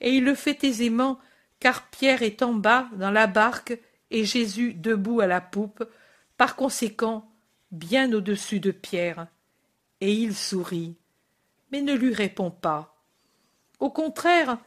et 0.00 0.14
il 0.14 0.24
le 0.24 0.34
fait 0.34 0.62
aisément, 0.64 1.18
car 1.60 1.88
Pierre 1.90 2.22
est 2.22 2.42
en 2.42 2.52
bas 2.52 2.88
dans 2.96 3.10
la 3.10 3.26
barque 3.26 3.78
et 4.10 4.24
Jésus 4.24 4.74
debout 4.74 5.20
à 5.20 5.26
la 5.26 5.40
poupe, 5.40 5.84
par 6.36 6.56
conséquent 6.56 7.30
bien 7.70 8.12
au-dessus 8.12 8.60
de 8.60 8.70
Pierre. 8.70 9.28
Et 10.00 10.12
il 10.12 10.34
sourit, 10.34 10.96
mais 11.70 11.80
ne 11.80 11.94
lui 11.94 12.12
répond 12.12 12.50
pas. 12.50 13.02
Au 13.80 13.90
contraire, 13.90 14.58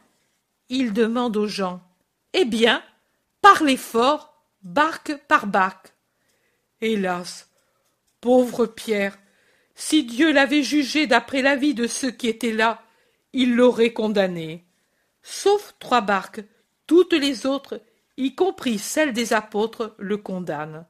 il 0.68 0.92
demande 0.92 1.36
aux 1.36 1.46
gens 1.46 1.82
Eh 2.32 2.44
bien, 2.44 2.82
parlez 3.40 3.76
fort, 3.76 4.34
barque 4.62 5.16
par 5.28 5.46
barque. 5.46 5.92
Hélas, 6.80 7.50
pauvre 8.20 8.66
Pierre, 8.66 9.18
si 9.74 10.04
Dieu 10.04 10.32
l'avait 10.32 10.62
jugé 10.62 11.06
d'après 11.06 11.42
l'avis 11.42 11.74
de 11.74 11.86
ceux 11.86 12.10
qui 12.10 12.28
étaient 12.28 12.52
là, 12.52 12.82
il 13.32 13.54
l'aurait 13.54 13.92
condamné. 13.92 14.64
Sauf 15.22 15.74
trois 15.78 16.00
barques, 16.00 16.42
toutes 16.86 17.12
les 17.12 17.46
autres, 17.46 17.80
y 18.16 18.34
compris 18.34 18.78
celles 18.78 19.12
des 19.12 19.32
apôtres, 19.32 19.94
le 19.98 20.16
condamnent. 20.16 20.86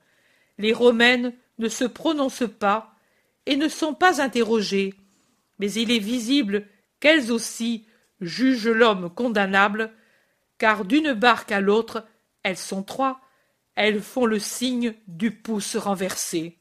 Les 0.56 0.72
Romaines 0.72 1.34
ne 1.58 1.68
se 1.68 1.84
prononcent 1.84 2.48
pas 2.48 2.94
et 3.46 3.56
ne 3.56 3.68
sont 3.68 3.94
pas 3.94 4.22
interrogées, 4.22 4.94
mais 5.58 5.72
il 5.72 5.90
est 5.90 5.98
visible 5.98 6.66
qu'elles 7.00 7.30
aussi 7.32 7.86
jugent 8.20 8.68
l'homme 8.68 9.10
condamnable, 9.10 9.92
car 10.58 10.84
d'une 10.84 11.12
barque 11.12 11.52
à 11.52 11.60
l'autre, 11.60 12.06
elles 12.42 12.56
sont 12.56 12.82
trois, 12.82 13.20
elles 13.74 14.00
font 14.00 14.26
le 14.26 14.38
signe 14.38 14.94
du 15.06 15.30
pouce 15.30 15.76
renversé. 15.76 16.58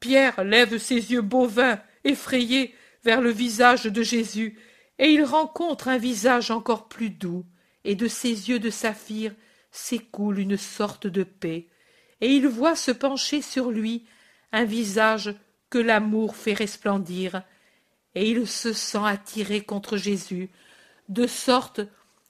Pierre 0.00 0.44
lève 0.44 0.78
ses 0.78 1.12
yeux 1.12 1.22
bovins, 1.22 1.80
effrayés, 2.04 2.74
vers 3.04 3.20
le 3.20 3.30
visage 3.30 3.84
de 3.84 4.02
Jésus, 4.02 4.58
et 4.98 5.10
il 5.10 5.24
rencontre 5.24 5.88
un 5.88 5.98
visage 5.98 6.50
encore 6.50 6.88
plus 6.88 7.10
doux, 7.10 7.44
et 7.84 7.94
de 7.94 8.08
ses 8.08 8.48
yeux 8.48 8.58
de 8.58 8.70
saphir 8.70 9.34
s'écoule 9.70 10.38
une 10.38 10.56
sorte 10.56 11.06
de 11.06 11.24
paix, 11.24 11.68
et 12.20 12.28
il 12.28 12.46
voit 12.46 12.76
se 12.76 12.90
pencher 12.90 13.42
sur 13.42 13.70
lui 13.70 14.06
un 14.52 14.64
visage 14.64 15.34
que 15.68 15.78
l'amour 15.78 16.36
fait 16.36 16.54
resplendir, 16.54 17.42
et 18.14 18.30
il 18.30 18.46
se 18.46 18.72
sent 18.72 19.04
attiré 19.04 19.62
contre 19.62 19.96
Jésus, 19.96 20.50
de 21.08 21.26
sorte 21.26 21.80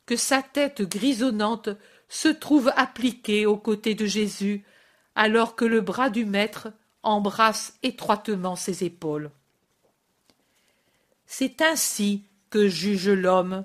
que 0.07 0.17
sa 0.17 0.43
tête 0.43 0.83
grisonnante 0.83 1.71
se 2.09 2.29
trouve 2.29 2.73
appliquée 2.77 3.47
aux 3.47 3.57
côtés 3.57 3.95
de 3.95 4.07
Jésus, 4.07 4.65
alors 5.15 5.57
que 5.57 5.65
le 5.65 5.81
bras 5.81 6.11
du 6.11 6.25
Maître 6.25 6.69
embrasse 7.03 7.79
étroitement 7.83 8.57
ses 8.57 8.85
épaules. 8.85 9.31
C'est 11.27 11.63
ainsi 11.63 12.25
que 12.51 12.69
juge 12.69 13.09
l'homme, 13.09 13.65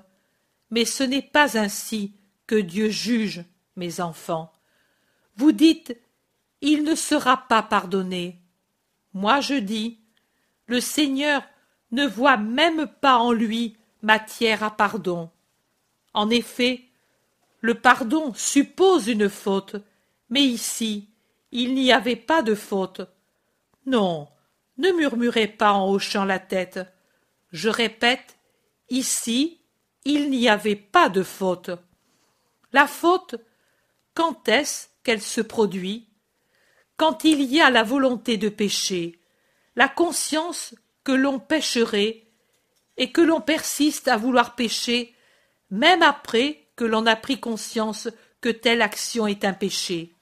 mais 0.70 0.84
ce 0.84 1.02
n'est 1.02 1.22
pas 1.22 1.58
ainsi 1.58 2.14
que 2.46 2.56
Dieu 2.56 2.88
juge, 2.88 3.44
mes 3.76 4.00
enfants. 4.00 4.52
Vous 5.36 5.52
dites 5.52 5.96
Il 6.60 6.82
ne 6.82 6.94
sera 6.94 7.36
pas 7.48 7.62
pardonné. 7.62 8.40
Moi 9.14 9.40
je 9.40 9.54
dis 9.54 10.00
Le 10.66 10.80
Seigneur 10.80 11.42
ne 11.92 12.06
voit 12.06 12.36
même 12.36 12.86
pas 12.86 13.18
en 13.18 13.32
lui 13.32 13.76
matière 14.02 14.62
à 14.62 14.70
pardon. 14.70 15.30
En 16.14 16.30
effet, 16.30 16.84
le 17.60 17.74
pardon 17.74 18.32
suppose 18.34 19.08
une 19.08 19.28
faute, 19.28 19.76
mais 20.28 20.42
ici 20.42 21.10
il 21.52 21.74
n'y 21.74 21.92
avait 21.92 22.16
pas 22.16 22.42
de 22.42 22.54
faute. 22.54 23.02
Non, 23.86 24.28
ne 24.78 24.90
murmurez 24.90 25.48
pas 25.48 25.72
en 25.72 25.90
hochant 25.90 26.24
la 26.24 26.38
tête. 26.38 26.80
Je 27.52 27.68
répète, 27.68 28.38
ici, 28.88 29.60
il 30.04 30.30
n'y 30.30 30.48
avait 30.48 30.76
pas 30.76 31.08
de 31.08 31.22
faute. 31.22 31.70
La 32.72 32.86
faute, 32.86 33.36
quand 34.14 34.48
est-ce 34.48 34.88
qu'elle 35.02 35.22
se 35.22 35.40
produit? 35.40 36.08
Quand 36.96 37.24
il 37.24 37.42
y 37.42 37.60
a 37.60 37.70
la 37.70 37.82
volonté 37.82 38.36
de 38.36 38.48
pécher, 38.48 39.20
la 39.74 39.88
conscience 39.88 40.74
l'on 41.12 41.38
pécherait, 41.38 42.24
et 42.96 43.12
que 43.12 43.20
l'on 43.20 43.40
persiste 43.40 44.08
à 44.08 44.16
vouloir 44.16 44.54
pécher, 44.54 45.14
même 45.70 46.02
après 46.02 46.66
que 46.76 46.84
l'on 46.84 47.06
a 47.06 47.16
pris 47.16 47.40
conscience 47.40 48.08
que 48.40 48.48
telle 48.48 48.82
action 48.82 49.26
est 49.26 49.44
un 49.44 49.52
péché. 49.52 50.14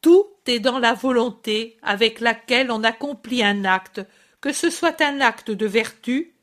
Tout 0.00 0.26
est 0.46 0.60
dans 0.60 0.78
la 0.78 0.94
volonté 0.94 1.78
avec 1.82 2.20
laquelle 2.20 2.70
on 2.70 2.84
accomplit 2.84 3.42
un 3.42 3.64
acte, 3.64 4.00
que 4.40 4.52
ce 4.52 4.70
soit 4.70 5.00
un 5.00 5.20
acte 5.20 5.50
de 5.50 5.66
vertu 5.66 6.34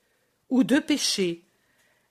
ou 0.50 0.64
de 0.64 0.80
péché. 0.80 1.46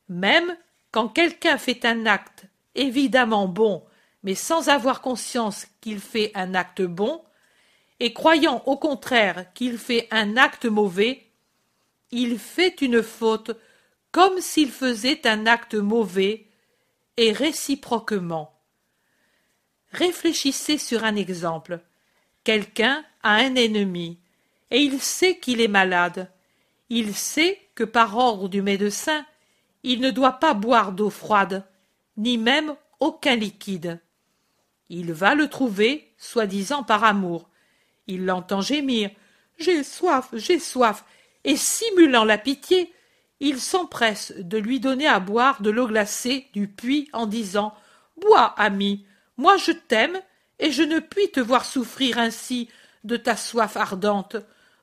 Même 0.09 0.57
quand 0.91 1.09
quelqu'un 1.09 1.59
fait 1.59 1.85
un 1.85 2.07
acte 2.07 2.47
évidemment 2.75 3.49
bon, 3.49 3.85
mais 4.23 4.35
sans 4.35 4.69
avoir 4.69 5.01
conscience 5.03 5.67
qu'il 5.81 6.01
fait 6.01 6.31
un 6.35 6.55
acte 6.55 6.83
bon, 6.83 7.23
et 8.03 8.13
croyant 8.13 8.65
au 8.67 8.77
contraire 8.77 9.47
qu'il 9.55 9.79
fait 9.79 10.09
un 10.11 10.37
acte 10.37 10.65
mauvais, 10.65 11.29
il 12.11 12.37
fait 12.37 12.81
une 12.83 13.01
faute 13.01 13.53
comme 14.11 14.41
s'il 14.41 14.73
faisait 14.73 15.25
un 15.25 15.47
acte 15.47 15.77
mauvais, 15.77 16.49
et 17.17 17.31
réciproquement. 17.31 18.59
Réfléchissez 19.93 20.79
sur 20.79 21.05
un 21.05 21.15
exemple. 21.15 21.79
Quelqu'un 22.43 23.05
a 23.23 23.35
un 23.35 23.55
ennemi, 23.55 24.19
et 24.73 24.81
il 24.81 25.01
sait 25.01 25.39
qu'il 25.39 25.61
est 25.61 25.69
malade. 25.69 26.29
Il 26.91 27.15
sait 27.15 27.61
que 27.77 27.85
par 27.85 28.17
ordre 28.17 28.49
du 28.49 28.63
médecin, 28.63 29.25
il 29.85 30.01
ne 30.01 30.11
doit 30.11 30.41
pas 30.41 30.55
boire 30.55 30.91
d'eau 30.91 31.09
froide, 31.09 31.65
ni 32.17 32.37
même 32.37 32.75
aucun 32.99 33.37
liquide. 33.37 34.01
Il 34.89 35.13
va 35.13 35.37
le 35.37 35.49
trouver, 35.49 36.13
soi-disant 36.19 36.83
par 36.83 37.05
amour. 37.05 37.49
Il 38.07 38.27
l'entend 38.27 38.61
gémir. 38.61 39.11
J'ai 39.59 39.83
soif, 39.83 40.29
j'ai 40.33 40.59
soif. 40.59 41.05
Et 41.45 41.57
simulant 41.57 42.25
la 42.25 42.39
pitié, 42.39 42.93
il 43.41 43.61
s'empresse 43.61 44.33
de 44.39 44.59
lui 44.59 44.81
donner 44.81 45.07
à 45.07 45.19
boire 45.19 45.63
de 45.63 45.71
l'eau 45.71 45.89
glacée 45.89 46.47
du 46.53 46.69
puits 46.69 47.09
en 47.13 47.27
disant 47.27 47.75
Bois, 48.21 48.55
ami, 48.57 49.05
moi 49.37 49.57
je 49.57 49.73
t'aime, 49.73 50.21
et 50.59 50.71
je 50.71 50.83
ne 50.83 51.01
puis 51.01 51.31
te 51.31 51.41
voir 51.41 51.65
souffrir 51.65 52.19
ainsi 52.19 52.69
de 53.03 53.17
ta 53.17 53.37
soif 53.37 53.77
ardente. 53.77 54.37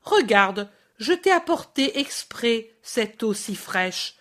Regarde, 0.03 0.69
je 0.97 1.13
t'ai 1.13 1.31
apporté 1.31 1.99
exprès 1.99 2.71
cette 2.81 3.23
eau 3.23 3.33
si 3.33 3.55
fraîche. 3.55 4.15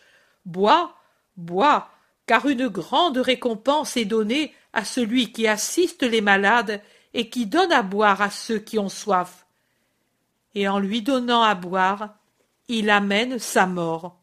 Bois, 0.44 0.94
bois, 1.36 1.90
car 2.26 2.46
une 2.46 2.68
grande 2.68 3.18
récompense 3.18 3.96
est 3.96 4.04
donnée 4.04 4.54
à 4.72 4.84
celui 4.84 5.32
qui 5.32 5.48
assiste 5.48 6.04
les 6.04 6.20
malades 6.20 6.80
et 7.14 7.30
qui 7.30 7.46
donne 7.46 7.72
à 7.72 7.82
boire 7.82 8.22
à 8.22 8.30
ceux 8.30 8.58
qui 8.58 8.78
ont 8.78 8.88
soif. 8.88 9.46
Et 10.54 10.68
en 10.68 10.78
lui 10.78 11.02
donnant 11.02 11.42
à 11.42 11.54
boire, 11.54 12.16
il 12.68 12.90
amène 12.90 13.38
sa 13.38 13.66
mort. 13.66 14.18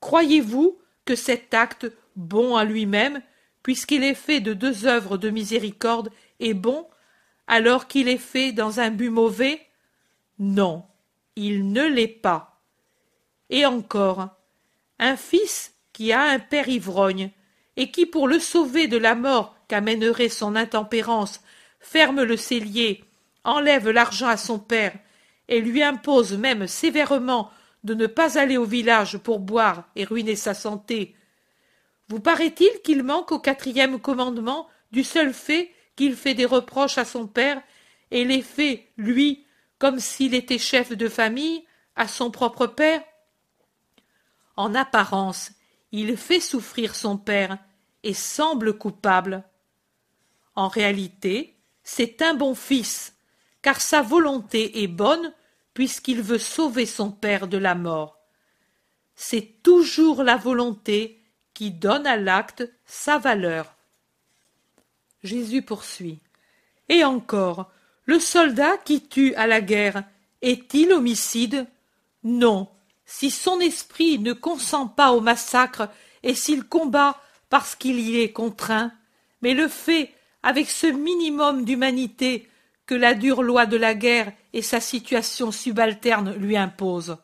Croyez-vous 0.00 0.78
que 1.04 1.14
cet 1.14 1.54
acte, 1.54 1.90
bon 2.16 2.56
à 2.56 2.64
lui-même, 2.64 3.22
puisqu'il 3.62 4.04
est 4.04 4.14
fait 4.14 4.40
de 4.40 4.52
deux 4.52 4.86
œuvres 4.86 5.16
de 5.16 5.30
miséricorde, 5.30 6.10
est 6.40 6.54
bon, 6.54 6.86
alors 7.46 7.88
qu'il 7.88 8.08
est 8.08 8.18
fait 8.18 8.52
dans 8.52 8.80
un 8.80 8.90
but 8.90 9.10
mauvais? 9.10 9.60
Non, 10.38 10.84
il 11.36 11.72
ne 11.72 11.86
l'est 11.86 12.08
pas. 12.08 12.60
Et 13.50 13.64
encore, 13.64 14.28
un 14.98 15.16
fils 15.16 15.74
qui 15.92 16.12
a 16.12 16.22
un 16.22 16.38
père 16.38 16.68
ivrogne, 16.68 17.30
et 17.76 17.90
qui, 17.90 18.06
pour 18.06 18.28
le 18.28 18.38
sauver 18.38 18.86
de 18.88 18.96
la 18.96 19.14
mort 19.14 19.56
qu'amènerait 19.68 20.28
son 20.28 20.54
intempérance, 20.54 21.40
ferme 21.84 22.22
le 22.22 22.36
cellier, 22.36 23.04
enlève 23.44 23.90
l'argent 23.90 24.28
à 24.28 24.36
son 24.36 24.58
père, 24.58 24.94
et 25.48 25.60
lui 25.60 25.82
impose 25.82 26.32
même 26.32 26.66
sévèrement 26.66 27.50
de 27.84 27.94
ne 27.94 28.06
pas 28.06 28.38
aller 28.38 28.56
au 28.56 28.64
village 28.64 29.18
pour 29.18 29.38
boire 29.38 29.84
et 29.94 30.04
ruiner 30.04 30.36
sa 30.36 30.54
santé, 30.54 31.14
vous 32.08 32.20
paraît-il 32.20 32.70
qu'il 32.82 33.02
manque 33.02 33.32
au 33.32 33.38
quatrième 33.38 33.98
commandement 33.98 34.68
du 34.92 35.04
seul 35.04 35.32
fait 35.32 35.72
qu'il 35.96 36.16
fait 36.16 36.34
des 36.34 36.44
reproches 36.44 36.98
à 36.98 37.04
son 37.04 37.26
père 37.26 37.62
et 38.10 38.24
les 38.24 38.42
fait, 38.42 38.88
lui, 38.96 39.46
comme 39.78 39.98
s'il 39.98 40.34
était 40.34 40.58
chef 40.58 40.92
de 40.92 41.08
famille, 41.08 41.64
à 41.96 42.08
son 42.08 42.30
propre 42.30 42.66
père? 42.66 43.02
En 44.56 44.74
apparence, 44.74 45.50
il 45.92 46.16
fait 46.16 46.40
souffrir 46.40 46.94
son 46.94 47.16
père 47.16 47.58
et 48.02 48.14
semble 48.14 48.76
coupable. 48.76 49.44
En 50.54 50.68
réalité, 50.68 51.53
c'est 51.84 52.22
un 52.22 52.34
bon 52.34 52.54
fils, 52.54 53.14
car 53.62 53.80
sa 53.80 54.02
volonté 54.02 54.82
est 54.82 54.88
bonne 54.88 55.32
puisqu'il 55.74 56.22
veut 56.22 56.38
sauver 56.38 56.86
son 56.86 57.10
père 57.10 57.46
de 57.46 57.58
la 57.58 57.74
mort. 57.74 58.18
C'est 59.16 59.62
toujours 59.62 60.22
la 60.22 60.36
volonté 60.36 61.20
qui 61.52 61.70
donne 61.70 62.06
à 62.06 62.16
l'acte 62.16 62.68
sa 62.86 63.18
valeur. 63.18 63.74
Jésus 65.22 65.62
poursuit. 65.62 66.20
Et 66.88 67.04
encore, 67.04 67.70
le 68.06 68.18
soldat 68.18 68.76
qui 68.78 69.06
tue 69.06 69.34
à 69.34 69.46
la 69.46 69.60
guerre 69.60 70.04
est-il 70.42 70.92
homicide? 70.92 71.66
Non, 72.22 72.68
si 73.06 73.30
son 73.30 73.60
esprit 73.60 74.18
ne 74.18 74.32
consent 74.32 74.88
pas 74.88 75.12
au 75.12 75.20
massacre 75.20 75.88
et 76.22 76.34
s'il 76.34 76.64
combat 76.64 77.20
parce 77.50 77.74
qu'il 77.74 78.00
y 78.00 78.20
est 78.20 78.32
contraint, 78.32 78.92
mais 79.42 79.54
le 79.54 79.68
fait 79.68 80.13
avec 80.44 80.68
ce 80.68 80.86
minimum 80.86 81.64
d'humanité 81.64 82.48
que 82.84 82.94
la 82.94 83.14
dure 83.14 83.42
loi 83.42 83.64
de 83.64 83.78
la 83.78 83.94
guerre 83.94 84.30
et 84.52 84.60
sa 84.60 84.78
situation 84.78 85.50
subalterne 85.50 86.34
lui 86.34 86.58
imposent. 86.58 87.16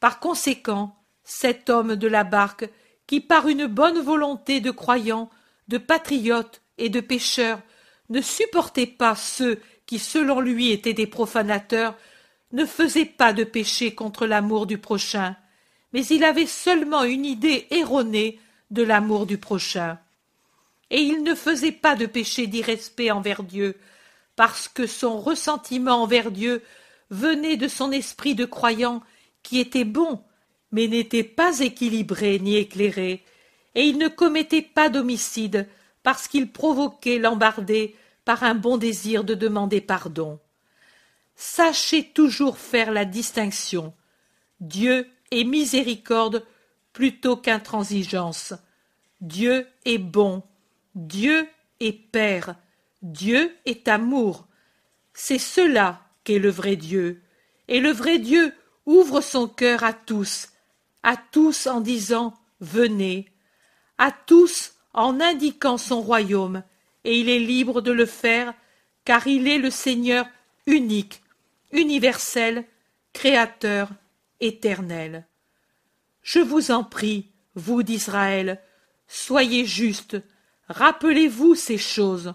Par 0.00 0.18
conséquent, 0.18 0.96
cet 1.22 1.70
homme 1.70 1.94
de 1.94 2.08
la 2.08 2.24
barque, 2.24 2.68
qui 3.06 3.20
par 3.20 3.46
une 3.46 3.66
bonne 3.66 4.00
volonté 4.00 4.60
de 4.60 4.72
croyant, 4.72 5.30
de 5.68 5.78
patriote 5.78 6.60
et 6.76 6.88
de 6.88 6.98
pécheur, 6.98 7.60
ne 8.08 8.20
supportait 8.20 8.88
pas 8.88 9.14
ceux 9.14 9.60
qui 9.86 10.00
selon 10.00 10.40
lui 10.40 10.72
étaient 10.72 10.94
des 10.94 11.06
profanateurs, 11.06 11.94
ne 12.50 12.66
faisait 12.66 13.06
pas 13.06 13.32
de 13.32 13.44
péché 13.44 13.94
contre 13.94 14.26
l'amour 14.26 14.66
du 14.66 14.76
prochain, 14.76 15.36
mais 15.92 16.04
il 16.06 16.24
avait 16.24 16.46
seulement 16.46 17.04
une 17.04 17.24
idée 17.24 17.68
erronée 17.70 18.40
de 18.72 18.82
l'amour 18.82 19.24
du 19.24 19.38
prochain. 19.38 20.00
Et 20.92 21.00
il 21.00 21.24
ne 21.24 21.34
faisait 21.34 21.72
pas 21.72 21.96
de 21.96 22.06
péché 22.06 22.46
d'irrespect 22.46 23.10
envers 23.10 23.42
Dieu, 23.42 23.76
parce 24.36 24.68
que 24.68 24.86
son 24.86 25.18
ressentiment 25.20 26.02
envers 26.02 26.30
Dieu 26.30 26.62
venait 27.10 27.56
de 27.56 27.66
son 27.66 27.90
esprit 27.90 28.34
de 28.34 28.44
croyant 28.44 29.02
qui 29.42 29.58
était 29.58 29.84
bon, 29.84 30.22
mais 30.70 30.86
n'était 30.86 31.24
pas 31.24 31.58
équilibré 31.60 32.38
ni 32.38 32.56
éclairé, 32.56 33.24
et 33.74 33.82
il 33.82 33.98
ne 33.98 34.08
commettait 34.08 34.62
pas 34.62 34.90
d'homicide 34.90 35.66
parce 36.02 36.28
qu'il 36.28 36.52
provoquait 36.52 37.18
l'embardé 37.18 37.96
par 38.24 38.42
un 38.44 38.54
bon 38.54 38.76
désir 38.76 39.24
de 39.24 39.34
demander 39.34 39.80
pardon. 39.80 40.38
Sachez 41.36 42.04
toujours 42.04 42.58
faire 42.58 42.92
la 42.92 43.04
distinction. 43.04 43.94
Dieu 44.60 45.08
est 45.30 45.44
miséricorde 45.44 46.46
plutôt 46.92 47.36
qu'intransigeance. 47.36 48.52
Dieu 49.20 49.66
est 49.84 49.98
bon. 49.98 50.42
Dieu 50.94 51.48
est 51.80 51.92
Père. 51.92 52.56
Dieu 53.02 53.56
est 53.64 53.88
amour. 53.88 54.46
C'est 55.14 55.38
cela 55.38 56.02
qu'est 56.24 56.38
le 56.38 56.50
vrai 56.50 56.76
Dieu. 56.76 57.22
Et 57.68 57.80
le 57.80 57.90
vrai 57.90 58.18
Dieu 58.18 58.52
ouvre 58.86 59.20
son 59.20 59.48
cœur 59.48 59.84
à 59.84 59.92
tous, 59.92 60.48
à 61.02 61.16
tous 61.16 61.66
en 61.66 61.80
disant 61.80 62.34
Venez, 62.60 63.28
à 63.98 64.12
tous 64.12 64.74
en 64.92 65.20
indiquant 65.20 65.78
son 65.78 66.00
royaume, 66.00 66.62
et 67.04 67.18
il 67.18 67.28
est 67.28 67.38
libre 67.38 67.80
de 67.80 67.92
le 67.92 68.06
faire, 68.06 68.54
car 69.04 69.26
il 69.26 69.48
est 69.48 69.58
le 69.58 69.70
Seigneur 69.70 70.26
unique, 70.66 71.22
universel, 71.72 72.64
créateur, 73.12 73.90
éternel. 74.40 75.26
Je 76.22 76.38
vous 76.38 76.70
en 76.70 76.84
prie, 76.84 77.30
vous 77.54 77.82
d'Israël, 77.82 78.60
soyez 79.08 79.64
justes, 79.64 80.16
rappelez-vous 80.68 81.54
ces 81.54 81.78
choses. 81.78 82.34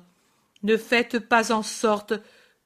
Ne 0.63 0.78
faites 0.78 1.19
pas 1.19 1.51
en 1.51 1.63
sorte 1.63 2.13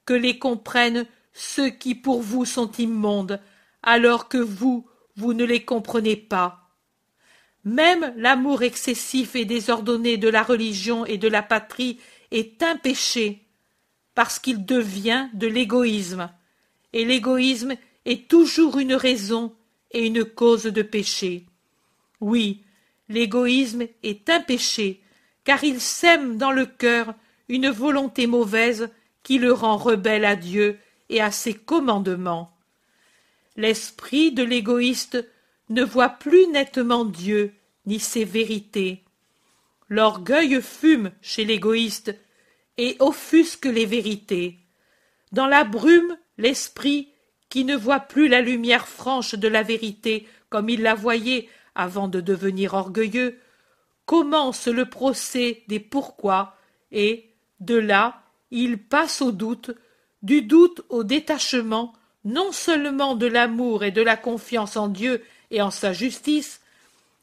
que 0.05 0.13
les 0.13 0.39
comprennent 0.39 1.05
ceux 1.33 1.69
qui 1.69 1.95
pour 1.95 2.21
vous 2.21 2.45
sont 2.45 2.71
immondes, 2.73 3.39
alors 3.83 4.27
que 4.27 4.37
vous, 4.37 4.87
vous 5.15 5.33
ne 5.33 5.43
les 5.43 5.63
comprenez 5.63 6.15
pas. 6.15 6.69
Même 7.63 8.13
l'amour 8.17 8.63
excessif 8.63 9.35
et 9.35 9.45
désordonné 9.45 10.17
de 10.17 10.27
la 10.27 10.43
religion 10.43 11.05
et 11.05 11.17
de 11.17 11.27
la 11.27 11.43
patrie 11.43 11.99
est 12.31 12.63
un 12.63 12.75
péché, 12.75 13.45
parce 14.15 14.39
qu'il 14.39 14.65
devient 14.65 15.27
de 15.33 15.47
l'égoïsme, 15.47 16.29
et 16.93 17.05
l'égoïsme 17.05 17.75
est 18.05 18.27
toujours 18.27 18.79
une 18.79 18.95
raison 18.95 19.53
et 19.91 20.07
une 20.07 20.25
cause 20.25 20.63
de 20.63 20.81
péché. 20.81 21.45
Oui, 22.19 22.63
l'égoïsme 23.09 23.87
est 24.03 24.29
un 24.29 24.41
péché, 24.41 25.00
car 25.43 25.63
il 25.63 25.81
sème 25.81 26.37
dans 26.37 26.51
le 26.51 26.65
cœur 26.65 27.13
une 27.49 27.69
volonté 27.69 28.27
mauvaise 28.27 28.89
qui 29.23 29.37
le 29.37 29.51
rend 29.53 29.77
rebelle 29.77 30.25
à 30.25 30.35
Dieu 30.35 30.77
et 31.09 31.21
à 31.21 31.31
ses 31.31 31.53
commandements. 31.53 32.55
L'esprit 33.57 34.31
de 34.31 34.43
l'égoïste 34.43 35.25
ne 35.69 35.83
voit 35.83 36.09
plus 36.09 36.47
nettement 36.47 37.05
Dieu 37.05 37.53
ni 37.85 37.99
ses 37.99 38.23
vérités. 38.23 39.03
L'orgueil 39.89 40.61
fume 40.61 41.11
chez 41.21 41.43
l'égoïste 41.43 42.15
et 42.77 42.95
offusque 42.99 43.65
les 43.65 43.85
vérités. 43.85 44.57
Dans 45.31 45.47
la 45.47 45.63
brume, 45.63 46.17
l'esprit, 46.37 47.09
qui 47.49 47.65
ne 47.65 47.75
voit 47.75 47.99
plus 47.99 48.29
la 48.29 48.41
lumière 48.41 48.87
franche 48.87 49.35
de 49.35 49.47
la 49.47 49.63
vérité 49.63 50.27
comme 50.49 50.69
il 50.69 50.81
la 50.81 50.95
voyait 50.95 51.49
avant 51.75 52.07
de 52.07 52.21
devenir 52.21 52.73
orgueilleux, 52.73 53.37
commence 54.11 54.67
le 54.67 54.83
procès 54.89 55.63
des 55.69 55.79
pourquoi 55.79 56.57
et, 56.91 57.29
de 57.61 57.75
là, 57.75 58.23
il 58.51 58.77
passe 58.77 59.21
au 59.21 59.31
doute, 59.31 59.71
du 60.21 60.41
doute 60.41 60.81
au 60.89 61.05
détachement, 61.05 61.93
non 62.25 62.51
seulement 62.51 63.15
de 63.15 63.25
l'amour 63.25 63.85
et 63.85 63.91
de 63.91 64.01
la 64.01 64.17
confiance 64.17 64.75
en 64.75 64.89
Dieu 64.89 65.23
et 65.49 65.61
en 65.61 65.71
sa 65.71 65.93
justice, 65.93 66.59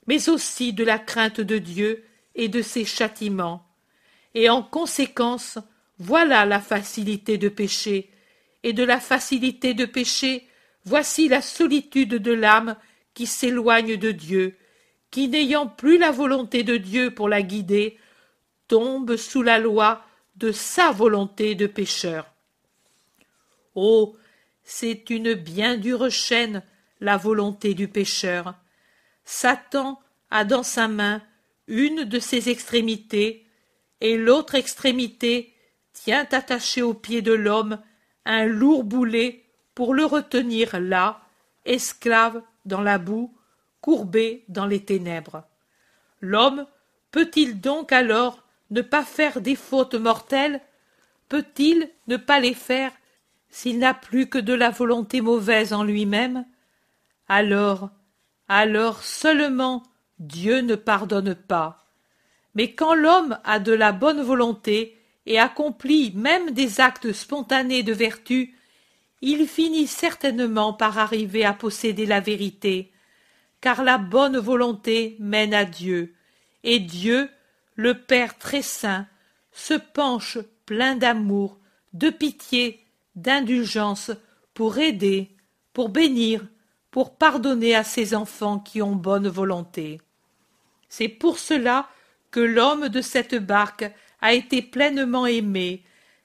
mais 0.06 0.30
aussi 0.30 0.72
de 0.72 0.82
la 0.82 0.98
crainte 0.98 1.42
de 1.42 1.58
Dieu 1.58 2.06
et 2.34 2.48
de 2.48 2.62
ses 2.62 2.86
châtiments. 2.86 3.66
Et 4.34 4.48
en 4.48 4.62
conséquence, 4.62 5.58
voilà 5.98 6.46
la 6.46 6.58
facilité 6.58 7.36
de 7.36 7.50
pécher, 7.50 8.08
et 8.62 8.72
de 8.72 8.82
la 8.82 8.98
facilité 8.98 9.74
de 9.74 9.84
pécher, 9.84 10.48
voici 10.86 11.28
la 11.28 11.42
solitude 11.42 12.14
de 12.14 12.32
l'âme 12.32 12.76
qui 13.12 13.26
s'éloigne 13.26 13.98
de 13.98 14.10
Dieu, 14.10 14.56
qui 15.10 15.28
n'ayant 15.28 15.66
plus 15.66 15.98
la 15.98 16.10
volonté 16.10 16.62
de 16.62 16.76
Dieu 16.76 17.12
pour 17.12 17.28
la 17.28 17.42
guider, 17.42 17.98
tombe 18.66 19.16
sous 19.16 19.42
la 19.42 19.58
loi 19.58 20.04
de 20.36 20.52
sa 20.52 20.90
volonté 20.90 21.54
de 21.54 21.66
pécheur. 21.66 22.32
Oh. 23.74 24.16
C'est 24.70 25.08
une 25.08 25.32
bien 25.32 25.78
dure 25.78 26.10
chaîne, 26.10 26.62
la 27.00 27.16
volonté 27.16 27.72
du 27.72 27.88
pécheur. 27.88 28.54
Satan 29.24 29.98
a 30.30 30.44
dans 30.44 30.62
sa 30.62 30.88
main 30.88 31.22
une 31.68 32.04
de 32.04 32.18
ses 32.18 32.50
extrémités, 32.50 33.46
et 34.02 34.18
l'autre 34.18 34.56
extrémité 34.56 35.54
tient 35.94 36.26
attaché 36.30 36.82
au 36.82 36.92
pied 36.92 37.22
de 37.22 37.32
l'homme 37.32 37.80
un 38.26 38.44
lourd 38.44 38.84
boulet 38.84 39.46
pour 39.74 39.94
le 39.94 40.04
retenir 40.04 40.78
là, 40.78 41.22
esclave 41.64 42.42
dans 42.66 42.82
la 42.82 42.98
boue, 42.98 43.34
courbé 43.80 44.44
dans 44.48 44.66
les 44.66 44.84
ténèbres. 44.84 45.44
L'homme 46.20 46.66
peut-il 47.10 47.60
donc 47.60 47.92
alors 47.92 48.42
ne 48.70 48.82
pas 48.82 49.04
faire 49.04 49.40
des 49.40 49.56
fautes 49.56 49.94
mortelles? 49.94 50.60
Peut-il 51.28 51.90
ne 52.06 52.16
pas 52.16 52.40
les 52.40 52.54
faire 52.54 52.92
s'il 53.50 53.78
n'a 53.78 53.94
plus 53.94 54.28
que 54.28 54.38
de 54.38 54.52
la 54.52 54.70
volonté 54.70 55.20
mauvaise 55.20 55.72
en 55.72 55.84
lui-même? 55.84 56.44
Alors, 57.28 57.90
alors 58.48 59.02
seulement 59.02 59.82
Dieu 60.18 60.60
ne 60.60 60.74
pardonne 60.74 61.34
pas. 61.34 61.86
Mais 62.54 62.74
quand 62.74 62.94
l'homme 62.94 63.38
a 63.44 63.58
de 63.58 63.72
la 63.72 63.92
bonne 63.92 64.22
volonté 64.22 64.98
et 65.26 65.38
accomplit 65.38 66.12
même 66.14 66.50
des 66.50 66.80
actes 66.80 67.12
spontanés 67.12 67.82
de 67.82 67.92
vertu, 67.92 68.54
il 69.20 69.46
finit 69.46 69.86
certainement 69.86 70.72
par 70.72 70.98
arriver 70.98 71.44
à 71.44 71.52
posséder 71.52 72.06
la 72.06 72.20
vérité, 72.20 72.92
car 73.60 73.82
la 73.82 73.98
bonne 73.98 74.38
volonté 74.38 75.16
mène 75.18 75.54
à 75.54 75.64
Dieu, 75.64 76.14
et 76.64 76.78
Dieu, 76.78 77.28
le 77.74 77.94
Père 77.94 78.38
très 78.38 78.62
saint, 78.62 79.06
se 79.52 79.74
penche 79.74 80.38
plein 80.66 80.96
d'amour, 80.96 81.58
de 81.92 82.10
pitié, 82.10 82.84
d'indulgence 83.16 84.10
pour 84.54 84.78
aider, 84.78 85.30
pour 85.72 85.88
bénir, 85.88 86.46
pour 86.90 87.16
pardonner 87.16 87.74
à 87.74 87.84
ses 87.84 88.14
enfants 88.14 88.58
qui 88.58 88.82
ont 88.82 88.96
bonne 88.96 89.28
volonté. 89.28 90.00
C'est 90.88 91.08
pour 91.08 91.38
cela 91.38 91.88
que 92.30 92.40
l'homme 92.40 92.88
de 92.88 93.00
cette 93.00 93.34
barque 93.34 93.90
a 94.20 94.32
été 94.32 94.62
pleinement 94.62 95.26
aimé, 95.26 95.82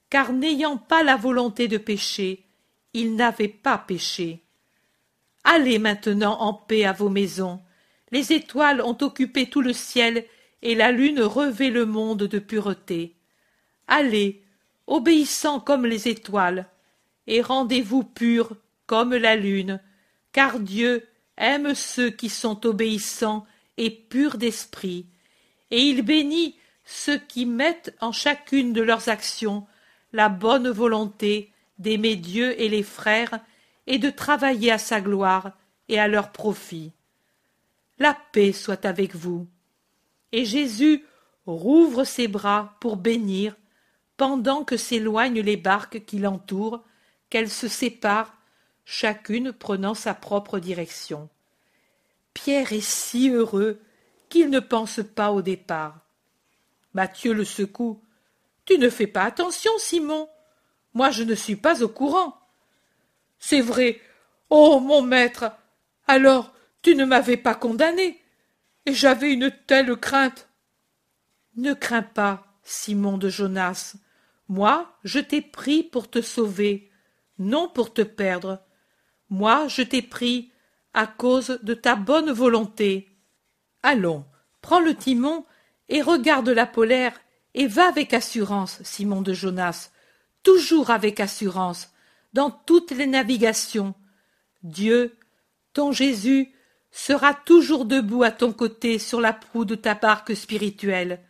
car 0.09 0.33
n'ayant 0.33 0.77
pas 0.77 1.03
la 1.03 1.15
volonté 1.15 1.67
de 1.67 1.77
pécher, 1.77 2.45
il 2.93 3.15
n'avait 3.15 3.47
pas 3.47 3.77
péché. 3.77 4.41
Allez 5.43 5.79
maintenant 5.79 6.39
en 6.39 6.53
paix 6.53 6.85
à 6.85 6.93
vos 6.93 7.09
maisons. 7.09 7.61
Les 8.11 8.31
étoiles 8.33 8.81
ont 8.81 8.97
occupé 9.01 9.49
tout 9.49 9.61
le 9.61 9.73
ciel 9.73 10.25
et 10.61 10.75
la 10.75 10.91
lune 10.91 11.21
revêt 11.21 11.69
le 11.69 11.85
monde 11.85 12.23
de 12.23 12.39
pureté. 12.39 13.15
Allez, 13.87 14.43
obéissant 14.87 15.59
comme 15.59 15.85
les 15.85 16.07
étoiles, 16.07 16.67
et 17.27 17.41
rendez-vous 17.41 18.03
purs 18.03 18.55
comme 18.85 19.15
la 19.15 19.35
lune, 19.35 19.81
car 20.31 20.59
Dieu 20.59 21.05
aime 21.37 21.73
ceux 21.75 22.09
qui 22.09 22.29
sont 22.29 22.65
obéissants 22.65 23.45
et 23.77 23.89
purs 23.89 24.37
d'esprit, 24.37 25.05
et 25.71 25.81
il 25.81 26.03
bénit 26.03 26.55
ceux 26.85 27.17
qui 27.17 27.45
mettent 27.45 27.95
en 28.01 28.11
chacune 28.11 28.73
de 28.73 28.81
leurs 28.81 29.09
actions 29.09 29.65
la 30.11 30.29
bonne 30.29 30.69
volonté 30.69 31.51
d'aimer 31.79 32.15
Dieu 32.15 32.59
et 32.61 32.69
les 32.69 32.83
frères 32.83 33.39
et 33.87 33.97
de 33.97 34.09
travailler 34.09 34.71
à 34.71 34.77
sa 34.77 35.01
gloire 35.01 35.51
et 35.89 35.99
à 35.99 36.07
leur 36.07 36.31
profit. 36.31 36.91
La 37.99 38.17
paix 38.31 38.51
soit 38.51 38.85
avec 38.85 39.15
vous. 39.15 39.47
Et 40.31 40.45
Jésus 40.45 41.05
rouvre 41.45 42.03
ses 42.03 42.27
bras 42.27 42.75
pour 42.79 42.97
bénir, 42.97 43.55
pendant 44.17 44.63
que 44.63 44.77
s'éloignent 44.77 45.41
les 45.41 45.57
barques 45.57 46.05
qui 46.05 46.19
l'entourent, 46.19 46.83
qu'elles 47.29 47.49
se 47.49 47.67
séparent, 47.67 48.33
chacune 48.85 49.51
prenant 49.51 49.93
sa 49.93 50.13
propre 50.13 50.59
direction. 50.59 51.29
Pierre 52.33 52.73
est 52.73 52.81
si 52.81 53.29
heureux 53.29 53.79
qu'il 54.29 54.49
ne 54.49 54.59
pense 54.59 55.01
pas 55.15 55.31
au 55.31 55.41
départ. 55.41 55.99
Matthieu 56.93 57.33
le 57.33 57.45
secoue. 57.45 58.01
Tu 58.65 58.77
ne 58.77 58.89
fais 58.89 59.07
pas 59.07 59.23
attention, 59.23 59.71
Simon. 59.77 60.29
Moi 60.93 61.11
je 61.11 61.23
ne 61.23 61.35
suis 61.35 61.55
pas 61.55 61.83
au 61.83 61.89
courant. 61.89 62.37
C'est 63.45 63.59
vrai. 63.59 63.99
Oh. 64.49 64.79
Mon 64.79 65.01
maître. 65.01 65.51
Alors 66.07 66.53
tu 66.81 66.95
ne 66.95 67.03
m'avais 67.03 67.35
pas 67.35 67.55
condamné. 67.55 68.21
Et 68.85 68.93
j'avais 68.93 69.33
une 69.33 69.51
telle 69.67 69.95
crainte. 69.97 70.47
Ne 71.57 71.73
crains 71.73 72.03
pas, 72.03 72.45
Simon 72.63 73.17
de 73.17 73.27
Jonas. 73.27 73.95
Moi, 74.47 74.97
je 75.03 75.19
t'ai 75.19 75.41
pris 75.41 75.83
pour 75.83 76.09
te 76.09 76.21
sauver, 76.21 76.89
non 77.37 77.69
pour 77.69 77.93
te 77.93 78.01
perdre. 78.01 78.61
Moi, 79.29 79.67
je 79.67 79.81
t'ai 79.81 80.01
pris 80.01 80.51
à 80.93 81.07
cause 81.07 81.59
de 81.63 81.73
ta 81.73 81.95
bonne 81.95 82.31
volonté. 82.31 83.09
Allons, 83.81 84.25
prends 84.61 84.81
le 84.81 84.95
timon 84.95 85.45
et 85.89 86.01
regarde 86.01 86.49
la 86.49 86.65
polaire 86.65 87.19
et 87.53 87.67
va 87.67 87.87
avec 87.87 88.13
assurance, 88.13 88.81
Simon 88.83 89.21
de 89.21 89.33
Jonas, 89.33 89.91
toujours 90.43 90.89
avec 90.89 91.19
assurance, 91.19 91.92
dans 92.33 92.51
toutes 92.51 92.91
les 92.91 93.07
navigations. 93.07 93.93
Dieu, 94.63 95.15
ton 95.73 95.91
Jésus, 95.91 96.51
sera 96.91 97.33
toujours 97.33 97.85
debout 97.85 98.23
à 98.23 98.31
ton 98.31 98.53
côté 98.53 98.99
sur 98.99 99.19
la 99.19 99.33
proue 99.33 99.65
de 99.65 99.75
ta 99.75 99.95
barque 99.95 100.35
spirituelle, 100.35 101.23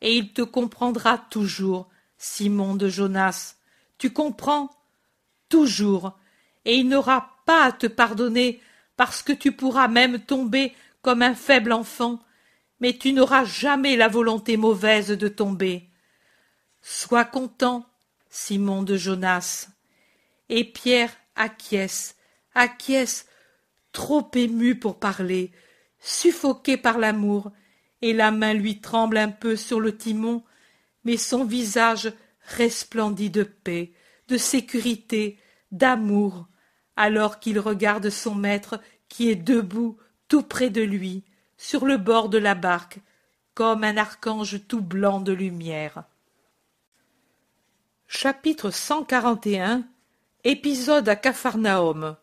et 0.00 0.16
il 0.16 0.32
te 0.32 0.42
comprendra 0.42 1.18
toujours, 1.18 1.88
Simon 2.18 2.74
de 2.74 2.88
Jonas. 2.88 3.56
Tu 3.96 4.10
comprends? 4.10 4.70
Toujours. 5.48 6.18
Et 6.64 6.76
il 6.76 6.88
n'aura 6.88 7.36
pas 7.46 7.64
à 7.64 7.72
te 7.72 7.86
pardonner, 7.86 8.60
parce 8.96 9.22
que 9.22 9.32
tu 9.32 9.52
pourras 9.52 9.88
même 9.88 10.20
tomber 10.20 10.74
comme 11.00 11.22
un 11.22 11.34
faible 11.34 11.72
enfant, 11.72 12.20
mais 12.80 12.92
tu 12.92 13.12
n'auras 13.12 13.44
jamais 13.44 13.96
la 13.96 14.08
volonté 14.08 14.56
mauvaise 14.56 15.08
de 15.08 15.28
tomber. 15.28 15.88
Sois 16.82 17.24
content, 17.24 17.86
Simon 18.28 18.82
de 18.82 18.96
Jonas. 18.96 19.68
Et 20.48 20.64
Pierre 20.64 21.12
acquiesce, 21.34 22.16
acquiesce, 22.54 23.26
trop 23.92 24.30
ému 24.34 24.78
pour 24.78 24.98
parler, 24.98 25.52
suffoqué 26.00 26.76
par 26.76 26.98
l'amour, 26.98 27.52
et 28.02 28.12
la 28.12 28.30
main 28.30 28.54
lui 28.54 28.80
tremble 28.80 29.18
un 29.18 29.30
peu 29.30 29.56
sur 29.56 29.80
le 29.80 29.96
timon, 29.96 30.44
mais 31.04 31.16
son 31.16 31.44
visage 31.44 32.12
resplendit 32.56 33.30
de 33.30 33.42
paix, 33.42 33.92
de 34.28 34.36
sécurité, 34.36 35.38
d'amour, 35.72 36.48
alors 36.96 37.40
qu'il 37.40 37.58
regarde 37.58 38.10
son 38.10 38.34
maître 38.34 38.80
qui 39.08 39.30
est 39.30 39.36
debout 39.36 39.98
tout 40.28 40.42
près 40.42 40.70
de 40.70 40.82
lui, 40.82 41.24
sur 41.56 41.86
le 41.86 41.96
bord 41.96 42.28
de 42.28 42.38
la 42.38 42.54
barque, 42.54 43.00
comme 43.54 43.82
un 43.82 43.96
archange 43.96 44.66
tout 44.68 44.82
blanc 44.82 45.20
de 45.20 45.32
lumière. 45.32 46.04
Chapitre 48.06 48.70
141 48.70 49.84
Épisode 50.44 51.08
à 51.08 51.16
Capharnaüm 51.16 52.16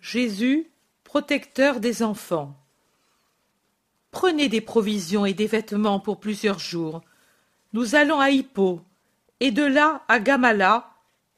Jésus, 0.00 0.68
protecteur 1.04 1.78
des 1.78 2.02
enfants. 2.02 2.56
Prenez 4.10 4.48
des 4.48 4.60
provisions 4.60 5.24
et 5.24 5.32
des 5.32 5.46
vêtements 5.46 6.00
pour 6.00 6.18
plusieurs 6.18 6.58
jours. 6.58 7.00
Nous 7.74 7.94
allons 7.94 8.18
à 8.18 8.30
Hippo, 8.30 8.80
et 9.38 9.52
de 9.52 9.62
là 9.62 10.02
à 10.08 10.18
Gamala 10.18 10.90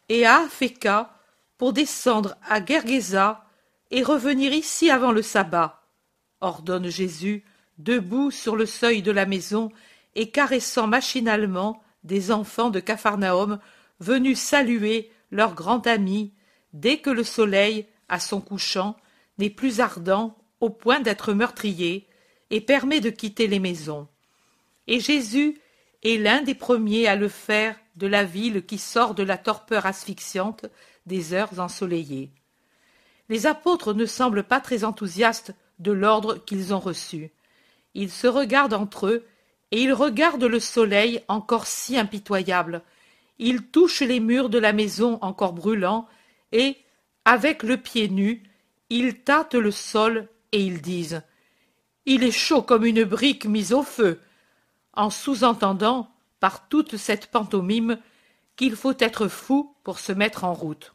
et 0.09 0.25
à 0.25 0.39
Apheka 0.39 1.19
pour 1.59 1.75
descendre 1.75 2.35
à 2.49 2.65
Gergesa 2.65 3.45
et 3.91 4.03
revenir 4.03 4.55
ici 4.55 4.91
avant 4.91 5.13
le 5.13 5.21
sabbat 5.21 5.83
ordonne 6.41 6.89
Jésus, 6.89 7.45
debout 7.77 8.31
sur 8.31 8.57
le 8.57 8.65
seuil 8.65 9.03
de 9.03 9.13
la 9.13 9.27
maison 9.27 9.71
et 10.15 10.31
caressant 10.31 10.87
machinalement 10.87 11.83
des 12.05 12.33
enfants 12.33 12.71
de 12.71 12.81
Capharnaüm 12.81 13.59
venus 14.01 14.41
saluer 14.41 15.11
leur 15.35 15.55
grand 15.55 15.87
ami 15.87 16.33
dès 16.73 16.99
que 16.99 17.11
le 17.11 17.25
soleil, 17.25 17.87
à 18.09 18.21
son 18.21 18.41
couchant, 18.41 18.97
n'est 19.39 19.51
plus 19.51 19.81
ardent 19.81 20.37
au 20.61 20.71
point 20.71 21.01
d'être 21.01 21.33
meurtrier 21.33 22.09
et 22.51 22.61
permet 22.61 23.01
de 23.01 23.11
quitter 23.11 23.49
les 23.49 23.59
maisons. 23.59 24.07
Et 24.87 25.01
Jésus 25.01 25.61
est 26.05 26.19
l'un 26.19 26.43
des 26.43 26.55
premiers 26.55 27.09
à 27.09 27.17
le 27.17 27.29
faire 27.29 27.77
de 27.97 28.07
la 28.07 28.23
ville 28.23 28.65
qui 28.65 28.79
sort 28.79 29.15
de 29.15 29.25
la 29.25 29.37
torpeur 29.37 29.87
asphyxiante 29.87 30.67
des 31.07 31.35
heures 31.35 31.59
ensoleillées. 31.59 32.31
Les 33.29 33.47
apôtres 33.47 33.93
ne 33.93 34.07
semblent 34.07 34.45
pas 34.45 34.61
très 34.61 34.85
enthousiastes 34.85 35.53
de 35.81 35.91
l'ordre 35.91 36.37
qu'ils 36.45 36.73
ont 36.73 36.81
reçu. 36.81 37.33
Ils 37.95 38.11
se 38.11 38.29
regardent 38.29 38.75
entre 38.75 39.07
eux, 39.07 39.27
et 39.73 39.83
ils 39.83 39.93
regardent 39.93 40.45
le 40.45 40.61
soleil 40.61 41.23
encore 41.27 41.67
si 41.67 41.99
impitoyable. 41.99 42.83
Ils 43.39 43.67
touchent 43.67 44.03
les 44.03 44.21
murs 44.21 44.49
de 44.49 44.59
la 44.59 44.73
maison 44.73 45.19
encore 45.23 45.53
brûlants, 45.53 46.07
et, 46.53 46.77
avec 47.25 47.63
le 47.63 47.77
pied 47.77 48.09
nu, 48.09 48.43
ils 48.91 49.21
tâtent 49.21 49.55
le 49.55 49.71
sol 49.71 50.29
et 50.53 50.61
ils 50.61 50.81
disent 50.81 51.23
Il 52.07 52.23
est 52.23 52.31
chaud 52.31 52.63
comme 52.63 52.85
une 52.85 53.05
brique 53.05 53.47
mise 53.47 53.73
au 53.73 53.83
feu, 53.83 54.21
en 54.93 55.11
sous-entendant, 55.11 56.11
par 56.39 56.69
toute 56.69 56.97
cette 56.97 57.27
pantomime, 57.29 57.99
qu'il 58.57 58.77
faut 58.77 58.95
être 58.99 59.29
fou 59.29 59.75
pour 59.83 59.99
se 59.99 60.13
mettre 60.13 60.45
en 60.45 60.55
route. 60.55 60.95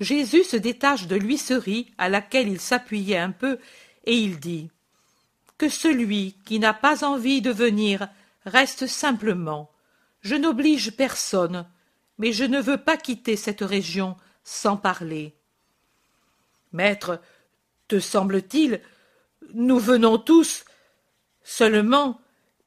Jésus 0.00 0.44
se 0.44 0.56
détache 0.56 1.06
de 1.06 1.16
l'huisserie 1.16 1.92
à 1.98 2.08
laquelle 2.08 2.48
il 2.48 2.60
s'appuyait 2.60 3.18
un 3.18 3.30
peu, 3.30 3.58
et 4.04 4.16
il 4.16 4.40
dit 4.40 4.70
Que 5.58 5.68
celui 5.68 6.36
qui 6.44 6.58
n'a 6.58 6.74
pas 6.74 7.04
envie 7.04 7.42
de 7.42 7.50
venir 7.50 8.08
reste 8.44 8.86
simplement. 8.86 9.70
Je 10.24 10.34
n'oblige 10.34 10.96
personne, 10.96 11.66
mais 12.16 12.32
je 12.32 12.44
ne 12.44 12.60
veux 12.60 12.78
pas 12.78 12.96
quitter 12.96 13.36
cette 13.36 13.60
région 13.60 14.16
sans 14.42 14.78
parler. 14.78 15.36
Maître, 16.72 17.20
te 17.88 18.00
semble-t-il, 18.00 18.80
nous 19.52 19.78
venons 19.78 20.16
tous. 20.16 20.64
Seulement, 21.42 22.20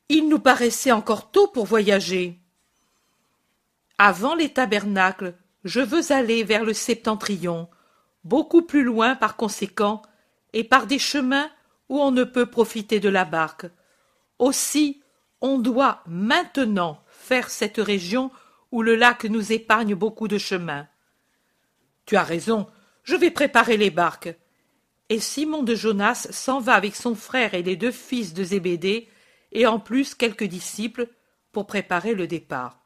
il 0.08 0.30
nous 0.30 0.40
paraissait 0.40 0.92
encore 0.92 1.32
tôt 1.32 1.48
pour 1.48 1.66
voyager. 1.66 2.40
Avant 3.98 4.36
les 4.36 4.54
tabernacles, 4.54 5.34
je 5.64 5.82
veux 5.82 6.12
aller 6.12 6.44
vers 6.44 6.64
le 6.64 6.74
septentrion, 6.74 7.68
beaucoup 8.24 8.62
plus 8.62 8.84
loin 8.84 9.16
par 9.16 9.36
conséquent, 9.36 10.04
et 10.54 10.64
par 10.64 10.86
des 10.86 11.00
chemins 11.00 11.50
où 11.90 12.00
on 12.00 12.12
ne 12.12 12.24
peut 12.24 12.46
profiter 12.46 13.00
de 13.00 13.10
la 13.10 13.26
barque. 13.26 13.66
Aussi, 14.38 15.02
on 15.42 15.58
doit 15.58 16.04
maintenant 16.06 17.04
cette 17.50 17.78
région 17.78 18.32
où 18.72 18.82
le 18.82 18.96
lac 18.96 19.26
nous 19.26 19.52
épargne 19.52 19.96
beaucoup 19.96 20.28
de 20.28 20.38
chemins. 20.38 20.88
Tu 22.06 22.16
as 22.16 22.24
raison, 22.24 22.68
je 23.04 23.16
vais 23.16 23.32
préparer 23.32 23.78
les 23.78 23.90
barques. 23.90 24.36
Et 25.10 25.20
Simon 25.20 25.64
de 25.64 25.76
Jonas 25.76 26.28
s'en 26.32 26.60
va 26.60 26.74
avec 26.74 26.96
son 26.96 27.16
frère 27.16 27.54
et 27.54 27.64
les 27.64 27.76
deux 27.76 27.92
fils 27.92 28.34
de 28.34 28.44
Zébédée, 28.44 29.08
et 29.54 29.66
en 29.66 29.80
plus 29.80 30.16
quelques 30.16 30.44
disciples, 30.44 31.08
pour 31.52 31.68
préparer 31.68 32.14
le 32.14 32.28
départ. 32.28 32.80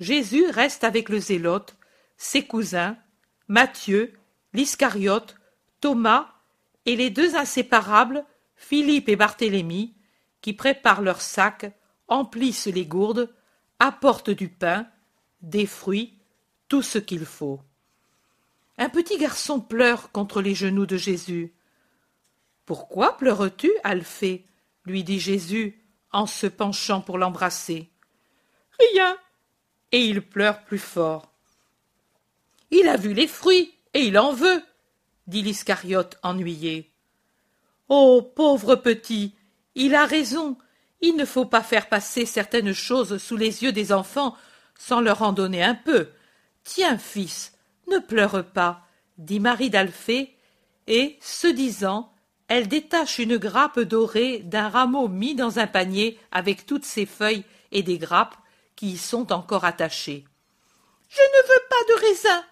Jésus 0.00 0.46
reste 0.50 0.82
avec 0.84 1.08
le 1.08 1.20
zélote, 1.20 1.76
ses 2.16 2.44
cousins, 2.44 2.96
Matthieu, 3.48 4.12
l'Iscariote, 4.52 5.36
Thomas 5.80 6.32
et 6.86 6.96
les 6.96 7.10
deux 7.10 7.36
inséparables, 7.36 8.24
Philippe 8.56 9.08
et 9.08 9.16
Barthélemy, 9.16 9.94
qui 10.40 10.52
préparent 10.52 11.02
leurs 11.02 11.20
sacs, 11.20 11.72
emplissent 12.08 12.66
les 12.66 12.86
gourdes, 12.86 13.32
apportent 13.78 14.30
du 14.30 14.48
pain, 14.48 14.86
des 15.42 15.66
fruits, 15.66 16.18
tout 16.68 16.82
ce 16.82 16.98
qu'il 16.98 17.24
faut. 17.24 17.60
Un 18.78 18.88
petit 18.88 19.18
garçon 19.18 19.60
pleure 19.60 20.10
contre 20.10 20.42
les 20.42 20.54
genoux 20.54 20.86
de 20.86 20.96
Jésus. 20.96 21.52
Pourquoi 22.66 23.16
pleures-tu, 23.16 23.70
Alphée? 23.84 24.46
lui 24.84 25.04
dit 25.04 25.20
Jésus 25.20 25.80
en 26.12 26.26
se 26.26 26.46
penchant 26.46 27.00
pour 27.00 27.18
l'embrasser. 27.18 27.90
Rien, 28.78 29.16
et 29.92 30.04
il 30.04 30.20
pleure 30.22 30.64
plus 30.64 30.78
fort. 30.78 31.32
Il 32.70 32.88
a 32.88 32.96
vu 32.96 33.14
les 33.14 33.28
fruits, 33.28 33.72
et 33.94 34.00
il 34.00 34.18
en 34.18 34.32
veut, 34.32 34.62
dit 35.26 35.42
l'Iscariote 35.42 36.18
ennuyé. 36.22 36.90
Oh. 37.88 38.22
Pauvre 38.34 38.76
petit. 38.76 39.34
Il 39.74 39.94
a 39.94 40.06
raison. 40.06 40.56
Il 41.06 41.16
ne 41.16 41.26
faut 41.26 41.44
pas 41.44 41.62
faire 41.62 41.90
passer 41.90 42.24
certaines 42.24 42.72
choses 42.72 43.18
sous 43.18 43.36
les 43.36 43.62
yeux 43.62 43.72
des 43.72 43.92
enfants 43.92 44.34
sans 44.78 45.02
leur 45.02 45.20
en 45.20 45.34
donner 45.34 45.62
un 45.62 45.74
peu. 45.74 46.08
Tiens, 46.62 46.96
fils, 46.96 47.52
ne 47.88 47.98
pleure 47.98 48.42
pas, 48.42 48.80
dit 49.18 49.38
Marie 49.38 49.68
d'Alphée, 49.68 50.34
et, 50.86 51.18
ce 51.20 51.46
disant, 51.46 52.10
elle 52.48 52.68
détache 52.68 53.18
une 53.18 53.36
grappe 53.36 53.80
dorée 53.80 54.38
d'un 54.38 54.70
rameau 54.70 55.08
mis 55.08 55.34
dans 55.34 55.58
un 55.58 55.66
panier 55.66 56.18
avec 56.32 56.64
toutes 56.64 56.86
ses 56.86 57.04
feuilles 57.04 57.44
et 57.70 57.82
des 57.82 57.98
grappes 57.98 58.36
qui 58.74 58.92
y 58.92 58.96
sont 58.96 59.30
encore 59.30 59.66
attachées. 59.66 60.24
Je 61.10 61.20
ne 61.20 61.48
veux 61.48 61.62
pas 61.68 61.92
de 61.92 62.00
raisin. 62.00 62.44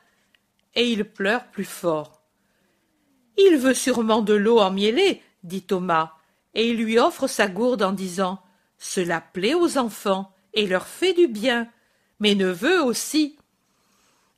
Et 0.74 0.92
il 0.92 1.04
pleure 1.04 1.46
plus 1.46 1.64
fort. 1.64 2.20
Il 3.38 3.56
veut 3.56 3.72
sûrement 3.72 4.20
de 4.20 4.34
l'eau 4.34 4.58
emmiellée, 4.58 5.22
dit 5.42 5.62
Thomas, 5.62 6.12
et 6.52 6.68
il 6.68 6.76
lui 6.76 6.98
offre 6.98 7.28
sa 7.28 7.48
gourde 7.48 7.82
en 7.82 7.92
disant 7.92 8.41
Cela 8.84 9.20
plaît 9.20 9.54
aux 9.54 9.78
enfants 9.78 10.34
et 10.54 10.66
leur 10.66 10.88
fait 10.88 11.12
du 11.12 11.28
bien. 11.28 11.70
Mes 12.18 12.34
neveux 12.34 12.82
aussi. 12.82 13.38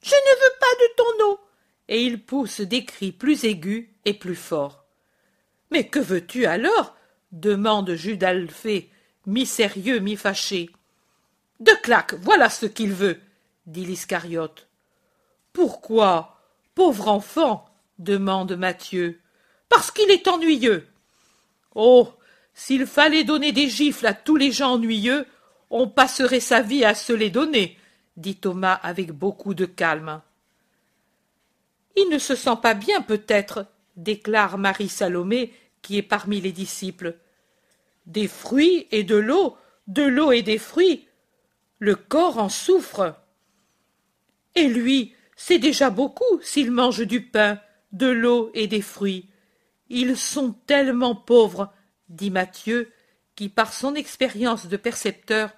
Je 0.03 0.15
ne 0.15 0.37
veux 0.37 0.55
pas 0.61 0.67
de 0.83 0.95
ton 0.97 1.25
eau. 1.31 1.41
Et 1.89 2.03
il 2.03 2.23
pousse 2.23 2.61
des 2.61 2.85
cris 2.85 3.11
plus 3.11 3.45
aigus 3.45 3.89
et 4.05 4.13
plus 4.13 4.37
forts. 4.37 4.85
Mais 5.71 5.89
que 5.89 5.99
veux-tu 5.99 6.45
alors? 6.45 6.95
demande 7.33 7.95
Jules 7.95 8.19
mi-sérieux, 9.25 10.01
mi-fâché. 10.01 10.69
De 11.61 11.73
claque, 11.83 12.13
voilà 12.13 12.51
ce 12.51 12.67
qu'il 12.67 12.93
veut, 12.93 13.23
dit 13.65 13.87
l'Iscariote. 13.87 14.69
Pourquoi 15.55 16.39
Pauvre 16.75 17.09
enfant? 17.09 17.65
demande 17.99 18.57
Mathieu. 18.57 19.23
Parce 19.71 19.91
qu'il 19.91 20.11
est 20.11 20.29
ennuyeux. 20.29 20.87
Oh. 21.75 22.13
S'il 22.55 22.87
fallait 22.87 23.25
donner 23.25 23.53
des 23.53 23.69
gifles 23.69 24.07
à 24.07 24.15
tous 24.15 24.37
les 24.37 24.53
gens 24.53 24.75
ennuyeux, 24.75 25.27
on 25.71 25.89
passerait 25.89 26.41
sa 26.41 26.63
vie 26.63 26.85
à 26.85 26.95
se 26.95 27.13
les 27.13 27.31
donner, 27.31 27.77
dit 28.17 28.37
Thomas 28.37 28.75
avec 28.75 29.11
beaucoup 29.11 29.55
de 29.55 29.67
calme. 29.67 30.23
Il 31.97 32.09
ne 32.09 32.19
se 32.19 32.35
sent 32.35 32.57
pas 32.63 32.75
bien, 32.75 33.03
peut-être, 33.03 33.67
déclare 33.97 34.59
Marie 34.59 34.89
Salomé, 34.89 35.53
qui 35.83 35.99
est 35.99 36.03
parmi 36.03 36.41
les 36.41 36.53
disciples. 36.53 37.17
Des 38.07 38.29
fruits 38.29 38.87
et 38.91 39.05
de 39.05 39.17
l'eau, 39.17 39.57
de 39.87 40.03
l'eau 40.03 40.33
et 40.33 40.43
des 40.43 40.59
fruits. 40.59 41.07
Le 41.79 41.95
corps 41.95 42.39
en 42.39 42.49
souffre. 42.49 43.17
Et 44.55 44.69
lui, 44.69 45.15
c'est 45.37 45.59
déjà 45.59 45.91
beaucoup 45.91 46.41
s'il 46.41 46.71
mange 46.71 47.07
du 47.07 47.23
pain, 47.23 47.59
de 47.93 48.07
l'eau 48.07 48.51
et 48.55 48.67
des 48.67 48.83
fruits. 48.83 49.29
Ils 49.89 50.17
sont 50.17 50.53
tellement 50.67 51.15
pauvres, 51.15 51.73
dit 52.09 52.31
Mathieu, 52.31 52.93
qui 53.37 53.49
par 53.49 53.73
son 53.73 53.95
expérience 53.95 54.67
de 54.67 54.77
percepteur 54.77 55.53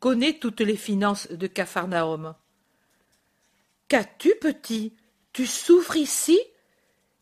connaît 0.00 0.38
toutes 0.38 0.60
les 0.60 0.76
finances 0.76 1.30
de 1.30 1.46
Capharnaüm. 1.46 2.34
Qu'as-tu, 3.88 4.34
petit? 4.40 4.94
Tu 5.32 5.46
souffres 5.46 5.96
ici? 5.96 6.38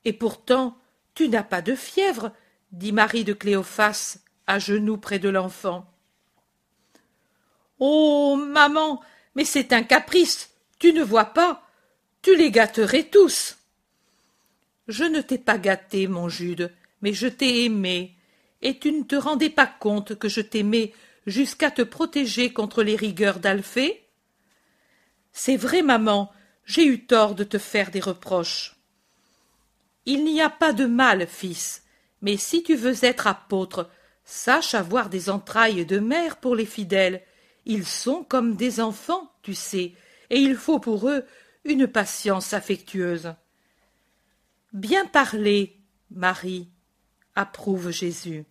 Et 0.05 0.13
pourtant, 0.13 0.77
tu 1.15 1.29
n'as 1.29 1.45
pas 1.45 1.63
de 1.63 1.75
fièvre, 1.75 2.33
dit 2.73 2.93
Marie 2.93 3.25
de 3.25 3.33
Cléophas, 3.33 4.19
à 4.47 4.59
genoux 4.59 4.97
près 4.97 5.19
de 5.19 5.29
l'enfant. 5.29 5.89
Oh. 7.79 8.37
Maman. 8.37 9.03
Mais 9.35 9.45
c'est 9.45 9.73
un 9.73 9.83
caprice. 9.83 10.51
Tu 10.79 10.93
ne 10.93 11.03
vois 11.03 11.27
pas? 11.27 11.67
Tu 12.21 12.37
les 12.37 12.51
gâterais 12.51 13.05
tous. 13.05 13.59
Je 14.89 15.05
ne 15.05 15.21
t'ai 15.21 15.39
pas 15.39 15.59
gâté, 15.59 16.07
mon 16.07 16.29
Jude, 16.29 16.73
mais 17.01 17.13
je 17.13 17.27
t'ai 17.27 17.65
aimé, 17.65 18.17
et 18.63 18.79
tu 18.79 18.93
ne 18.93 19.03
te 19.03 19.17
rendais 19.17 19.51
pas 19.51 19.67
compte 19.67 20.17
que 20.17 20.29
je 20.29 20.41
t'aimais 20.41 20.93
jusqu'à 21.27 21.71
te 21.71 21.83
protéger 21.83 22.53
contre 22.53 22.83
les 22.83 22.97
rigueurs 22.97 23.41
d'Alphée? 23.41 24.05
C'est 25.33 25.57
vrai, 25.57 25.83
maman, 25.83 26.33
j'ai 26.65 26.87
eu 26.87 27.07
tort 27.07 27.35
de 27.35 27.45
te 27.45 27.59
faire 27.59 27.91
des 27.91 28.01
reproches. 28.01 28.77
Il 30.07 30.25
n'y 30.25 30.41
a 30.41 30.51
pas 30.51 30.73
de 30.73 30.87
mal, 30.87 31.27
fils, 31.27 31.85
mais 32.23 32.37
si 32.37 32.63
tu 32.63 32.75
veux 32.75 33.05
être 33.05 33.27
apôtre, 33.27 33.91
sache 34.25 34.75
avoir 34.75 35.09
des 35.09 35.31
entrailles 35.31 35.87
de 35.87 35.99
mère 35.99 36.37
pour 36.39 36.57
les 36.57 36.67
fidèles. 36.67 37.23
Ils 37.67 37.87
sont 37.87 38.25
comme 38.25 38.57
des 38.57 38.81
enfants, 38.81 39.33
tu 39.43 39.55
sais, 39.55 39.95
et 40.31 40.39
il 40.39 40.57
faut 40.57 40.79
pour 40.79 41.09
eux 41.09 41.25
une 41.65 41.87
patience 41.87 42.53
affectueuse. 42.53 43.35
Bien 44.73 45.07
parlé, 45.07 45.79
Marie, 46.11 46.69
approuve 47.35 47.91
Jésus. 47.91 48.45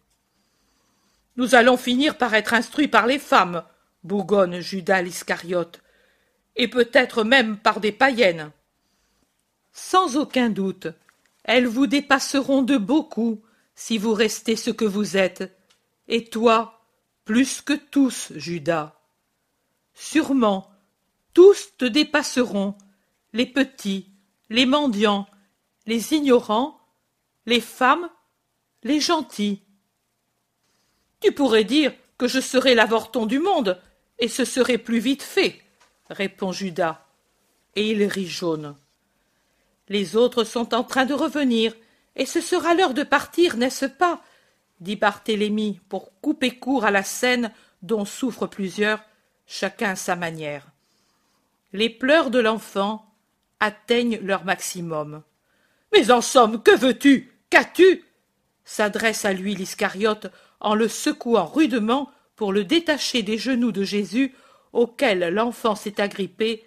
Nous 1.41 1.55
allons 1.55 1.75
finir 1.75 2.19
par 2.19 2.35
être 2.35 2.53
instruits 2.53 2.87
par 2.87 3.07
les 3.07 3.17
femmes, 3.17 3.63
bougonne 4.03 4.59
Judas 4.59 5.01
l'Iscariote, 5.01 5.81
et 6.55 6.67
peut-être 6.67 7.23
même 7.23 7.57
par 7.57 7.79
des 7.79 7.91
païennes. 7.91 8.51
Sans 9.73 10.17
aucun 10.17 10.49
doute, 10.49 10.85
elles 11.43 11.65
vous 11.65 11.87
dépasseront 11.87 12.61
de 12.61 12.77
beaucoup 12.77 13.41
si 13.73 13.97
vous 13.97 14.13
restez 14.13 14.55
ce 14.55 14.69
que 14.69 14.85
vous 14.85 15.17
êtes, 15.17 15.57
et 16.07 16.25
toi, 16.25 16.85
plus 17.25 17.61
que 17.61 17.73
tous, 17.73 18.31
Judas. 18.35 19.01
Sûrement, 19.95 20.69
tous 21.33 21.75
te 21.75 21.85
dépasseront, 21.85 22.75
les 23.33 23.47
petits, 23.47 24.11
les 24.51 24.67
mendiants, 24.67 25.27
les 25.87 26.13
ignorants, 26.13 26.79
les 27.47 27.61
femmes, 27.61 28.11
les 28.83 28.99
gentils. 28.99 29.63
Tu 31.21 31.31
pourrais 31.31 31.63
dire 31.63 31.93
que 32.17 32.27
je 32.27 32.39
serai 32.39 32.75
l'avorton 32.75 33.25
du 33.25 33.39
monde, 33.39 33.79
et 34.19 34.27
ce 34.27 34.45
serait 34.45 34.77
plus 34.77 34.99
vite 34.99 35.23
fait, 35.23 35.61
répond 36.09 36.51
Judas, 36.51 37.05
et 37.75 37.89
il 37.91 38.03
rit 38.03 38.27
jaune. 38.27 38.75
Les 39.87 40.15
autres 40.15 40.43
sont 40.43 40.73
en 40.73 40.83
train 40.83 41.05
de 41.05 41.13
revenir, 41.13 41.73
et 42.15 42.25
ce 42.25 42.41
sera 42.41 42.73
l'heure 42.73 42.93
de 42.93 43.03
partir, 43.03 43.57
n'est-ce 43.57 43.85
pas? 43.85 44.21
dit 44.79 44.95
Barthélemy 44.95 45.79
pour 45.89 46.11
couper 46.21 46.57
court 46.57 46.85
à 46.85 46.91
la 46.91 47.03
scène 47.03 47.51
dont 47.81 48.05
souffrent 48.05 48.47
plusieurs, 48.47 49.03
chacun 49.45 49.91
à 49.91 49.95
sa 49.95 50.15
manière. 50.15 50.67
Les 51.73 51.89
pleurs 51.89 52.31
de 52.31 52.39
l'enfant 52.39 53.05
atteignent 53.59 54.19
leur 54.21 54.43
maximum. 54.43 55.23
Mais 55.93 56.11
en 56.11 56.21
somme, 56.21 56.61
que 56.61 56.75
veux-tu? 56.75 57.31
Qu'as-tu? 57.49 58.03
s'adresse 58.63 59.25
à 59.25 59.33
lui 59.33 59.55
l'Iscariote 59.55 60.31
en 60.61 60.75
le 60.75 60.87
secouant 60.87 61.45
rudement 61.45 62.09
pour 62.35 62.53
le 62.53 62.63
détacher 62.63 63.23
des 63.23 63.37
genoux 63.37 63.71
de 63.71 63.83
Jésus 63.83 64.33
auxquels 64.73 65.33
l'enfant 65.33 65.75
s'est 65.75 65.99
agrippé, 65.99 66.65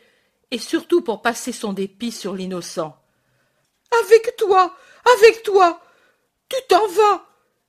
et 0.51 0.59
surtout 0.59 1.01
pour 1.01 1.23
passer 1.23 1.53
son 1.53 1.73
dépit 1.73 2.13
sur 2.13 2.35
l'innocent. 2.35 2.97
Avec 4.05 4.37
toi, 4.37 4.77
avec 5.17 5.43
toi, 5.43 5.81
tu 6.49 6.57
t'en 6.69 6.87
vas, 6.89 7.27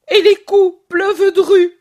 et 0.10 0.22
les 0.22 0.35
coups 0.35 0.77
pleuvent 0.89 1.34
de 1.34 1.41
rue. 1.41 1.73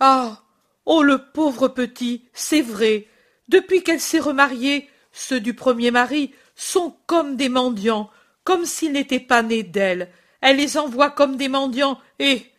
Ah. 0.00 0.42
Oh 0.86 1.02
le 1.02 1.18
pauvre 1.32 1.68
petit, 1.68 2.28
c'est 2.32 2.62
vrai. 2.62 3.06
Depuis 3.48 3.82
qu'elle 3.82 4.00
s'est 4.00 4.18
remariée, 4.18 4.88
ceux 5.12 5.40
du 5.40 5.54
premier 5.54 5.90
mari 5.90 6.34
sont 6.56 6.96
comme 7.06 7.36
des 7.36 7.48
mendiants, 7.48 8.10
comme 8.44 8.64
s'ils 8.64 8.92
n'étaient 8.92 9.20
pas 9.20 9.42
nés 9.42 9.62
d'elle. 9.62 10.10
Elle 10.40 10.56
les 10.56 10.78
envoie 10.78 11.10
comme 11.10 11.36
des 11.36 11.48
mendiants, 11.48 12.00
et. 12.18 12.50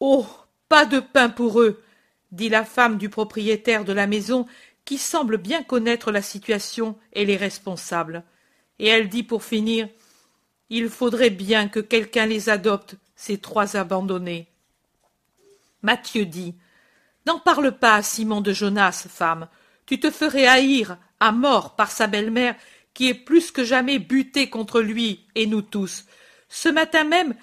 Oh. 0.00 0.26
Pas 0.70 0.86
de 0.86 1.00
pain 1.00 1.28
pour 1.28 1.60
eux. 1.60 1.82
dit 2.30 2.48
la 2.48 2.64
femme 2.64 2.96
du 2.96 3.08
propriétaire 3.08 3.84
de 3.84 3.92
la 3.92 4.06
maison, 4.06 4.46
qui 4.84 4.98
semble 4.98 5.36
bien 5.36 5.64
connaître 5.64 6.12
la 6.12 6.22
situation 6.22 6.96
et 7.12 7.24
les 7.24 7.36
responsables. 7.36 8.22
Et 8.78 8.86
elle 8.86 9.08
dit 9.08 9.24
pour 9.24 9.42
finir. 9.42 9.88
Il 10.70 10.88
faudrait 10.88 11.30
bien 11.30 11.66
que 11.66 11.80
quelqu'un 11.80 12.26
les 12.26 12.48
adopte, 12.48 12.94
ces 13.16 13.38
trois 13.38 13.76
abandonnés. 13.76 14.46
Mathieu 15.82 16.24
dit. 16.24 16.54
N'en 17.26 17.40
parle 17.40 17.72
pas 17.76 17.96
à 17.96 18.02
Simon 18.02 18.40
de 18.40 18.52
Jonas, 18.52 19.08
femme. 19.10 19.48
Tu 19.86 19.98
te 19.98 20.12
ferais 20.12 20.46
haïr 20.46 20.98
à 21.18 21.32
mort 21.32 21.74
par 21.74 21.90
sa 21.90 22.06
belle-mère 22.06 22.54
qui 22.94 23.08
est 23.08 23.14
plus 23.14 23.50
que 23.50 23.64
jamais 23.64 23.98
butée 23.98 24.48
contre 24.48 24.80
lui 24.80 25.26
et 25.34 25.48
nous 25.48 25.62
tous. 25.62 26.04
Ce 26.48 26.68
matin 26.68 27.02
même, 27.02 27.34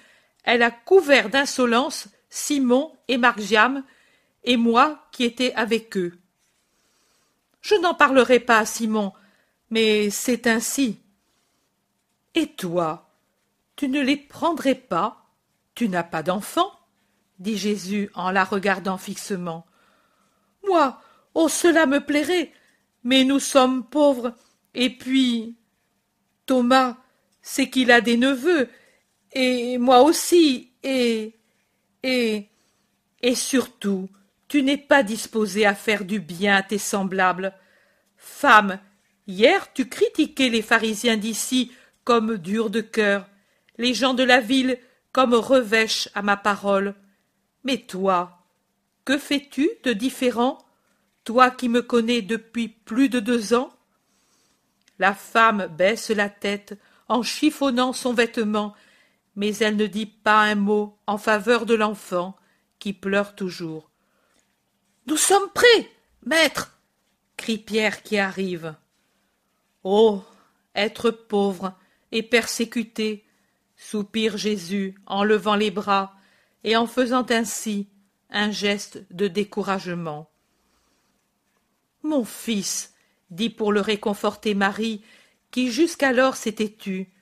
elle 0.44 0.62
a 0.62 0.70
couvert 0.70 1.28
d'insolence 1.28 2.08
Simon 2.28 2.92
et 3.08 3.16
Margiam 3.16 3.84
et 4.44 4.56
moi 4.56 5.06
qui 5.12 5.24
étais 5.24 5.52
avec 5.54 5.96
eux. 5.96 6.18
Je 7.60 7.74
n'en 7.74 7.94
parlerai 7.94 8.40
pas 8.40 8.64
Simon, 8.64 9.12
mais 9.70 10.10
c'est 10.10 10.46
ainsi. 10.46 10.98
Et 12.34 12.46
toi, 12.46 13.10
tu 13.76 13.88
ne 13.88 14.00
les 14.00 14.16
prendrais 14.16 14.74
pas? 14.74 15.26
Tu 15.74 15.88
n'as 15.88 16.02
pas 16.02 16.22
d'enfant 16.22 16.78
dit 17.38 17.56
Jésus 17.56 18.10
en 18.14 18.30
la 18.30 18.44
regardant 18.44 18.98
fixement. 18.98 19.66
Moi, 20.66 21.00
oh 21.34 21.48
cela 21.48 21.86
me 21.86 22.00
plairait, 22.00 22.52
mais 23.04 23.24
nous 23.24 23.40
sommes 23.40 23.84
pauvres 23.84 24.34
Et 24.74 24.90
puis, 24.90 25.56
Thomas, 26.46 26.96
c'est 27.42 27.70
qu'il 27.70 27.90
a 27.90 28.00
des 28.00 28.16
neveux, 28.16 28.68
et 29.32 29.78
moi 29.78 30.02
aussi, 30.02 30.72
et. 30.82 31.34
Et. 32.02 32.48
surtout, 33.34 34.08
tu 34.48 34.62
n'es 34.62 34.78
pas 34.78 35.02
disposé 35.02 35.66
à 35.66 35.74
faire 35.74 36.04
du 36.04 36.20
bien 36.20 36.56
à 36.56 36.62
tes 36.62 36.78
semblables. 36.78 37.52
Femme, 38.16 38.78
hier 39.26 39.72
tu 39.72 39.88
critiquais 39.88 40.48
les 40.48 40.62
pharisiens 40.62 41.16
d'ici 41.16 41.72
comme 42.04 42.38
durs 42.38 42.70
de 42.70 42.80
cœur, 42.80 43.26
les 43.76 43.94
gens 43.94 44.14
de 44.14 44.22
la 44.22 44.40
ville 44.40 44.78
comme 45.12 45.34
revêches 45.34 46.08
à 46.14 46.22
ma 46.22 46.36
parole. 46.36 46.94
Mais 47.64 47.78
toi, 47.78 48.38
que 49.04 49.18
fais-tu 49.18 49.68
de 49.84 49.92
différent, 49.92 50.58
toi 51.24 51.50
qui 51.50 51.68
me 51.68 51.82
connais 51.82 52.22
depuis 52.22 52.68
plus 52.68 53.08
de 53.08 53.20
deux 53.20 53.54
ans? 53.54 53.70
La 54.98 55.14
femme 55.14 55.66
baisse 55.76 56.10
la 56.10 56.28
tête 56.28 56.78
en 57.08 57.22
chiffonnant 57.22 57.92
son 57.92 58.12
vêtement, 58.12 58.74
mais 59.38 59.56
elle 59.58 59.76
ne 59.76 59.86
dit 59.86 60.06
pas 60.06 60.40
un 60.40 60.56
mot 60.56 60.98
en 61.06 61.16
faveur 61.16 61.64
de 61.64 61.74
l'enfant 61.74 62.36
qui 62.80 62.92
pleure 62.92 63.36
toujours. 63.36 63.88
Nous 65.06 65.16
sommes 65.16 65.48
prêts, 65.54 65.88
maître 66.26 66.76
crie 67.36 67.58
Pierre 67.58 68.02
qui 68.02 68.18
arrive. 68.18 68.74
Oh. 69.84 70.22
Être 70.74 71.10
pauvre 71.10 71.74
et 72.12 72.22
persécuté, 72.22 73.24
soupire 73.76 74.36
Jésus 74.36 74.96
en 75.06 75.22
levant 75.22 75.54
les 75.54 75.70
bras 75.70 76.14
et 76.64 76.76
en 76.76 76.86
faisant 76.86 77.26
ainsi 77.30 77.88
un 78.30 78.50
geste 78.50 79.04
de 79.12 79.28
découragement. 79.28 80.30
Mon 82.02 82.24
fils, 82.24 82.94
dit 83.30 83.50
pour 83.50 83.72
le 83.72 83.80
réconforter 83.80 84.54
Marie, 84.54 85.02
qui 85.52 85.70
jusqu'alors 85.70 86.36
s'était 86.36 86.74
tue, 86.76 87.12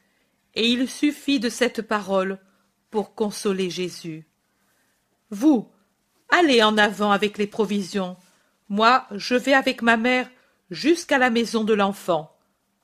et 0.56 0.66
il 0.66 0.88
suffit 0.88 1.38
de 1.38 1.50
cette 1.50 1.82
parole 1.82 2.38
pour 2.90 3.14
consoler 3.14 3.70
Jésus. 3.70 4.26
Vous, 5.30 5.70
allez 6.30 6.62
en 6.62 6.78
avant 6.78 7.12
avec 7.12 7.38
les 7.38 7.46
provisions, 7.46 8.16
moi 8.68 9.06
je 9.12 9.34
vais 9.34 9.54
avec 9.54 9.82
ma 9.82 9.96
mère 9.96 10.28
jusqu'à 10.70 11.18
la 11.18 11.30
maison 11.30 11.62
de 11.62 11.74
l'enfant, 11.74 12.34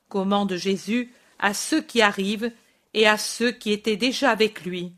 commande 0.09 0.55
Jésus 0.55 1.13
à 1.39 1.55
ceux 1.55 1.81
qui 1.81 2.03
arrivent 2.03 2.53
et 2.95 3.09
à 3.09 3.17
ceux 3.17 3.51
qui 3.51 3.73
étaient 3.73 3.97
déjà 3.97 4.31
avec 4.31 4.65
lui, 4.65 4.93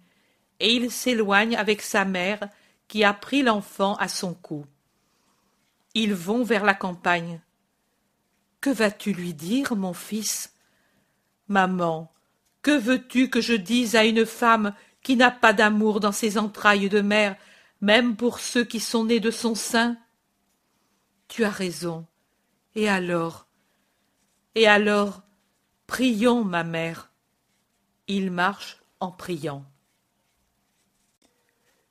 et 0.61 0.75
il 0.75 0.91
s'éloigne 0.91 1.57
avec 1.57 1.81
sa 1.81 2.05
mère 2.05 2.41
qui 2.89 3.05
a 3.05 3.15
pris 3.15 3.43
l'enfant 3.43 3.95
à 3.97 4.09
son 4.09 4.35
cou. 4.35 4.67
Ils 5.95 6.15
vont 6.15 6.43
vers 6.43 6.65
la 6.65 6.75
campagne. 6.75 7.41
Que 8.61 8.71
vas-tu 8.71 9.13
lui 9.13 9.33
dire, 9.33 9.77
mon 9.77 9.95
fils? 9.95 10.53
Maman, 11.47 12.14
que 12.65 12.77
veux-tu 12.77 13.29
que 13.29 13.43
je 13.43 13.53
dise 13.53 13.95
à 13.95 14.05
une 14.05 14.25
femme 14.25 14.75
qui 15.03 15.17
n'a 15.17 15.31
pas 15.31 15.53
d'amour 15.53 16.01
dans 16.01 16.13
ses 16.13 16.39
entrailles 16.39 16.89
de 16.89 17.03
mère, 17.03 17.37
même 17.83 18.17
pour 18.17 18.41
ceux 18.41 18.65
qui 18.65 18.81
sont 18.81 19.05
nés 19.05 19.21
de 19.21 19.31
son 19.31 19.55
sein? 19.55 19.99
Tu 21.29 21.45
as 21.45 21.51
raison. 21.51 22.07
Et 22.75 22.89
alors? 22.89 23.47
Et 24.55 24.67
alors 24.67 25.23
Prions, 25.87 26.43
ma 26.43 26.65
mère. 26.65 27.13
Ils 28.09 28.31
marchent 28.31 28.79
en 28.99 29.11
priant. 29.11 29.65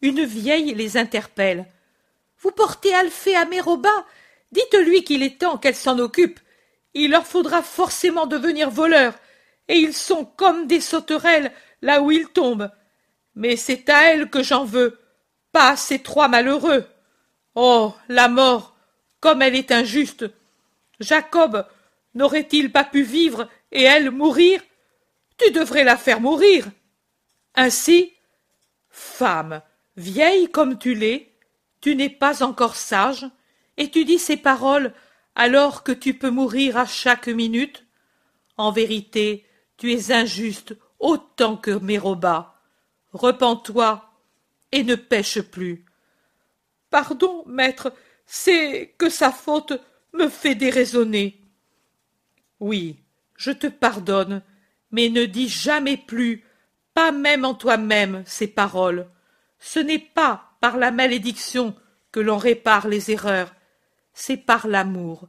Une 0.01 0.25
vieille 0.25 0.73
les 0.73 0.97
interpelle. 0.97 1.67
Vous 2.39 2.51
portez 2.51 2.93
Alphée 2.95 3.35
à 3.35 3.45
Méroba 3.45 3.93
Dites-lui 4.51 5.03
qu'il 5.03 5.21
est 5.21 5.39
temps 5.39 5.59
qu'elle 5.59 5.75
s'en 5.75 5.99
occupe. 5.99 6.39
Il 6.95 7.11
leur 7.11 7.27
faudra 7.27 7.61
forcément 7.61 8.25
devenir 8.25 8.71
voleurs, 8.71 9.13
et 9.67 9.77
ils 9.77 9.93
sont 9.93 10.25
comme 10.25 10.67
des 10.67 10.81
sauterelles 10.81 11.51
là 11.81 12.01
où 12.01 12.11
ils 12.11 12.27
tombent. 12.27 12.71
Mais 13.35 13.55
c'est 13.55 13.89
à 13.89 14.11
elle 14.11 14.29
que 14.29 14.43
j'en 14.43 14.65
veux, 14.65 14.99
pas 15.51 15.69
à 15.71 15.75
ces 15.75 15.99
trois 15.99 16.27
malheureux. 16.27 16.85
Oh. 17.55 17.93
La 18.07 18.27
mort. 18.27 18.75
Comme 19.19 19.41
elle 19.41 19.55
est 19.55 19.71
injuste. 19.71 20.25
Jacob 20.99 21.65
n'aurait 22.13 22.47
il 22.51 22.71
pas 22.71 22.83
pu 22.83 23.03
vivre 23.03 23.49
et 23.71 23.83
elle 23.83 24.11
mourir? 24.11 24.61
Tu 25.37 25.51
devrais 25.51 25.83
la 25.83 25.97
faire 25.97 26.21
mourir. 26.21 26.67
Ainsi, 27.55 28.13
femme, 28.89 29.61
vieille 29.95 30.49
comme 30.49 30.77
tu 30.77 30.93
l'es, 30.93 31.33
tu 31.81 31.95
n'es 31.95 32.09
pas 32.09 32.43
encore 32.43 32.75
sage, 32.75 33.25
et 33.77 33.89
tu 33.89 34.05
dis 34.05 34.19
ces 34.19 34.37
paroles 34.37 34.93
alors 35.35 35.83
que 35.83 35.91
tu 35.91 36.13
peux 36.13 36.29
mourir 36.29 36.77
à 36.77 36.85
chaque 36.85 37.27
minute 37.27 37.85
En 38.57 38.71
vérité, 38.71 39.45
tu 39.77 39.91
es 39.91 40.11
injuste 40.11 40.75
autant 40.99 41.57
que 41.57 41.71
Méroba. 41.71 42.55
Repens-toi 43.11 44.09
et 44.71 44.83
ne 44.83 44.95
pêche 44.95 45.41
plus. 45.41 45.85
Pardon, 46.89 47.43
maître, 47.45 47.93
c'est 48.25 48.95
que 48.97 49.09
sa 49.09 49.31
faute 49.31 49.73
me 50.13 50.29
fait 50.29 50.55
déraisonner. 50.55 51.41
Oui, 52.59 52.99
je 53.35 53.51
te 53.51 53.67
pardonne, 53.67 54.41
mais 54.91 55.09
ne 55.09 55.25
dis 55.25 55.49
jamais 55.49 55.97
plus, 55.97 56.43
pas 56.93 57.11
même 57.11 57.45
en 57.45 57.53
toi-même, 57.53 58.23
ces 58.25 58.47
paroles. 58.47 59.07
Ce 59.59 59.79
n'est 59.79 59.99
pas 59.99 60.55
par 60.61 60.77
la 60.77 60.91
malédiction 60.91 61.75
que 62.11 62.19
l'on 62.19 62.37
répare 62.37 62.87
les 62.87 63.11
erreurs, 63.11 63.53
c'est 64.13 64.37
par 64.37 64.67
l'amour. 64.67 65.27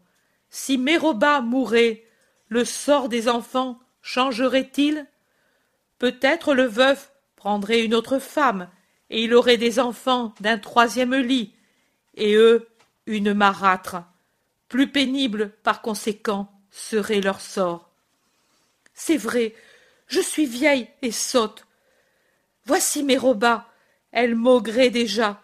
Si 0.51 0.79
Méroba 0.79 1.41
mourait, 1.41 2.05
le 2.49 2.65
sort 2.65 3.09
des 3.09 3.29
enfants 3.29 3.81
changerait-il? 4.05 5.07
Peut-être 5.99 6.55
le 6.55 6.67
veuf 6.67 7.11
prendrait 7.37 7.83
une 7.83 7.95
autre 7.95 8.19
femme, 8.19 8.69
et 9.09 9.25
il 9.25 9.35
aurait 9.35 9.57
des 9.57 9.81
enfants 9.81 10.35
d'un 10.41 10.59
troisième 10.59 11.15
lit, 11.15 11.55
et 12.15 12.35
eux 12.35 12.69
une 13.07 13.33
marâtre. 13.33 13.97
Plus 14.69 14.93
pénible, 14.93 15.53
par 15.63 15.81
conséquent, 15.81 16.53
serait 16.71 17.23
leur 17.23 17.41
sort. 17.41 17.91
C'est 18.93 19.17
vrai, 19.17 19.55
je 20.07 20.21
suis 20.21 20.47
vieille 20.47 20.89
et 21.01 21.11
sotte. 21.11 21.67
Voici 22.67 23.03
mes 23.03 23.17
robas, 23.17 23.67
elle 24.13 24.35
maugrait 24.35 24.91
déjà. 24.91 25.41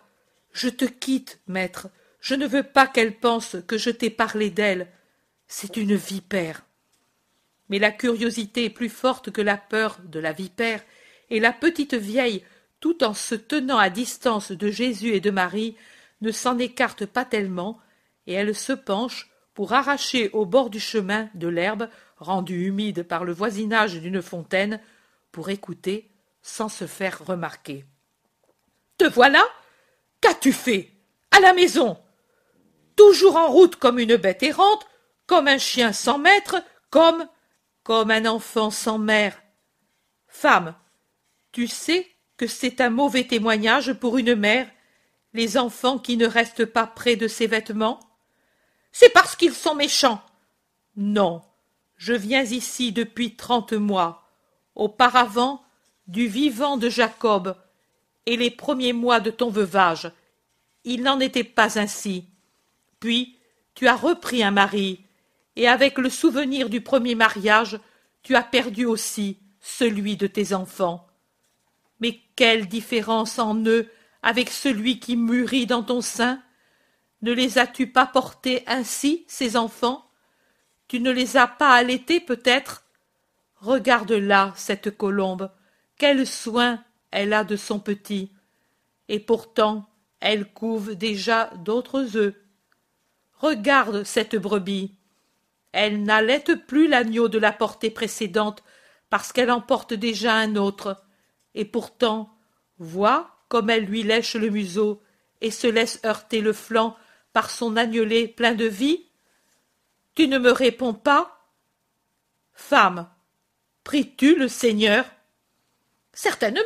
Je 0.53 0.69
te 0.69 0.85
quitte, 0.85 1.41
maître. 1.47 1.89
Je 2.21 2.35
ne 2.35 2.47
veux 2.47 2.65
pas 2.65 2.87
qu'elle 2.87 3.17
pense 3.19 3.57
que 3.67 3.79
je 3.79 3.91
t'ai 3.91 4.11
parlé 4.11 4.51
d'elle. 4.51 4.89
C'est 5.49 5.79
une 5.79 5.95
vipère. 5.97 6.63
Mais 7.71 7.79
la 7.79 7.91
curiosité 7.91 8.67
est 8.67 8.71
plus 8.71 8.91
forte 8.91 9.31
que 9.31 9.41
la 9.41 9.57
peur 9.57 9.99
de 10.05 10.21
la 10.21 10.33
vipère, 10.33 10.83
et 11.31 11.41
la 11.41 11.53
petite 11.53 11.95
vieille, 11.95 12.45
tout 12.81 13.03
en 13.03 13.15
se 13.15 13.35
tenant 13.35 13.79
à 13.79 13.89
distance 13.89 14.53
de 14.53 14.71
Jésus 14.71 15.15
et 15.15 15.21
de 15.21 15.31
Marie, 15.31 15.77
ne 16.21 16.33
s'en 16.33 16.59
écarte 16.59 17.07
pas 17.07 17.25
tellement, 17.25 17.79
et 18.27 18.35
elle 18.35 18.55
se 18.55 18.73
penche 18.73 19.31
pour 19.55 19.73
arracher 19.73 20.31
au 20.33 20.45
bord 20.45 20.69
du 20.69 20.81
chemin 20.81 21.31
de 21.35 21.49
l'herbe 21.49 21.89
rendue 22.21 22.67
humide 22.67 23.03
par 23.03 23.25
le 23.25 23.33
voisinage 23.33 23.95
d'une 23.95 24.23
fontaine, 24.23 24.81
pour 25.33 25.49
écouter 25.49 26.11
sans 26.43 26.69
se 26.69 26.87
faire 26.87 27.25
remarquer. 27.25 27.85
Te 28.99 29.05
voilà! 29.05 29.45
Qu'as-tu 30.21 30.53
fait? 30.53 30.91
À 31.31 31.41
la 31.41 31.55
maison! 31.55 31.97
Toujours 32.97 33.37
en 33.37 33.49
route 33.49 33.77
comme 33.77 33.99
une 33.99 34.17
bête 34.17 34.43
errante, 34.43 34.87
comme 35.27 35.49
un 35.49 35.59
chien 35.59 35.93
sans 35.93 36.19
maître, 36.19 36.57
comme 36.91 37.27
comme 37.83 38.11
un 38.11 38.27
enfant 38.27 38.71
sans 38.71 38.99
mère. 38.99 39.41
Femme, 40.29 40.75
tu 41.53 41.67
sais 41.67 42.07
que 42.37 42.47
c'est 42.47 42.81
un 42.81 42.91
mauvais 42.91 43.25
témoignage 43.25 43.93
pour 43.95 44.19
une 44.19 44.35
mère, 44.35 44.69
les 45.35 45.59
enfants 45.59 45.99
qui 45.99 46.17
ne 46.17 46.27
restent 46.27 46.65
pas 46.65 46.87
près 46.87 47.17
de 47.17 47.29
ses 47.29 47.47
vêtements 47.47 48.01
C'est 48.93 49.11
parce 49.11 49.37
qu'ils 49.37 49.55
sont 49.55 49.75
méchants. 49.75 50.23
Non, 50.97 51.43
je 51.97 52.15
viens 52.15 52.43
ici 52.43 52.93
depuis 52.93 53.37
trente 53.37 53.73
mois, 53.73 54.29
auparavant 54.75 55.63
du 56.07 56.27
vivant 56.27 56.77
de 56.77 56.89
Jacob, 56.89 57.57
et 58.27 58.37
les 58.37 58.51
premiers 58.51 58.93
mois 58.93 59.21
de 59.21 59.31
ton 59.31 59.51
veuvage. 59.51 60.11
Il 60.85 61.03
n'en 61.03 61.21
était 61.21 61.45
pas 61.45 61.79
ainsi. 61.79 62.25
Puis 62.99 63.39
tu 63.75 63.87
as 63.87 63.97
repris 63.97 64.43
un 64.43 64.51
mari, 64.51 65.05
et 65.61 65.69
avec 65.69 65.99
le 65.99 66.09
souvenir 66.09 66.71
du 66.71 66.81
premier 66.81 67.15
mariage, 67.15 67.79
tu 68.23 68.35
as 68.35 68.43
perdu 68.43 68.87
aussi 68.87 69.41
celui 69.61 70.17
de 70.17 70.27
tes 70.27 70.55
enfants. 70.55 71.07
Mais 72.01 72.19
quelle 72.35 72.67
différence 72.67 73.39
en 73.39 73.55
eux 73.67 73.91
avec 74.23 74.49
celui 74.49 75.01
qui 75.01 75.19
mûrit 75.19 75.67
dans 75.67 75.83
ton 75.83 76.01
sein 76.01 76.43
Ne 77.21 77.33
les 77.33 77.59
as-tu 77.59 77.89
pas 77.89 78.07
portés 78.07 78.65
ainsi, 78.67 79.27
ces 79.29 79.59
enfants? 79.59 80.09
Tu 80.89 80.99
ne 80.99 81.11
les 81.11 81.37
as 81.37 81.47
pas 81.47 81.75
allaités 81.75 82.21
peut-être? 82.21 82.87
Regarde 83.57 84.13
là 84.13 84.55
cette 84.57 84.97
colombe, 84.97 85.51
quel 85.99 86.27
soin 86.27 86.83
elle 87.11 87.35
a 87.35 87.45
de 87.45 87.57
son 87.57 87.81
petit. 87.81 88.33
Et 89.11 89.21
pourtant 89.21 89.91
elle 90.21 90.51
couve 90.51 90.95
déjà 90.95 91.51
d'autres 91.59 92.17
œufs. 92.17 92.35
Regarde 93.35 94.05
cette 94.05 94.37
brebis. 94.37 94.97
Elle 95.73 96.03
n'allaite 96.03 96.67
plus 96.67 96.89
l'agneau 96.89 97.29
de 97.29 97.39
la 97.39 97.53
portée 97.53 97.91
précédente, 97.91 98.63
parce 99.09 99.33
qu'elle 99.33 99.51
en 99.51 99.61
porte 99.61 99.95
déjà 99.95 100.35
un 100.35 100.57
autre. 100.57 101.03
Et 101.55 101.65
pourtant, 101.65 102.37
vois 102.79 103.37
comme 103.49 103.71
elle 103.71 103.85
lui 103.85 104.03
lèche 104.03 104.37
le 104.37 104.51
museau 104.51 105.03
et 105.41 105.51
se 105.51 105.67
laisse 105.67 106.01
heurter 106.05 106.41
le 106.41 106.53
flanc 106.53 106.97
par 107.33 107.51
son 107.51 107.77
agnelet 107.77 108.29
plein 108.29 108.55
de 108.55 108.65
vie. 108.65 109.07
Tu 110.15 110.29
ne 110.29 110.39
me 110.39 110.53
réponds 110.53 110.95
pas? 110.95 111.49
Femme, 112.53 113.09
pries-tu 113.85 114.37
le 114.37 114.49
Seigneur? 114.49 115.05
Certainement, 116.13 116.61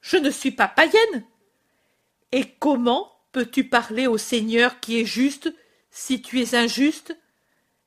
je 0.00 0.16
ne 0.16 0.30
suis 0.30 0.52
pas 0.52 0.68
païenne. 0.68 1.26
Et 2.32 2.54
comment 2.58 3.12
peux-tu 3.32 3.64
parler 3.64 4.06
au 4.06 4.18
Seigneur 4.18 4.80
qui 4.80 5.00
est 5.00 5.04
juste 5.04 5.52
si 5.90 6.22
tu 6.22 6.40
es 6.40 6.54
injuste? 6.54 7.16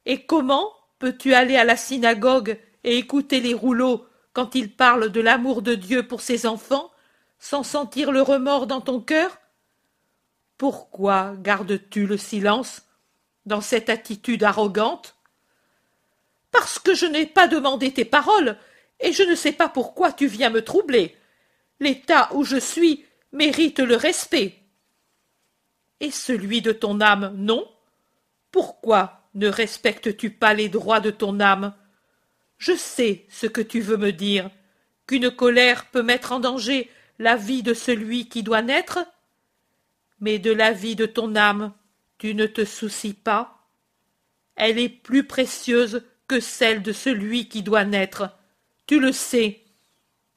Et 0.06 0.26
comment 0.26 0.72
peux-tu 1.00 1.34
aller 1.34 1.58
à 1.58 1.64
la 1.64 1.78
synagogue 1.78 2.60
et 2.84 2.98
écouter 2.98 3.40
les 3.40 3.54
rouleaux 3.54 4.06
quand 4.34 4.56
ils 4.56 4.72
parlent 4.72 5.10
de 5.10 5.22
l'amour 5.22 5.62
de 5.62 5.76
Dieu 5.76 6.08
pour 6.08 6.22
ses 6.22 6.46
enfants, 6.46 6.92
sans 7.40 7.64
sentir 7.64 8.12
le 8.12 8.22
remords 8.22 8.68
dans 8.68 8.82
ton 8.82 9.00
cœur? 9.00 9.40
Pourquoi 10.58 11.36
gardes-tu 11.38 12.06
le 12.06 12.18
silence 12.18 12.84
dans 13.46 13.62
cette 13.62 13.90
attitude 13.90 14.44
arrogante? 14.44 15.16
Parce 16.52 16.80
que 16.80 16.94
je 16.94 17.06
n'ai 17.06 17.26
pas 17.26 17.48
demandé 17.48 17.92
tes 17.92 18.06
paroles, 18.06 18.58
et 19.00 19.12
je 19.12 19.24
ne 19.24 19.36
sais 19.36 19.52
pas 19.52 19.68
pourquoi 19.68 20.14
tu 20.14 20.28
viens 20.28 20.50
me 20.50 20.64
troubler. 20.64 21.18
L'état 21.82 22.30
où 22.34 22.46
je 22.46 22.58
suis 22.58 23.06
mérite 23.34 23.80
le 23.80 23.96
respect. 23.96 24.58
Et 26.00 26.12
celui 26.12 26.62
de 26.62 26.72
ton 26.72 27.02
âme, 27.02 27.34
non? 27.36 27.68
Pourquoi 28.52 29.25
ne 29.36 29.48
respectes-tu 29.48 30.32
pas 30.32 30.54
les 30.54 30.70
droits 30.70 31.02
de 31.02 31.12
ton 31.12 31.40
âme? 31.40 31.74
Je 32.58 32.76
sais 32.76 33.26
ce 33.30 33.48
que 33.48 33.62
tu 33.62 33.82
veux 33.82 33.98
me 33.98 34.12
dire, 34.12 34.50
qu'une 35.08 35.30
colère 35.30 35.86
peut 35.92 36.04
mettre 36.04 36.32
en 36.32 36.40
danger 36.40 36.90
la 37.20 37.36
vie 37.36 37.62
de 37.62 37.74
celui 37.74 38.28
qui 38.28 38.44
doit 38.44 38.62
naître? 38.62 39.00
Mais 40.20 40.40
de 40.40 40.52
la 40.52 40.72
vie 40.72 40.96
de 40.96 41.06
ton 41.06 41.36
âme, 41.36 41.74
tu 42.18 42.34
ne 42.34 42.46
te 42.46 42.64
soucies 42.64 43.14
pas 43.14 43.68
Elle 44.56 44.80
est 44.80 44.90
plus 44.90 45.26
précieuse 45.26 46.04
que 46.28 46.40
celle 46.40 46.82
de 46.82 46.94
celui 46.94 47.50
qui 47.50 47.62
doit 47.62 47.84
naître. 47.84 48.32
Tu 48.88 49.00
le 49.00 49.12
sais. 49.12 49.62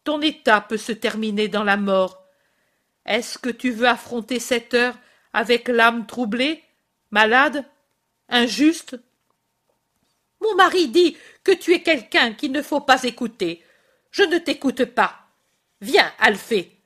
Ton 0.03 0.21
état 0.21 0.61
peut 0.61 0.77
se 0.77 0.93
terminer 0.93 1.49
dans 1.49 1.65
la 1.65 1.77
mort. 1.77 2.27
Est-ce 3.07 3.39
que 3.39 3.49
tu 3.49 3.71
veux 3.71 3.87
affronter 3.87 4.41
cette 4.41 4.75
heure 4.75 4.99
avec 5.33 5.69
l'âme 5.69 6.07
troublée, 6.07 6.63
malade, 7.11 7.65
injuste 8.29 8.99
Mon 10.41 10.55
mari 10.55 10.89
dit 10.89 11.17
que 11.45 11.53
tu 11.53 11.73
es 11.75 11.83
quelqu'un 11.83 12.33
qu'il 12.33 12.53
ne 12.53 12.63
faut 12.63 12.81
pas 12.81 13.03
écouter. 13.05 13.63
Je 14.11 14.23
ne 14.23 14.39
t'écoute 14.39 14.85
pas. 14.85 15.29
Viens, 15.81 16.13
Alphée. 16.19 16.77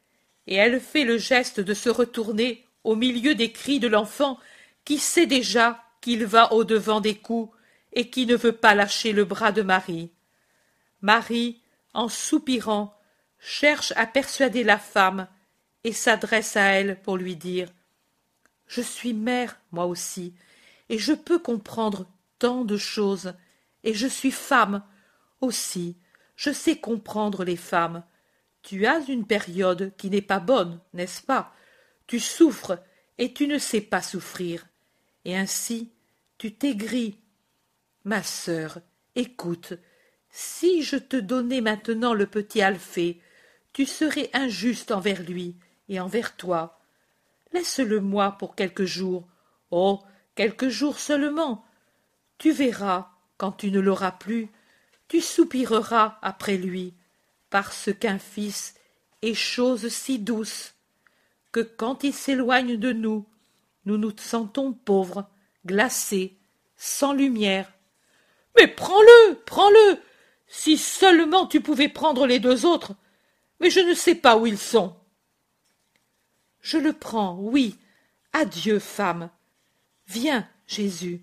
Et 0.47 0.55
elle 0.55 0.81
fait 0.81 1.05
le 1.05 1.19
geste 1.19 1.61
de 1.61 1.75
se 1.75 1.89
retourner 1.89 2.67
au 2.85 2.97
milieu 2.97 3.35
des 3.35 3.53
cris 3.53 3.81
de 3.81 3.89
l'enfant 3.89 4.39
qui 4.85 4.99
sait 4.99 5.27
déjà 5.27 5.83
qu'il 6.01 6.27
va 6.27 6.53
au-devant 6.53 7.01
des 7.01 7.15
coups 7.15 7.55
et 7.93 8.11
qui 8.11 8.27
ne 8.27 8.37
veut 8.37 8.53
pas 8.53 8.75
lâcher 8.75 9.13
le 9.13 9.25
bras 9.25 9.53
de 9.53 9.63
Marie. 9.63 10.11
Marie, 11.01 11.61
en 11.95 12.09
soupirant, 12.09 12.99
cherche 13.39 13.93
à 13.97 14.07
persuader 14.07 14.65
la 14.65 14.79
femme 14.79 15.29
et 15.85 15.93
s'adresse 15.93 16.57
à 16.57 16.73
elle 16.73 17.01
pour 17.03 17.17
lui 17.17 17.37
dire 17.37 17.69
Je 18.67 18.81
suis 18.81 19.13
mère, 19.13 19.59
moi 19.73 19.87
aussi, 19.87 20.35
et 20.89 20.99
je 20.99 21.13
peux 21.13 21.39
comprendre 21.39 22.07
tant 22.39 22.65
de 22.65 22.77
choses, 22.77 23.35
et 23.85 23.95
je 23.95 24.07
suis 24.07 24.31
femme 24.31 24.83
aussi, 25.41 25.97
je 26.37 26.51
sais 26.51 26.77
comprendre 26.77 27.45
les 27.45 27.57
femmes. 27.57 28.03
Tu 28.63 28.87
as 28.87 29.01
une 29.09 29.27
période 29.27 29.93
qui 29.97 30.11
n'est 30.11 30.23
pas 30.23 30.41
bonne, 30.41 30.81
n'est-ce 30.93 31.23
pas? 31.23 31.53
Tu 32.07 32.21
souffres, 32.21 32.79
et 33.19 33.33
tu 33.33 33.47
ne 33.47 33.59
sais 33.59 33.81
pas 33.81 34.03
souffrir. 34.03 34.67
Et 35.25 35.37
ainsi, 35.37 35.93
tu 36.39 36.55
t'aigris. 36.55 37.19
Ma 38.05 38.23
sœur, 38.23 38.81
écoute, 39.15 39.75
si 40.31 40.83
je 40.83 40.97
te 40.97 41.17
donnais 41.17 41.61
maintenant 41.61 42.15
le 42.15 42.27
petit 42.27 42.63
Alphée, 42.63 43.21
tu 43.73 43.87
serais 43.87 44.31
injuste 44.33 44.91
envers 44.91 45.23
lui 45.23 45.57
et 45.89 46.01
envers 46.01 46.37
toi. 46.37 46.81
Laisse-le-moi 47.53 48.33
pour 48.33 48.55
quelques 48.55 48.85
jours. 48.85 49.29
Oh, 49.71 50.01
quelques 50.35 50.69
jours 50.69 50.99
seulement. 50.99 51.65
Tu 52.39 52.53
verras, 52.53 53.11
quand 53.37 53.53
tu 53.53 53.71
ne 53.71 53.81
l'auras 53.81 54.13
plus, 54.13 54.49
tu 55.09 55.21
soupireras 55.21 56.19
après 56.23 56.57
lui, 56.57 56.95
parce 57.51 57.91
qu'un 57.99 58.19
fils 58.19 58.75
est 59.21 59.35
chose 59.35 59.89
si 59.89 60.19
douce, 60.19 60.75
que 61.53 61.61
quand 61.61 62.03
il 62.05 62.15
s'éloigne 62.15 62.77
de 62.77 62.93
nous, 62.93 63.27
nous 63.85 63.99
nous 63.99 64.13
sentons 64.17 64.73
pauvres, 64.73 65.29
glacés, 65.67 66.37
sans 66.77 67.13
lumière. 67.13 67.73
Mais 68.57 68.67
prends-le, 68.67 69.35
prends-le, 69.45 69.99
si 70.47 70.77
seulement 70.77 71.47
tu 71.47 71.61
pouvais 71.61 71.89
prendre 71.89 72.27
les 72.27 72.39
deux 72.39 72.67
autres. 72.67 72.95
Mais 73.61 73.71
je 73.71 73.81
ne 73.81 73.95
sais 73.95 74.15
pas 74.15 74.37
où 74.37 74.47
ils 74.47 74.59
sont. 74.59 74.97
Je 76.61 76.79
le 76.79 76.93
prends, 76.93 77.37
oui. 77.39 77.79
Adieu, 78.33 78.79
femme. 78.79 79.31
Viens, 80.07 80.49
Jésus. 80.67 81.23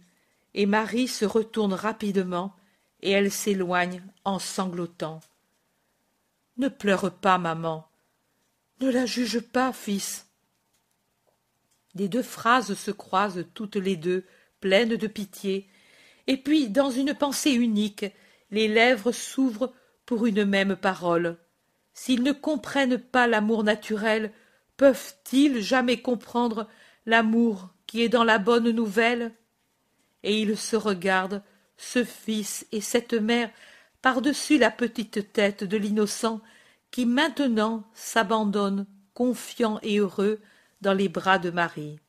Et 0.54 0.66
Marie 0.66 1.08
se 1.08 1.26
retourne 1.26 1.74
rapidement, 1.74 2.56
et 3.02 3.12
elle 3.12 3.32
s'éloigne 3.32 4.04
en 4.26 4.40
sanglotant. 4.40 5.22
Ne 6.58 6.68
pleure 6.68 7.14
pas, 7.14 7.38
maman. 7.38 7.88
Ne 8.82 8.90
la 8.90 9.06
juge 9.06 9.40
pas, 9.40 9.72
fils. 9.74 10.28
Les 11.96 12.08
deux 12.08 12.24
phrases 12.24 12.74
se 12.74 12.92
croisent 12.92 13.46
toutes 13.54 13.76
les 13.76 13.96
deux, 13.96 14.26
pleines 14.60 14.96
de 14.96 15.08
pitié, 15.08 15.70
et 16.28 16.38
puis, 16.38 16.70
dans 16.70 16.92
une 16.92 17.16
pensée 17.16 17.52
unique, 17.52 18.06
les 18.52 18.68
lèvres 18.68 19.12
s'ouvrent 19.12 19.74
pour 20.06 20.28
une 20.28 20.46
même 20.46 20.76
parole. 20.76 21.38
S'ils 21.94 22.22
ne 22.22 22.32
comprennent 22.32 23.00
pas 23.00 23.26
l'amour 23.26 23.64
naturel, 23.64 24.32
peuvent-ils 24.78 25.60
jamais 25.62 26.02
comprendre 26.02 26.68
l'amour 27.06 27.70
qui 27.90 28.04
est 28.04 28.10
dans 28.10 28.24
la 28.24 28.38
bonne 28.38 28.70
nouvelle 28.70 29.34
Et 30.22 30.40
ils 30.40 30.56
se 30.56 30.76
regardent, 30.76 31.42
ce 31.76 32.04
fils 32.04 32.68
et 32.72 32.82
cette 32.82 33.16
mère, 33.16 33.50
par-dessus 34.04 34.60
la 34.60 34.70
petite 34.70 35.34
tête 35.34 35.64
de 35.64 35.76
l'innocent 35.76 36.40
qui 36.92 37.08
maintenant 37.08 37.84
s'abandonne, 37.96 38.86
confiant 39.16 39.80
et 39.82 39.98
heureux, 39.98 40.40
dans 40.82 40.94
les 40.94 41.10
bras 41.10 41.40
de 41.40 41.50
Marie. 41.50 42.00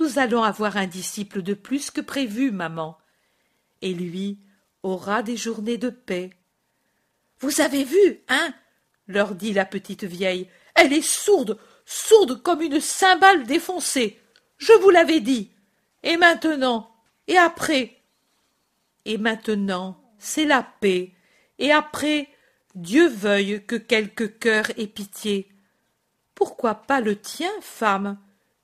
Nous 0.00 0.18
allons 0.18 0.42
avoir 0.42 0.76
un 0.76 0.88
disciple 0.88 1.42
de 1.42 1.54
plus 1.54 1.92
que 1.92 2.00
prévu, 2.00 2.50
maman. 2.50 2.98
Et 3.82 3.94
lui, 3.94 4.40
aura 4.82 5.22
des 5.22 5.36
journées 5.36 5.78
de 5.78 5.90
paix. 5.90 6.30
Vous 7.38 7.60
avez 7.60 7.84
vu, 7.84 8.20
hein 8.28 8.52
leur 9.06 9.36
dit 9.36 9.52
la 9.52 9.64
petite 9.64 10.04
vieille. 10.04 10.48
Elle 10.74 10.92
est 10.92 11.06
sourde, 11.06 11.56
sourde 11.86 12.42
comme 12.42 12.62
une 12.62 12.80
cymbale 12.80 13.44
défoncée. 13.44 14.20
Je 14.60 14.72
vous 14.80 14.90
l'avais 14.90 15.20
dit. 15.20 15.50
Et 16.04 16.16
maintenant 16.16 16.94
Et 17.26 17.36
après? 17.36 17.96
Et 19.04 19.18
maintenant, 19.18 20.00
c'est 20.18 20.44
la 20.44 20.62
paix. 20.62 21.12
Et 21.58 21.72
après, 21.72 22.28
Dieu 22.76 23.08
veuille 23.08 23.64
que 23.66 23.74
quelque 23.76 24.24
cœur 24.24 24.70
ait 24.78 24.86
pitié. 24.86 25.48
Pourquoi 26.36 26.76
pas 26.76 27.00
le 27.00 27.16
tien, 27.16 27.50
femme? 27.60 28.16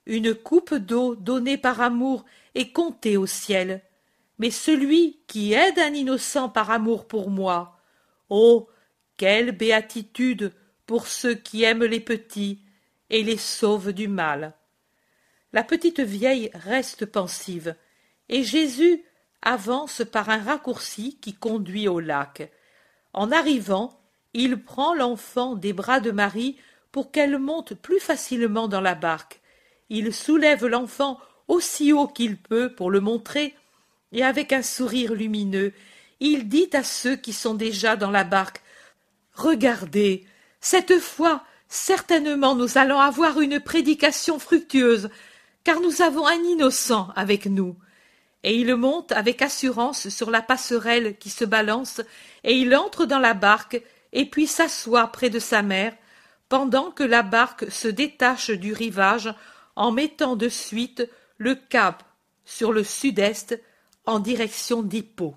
Une 0.06 0.34
coupe 0.34 0.74
d'eau 0.74 1.16
donnée 1.16 1.58
par 1.58 1.80
amour 1.80 2.24
et 2.54 2.70
comptée 2.70 3.16
au 3.16 3.26
ciel 3.26 3.82
mais 4.38 4.50
celui 4.50 5.18
qui 5.26 5.52
aide 5.52 5.78
un 5.78 5.94
innocent 5.94 6.48
par 6.48 6.70
amour 6.70 7.06
pour 7.06 7.30
moi. 7.30 7.78
Oh. 8.28 8.68
Quelle 9.16 9.52
béatitude 9.52 10.52
pour 10.84 11.06
ceux 11.06 11.34
qui 11.34 11.62
aiment 11.62 11.84
les 11.84 12.00
petits 12.00 12.60
et 13.08 13.22
les 13.22 13.38
sauvent 13.38 13.94
du 13.94 14.08
mal. 14.08 14.52
La 15.52 15.62
petite 15.62 16.00
vieille 16.00 16.50
reste 16.54 17.06
pensive, 17.06 17.74
et 18.28 18.42
Jésus 18.42 19.02
avance 19.42 20.02
par 20.10 20.28
un 20.28 20.42
raccourci 20.42 21.18
qui 21.20 21.34
conduit 21.34 21.88
au 21.88 22.00
lac. 22.00 22.50
En 23.12 23.30
arrivant, 23.30 24.00
il 24.34 24.62
prend 24.62 24.94
l'enfant 24.94 25.54
des 25.54 25.72
bras 25.72 26.00
de 26.00 26.10
Marie 26.10 26.56
pour 26.92 27.12
qu'elle 27.12 27.38
monte 27.38 27.74
plus 27.74 28.00
facilement 28.00 28.68
dans 28.68 28.80
la 28.80 28.94
barque. 28.94 29.40
Il 29.88 30.12
soulève 30.12 30.66
l'enfant 30.66 31.18
aussi 31.48 31.92
haut 31.92 32.08
qu'il 32.08 32.36
peut 32.36 32.74
pour 32.74 32.90
le 32.90 33.00
montrer 33.00 33.54
et 34.12 34.24
avec 34.24 34.52
un 34.52 34.62
sourire 34.62 35.14
lumineux, 35.14 35.72
il 36.20 36.48
dit 36.48 36.70
à 36.72 36.82
ceux 36.82 37.16
qui 37.16 37.32
sont 37.32 37.54
déjà 37.54 37.96
dans 37.96 38.10
la 38.10 38.24
barque 38.24 38.62
Regardez, 39.34 40.24
cette 40.60 40.98
fois, 40.98 41.44
certainement 41.68 42.54
nous 42.54 42.78
allons 42.78 42.98
avoir 42.98 43.40
une 43.40 43.60
prédication 43.60 44.38
fructueuse, 44.38 45.10
car 45.66 45.80
nous 45.80 46.00
avons 46.00 46.28
un 46.28 46.44
innocent 46.44 47.08
avec 47.16 47.46
nous. 47.46 47.74
et 48.44 48.54
il 48.54 48.76
monte 48.76 49.10
avec 49.10 49.42
assurance 49.42 50.08
sur 50.10 50.30
la 50.30 50.40
passerelle 50.40 51.18
qui 51.18 51.28
se 51.28 51.44
balance, 51.44 52.00
et 52.44 52.54
il 52.54 52.76
entre 52.76 53.04
dans 53.04 53.18
la 53.18 53.34
barque, 53.34 53.82
et 54.12 54.26
puis 54.26 54.46
s'assoit 54.46 55.08
près 55.08 55.28
de 55.28 55.40
sa 55.40 55.62
mère, 55.62 55.92
pendant 56.48 56.92
que 56.92 57.02
la 57.02 57.24
barque 57.24 57.68
se 57.68 57.88
détache 57.88 58.50
du 58.50 58.72
rivage 58.72 59.34
en 59.74 59.90
mettant 59.90 60.36
de 60.36 60.48
suite 60.48 61.10
le 61.36 61.56
cap 61.56 62.04
sur 62.44 62.72
le 62.72 62.84
sud-est 62.84 63.60
en 64.04 64.20
direction 64.20 64.84
d'Hippo. 64.84 65.34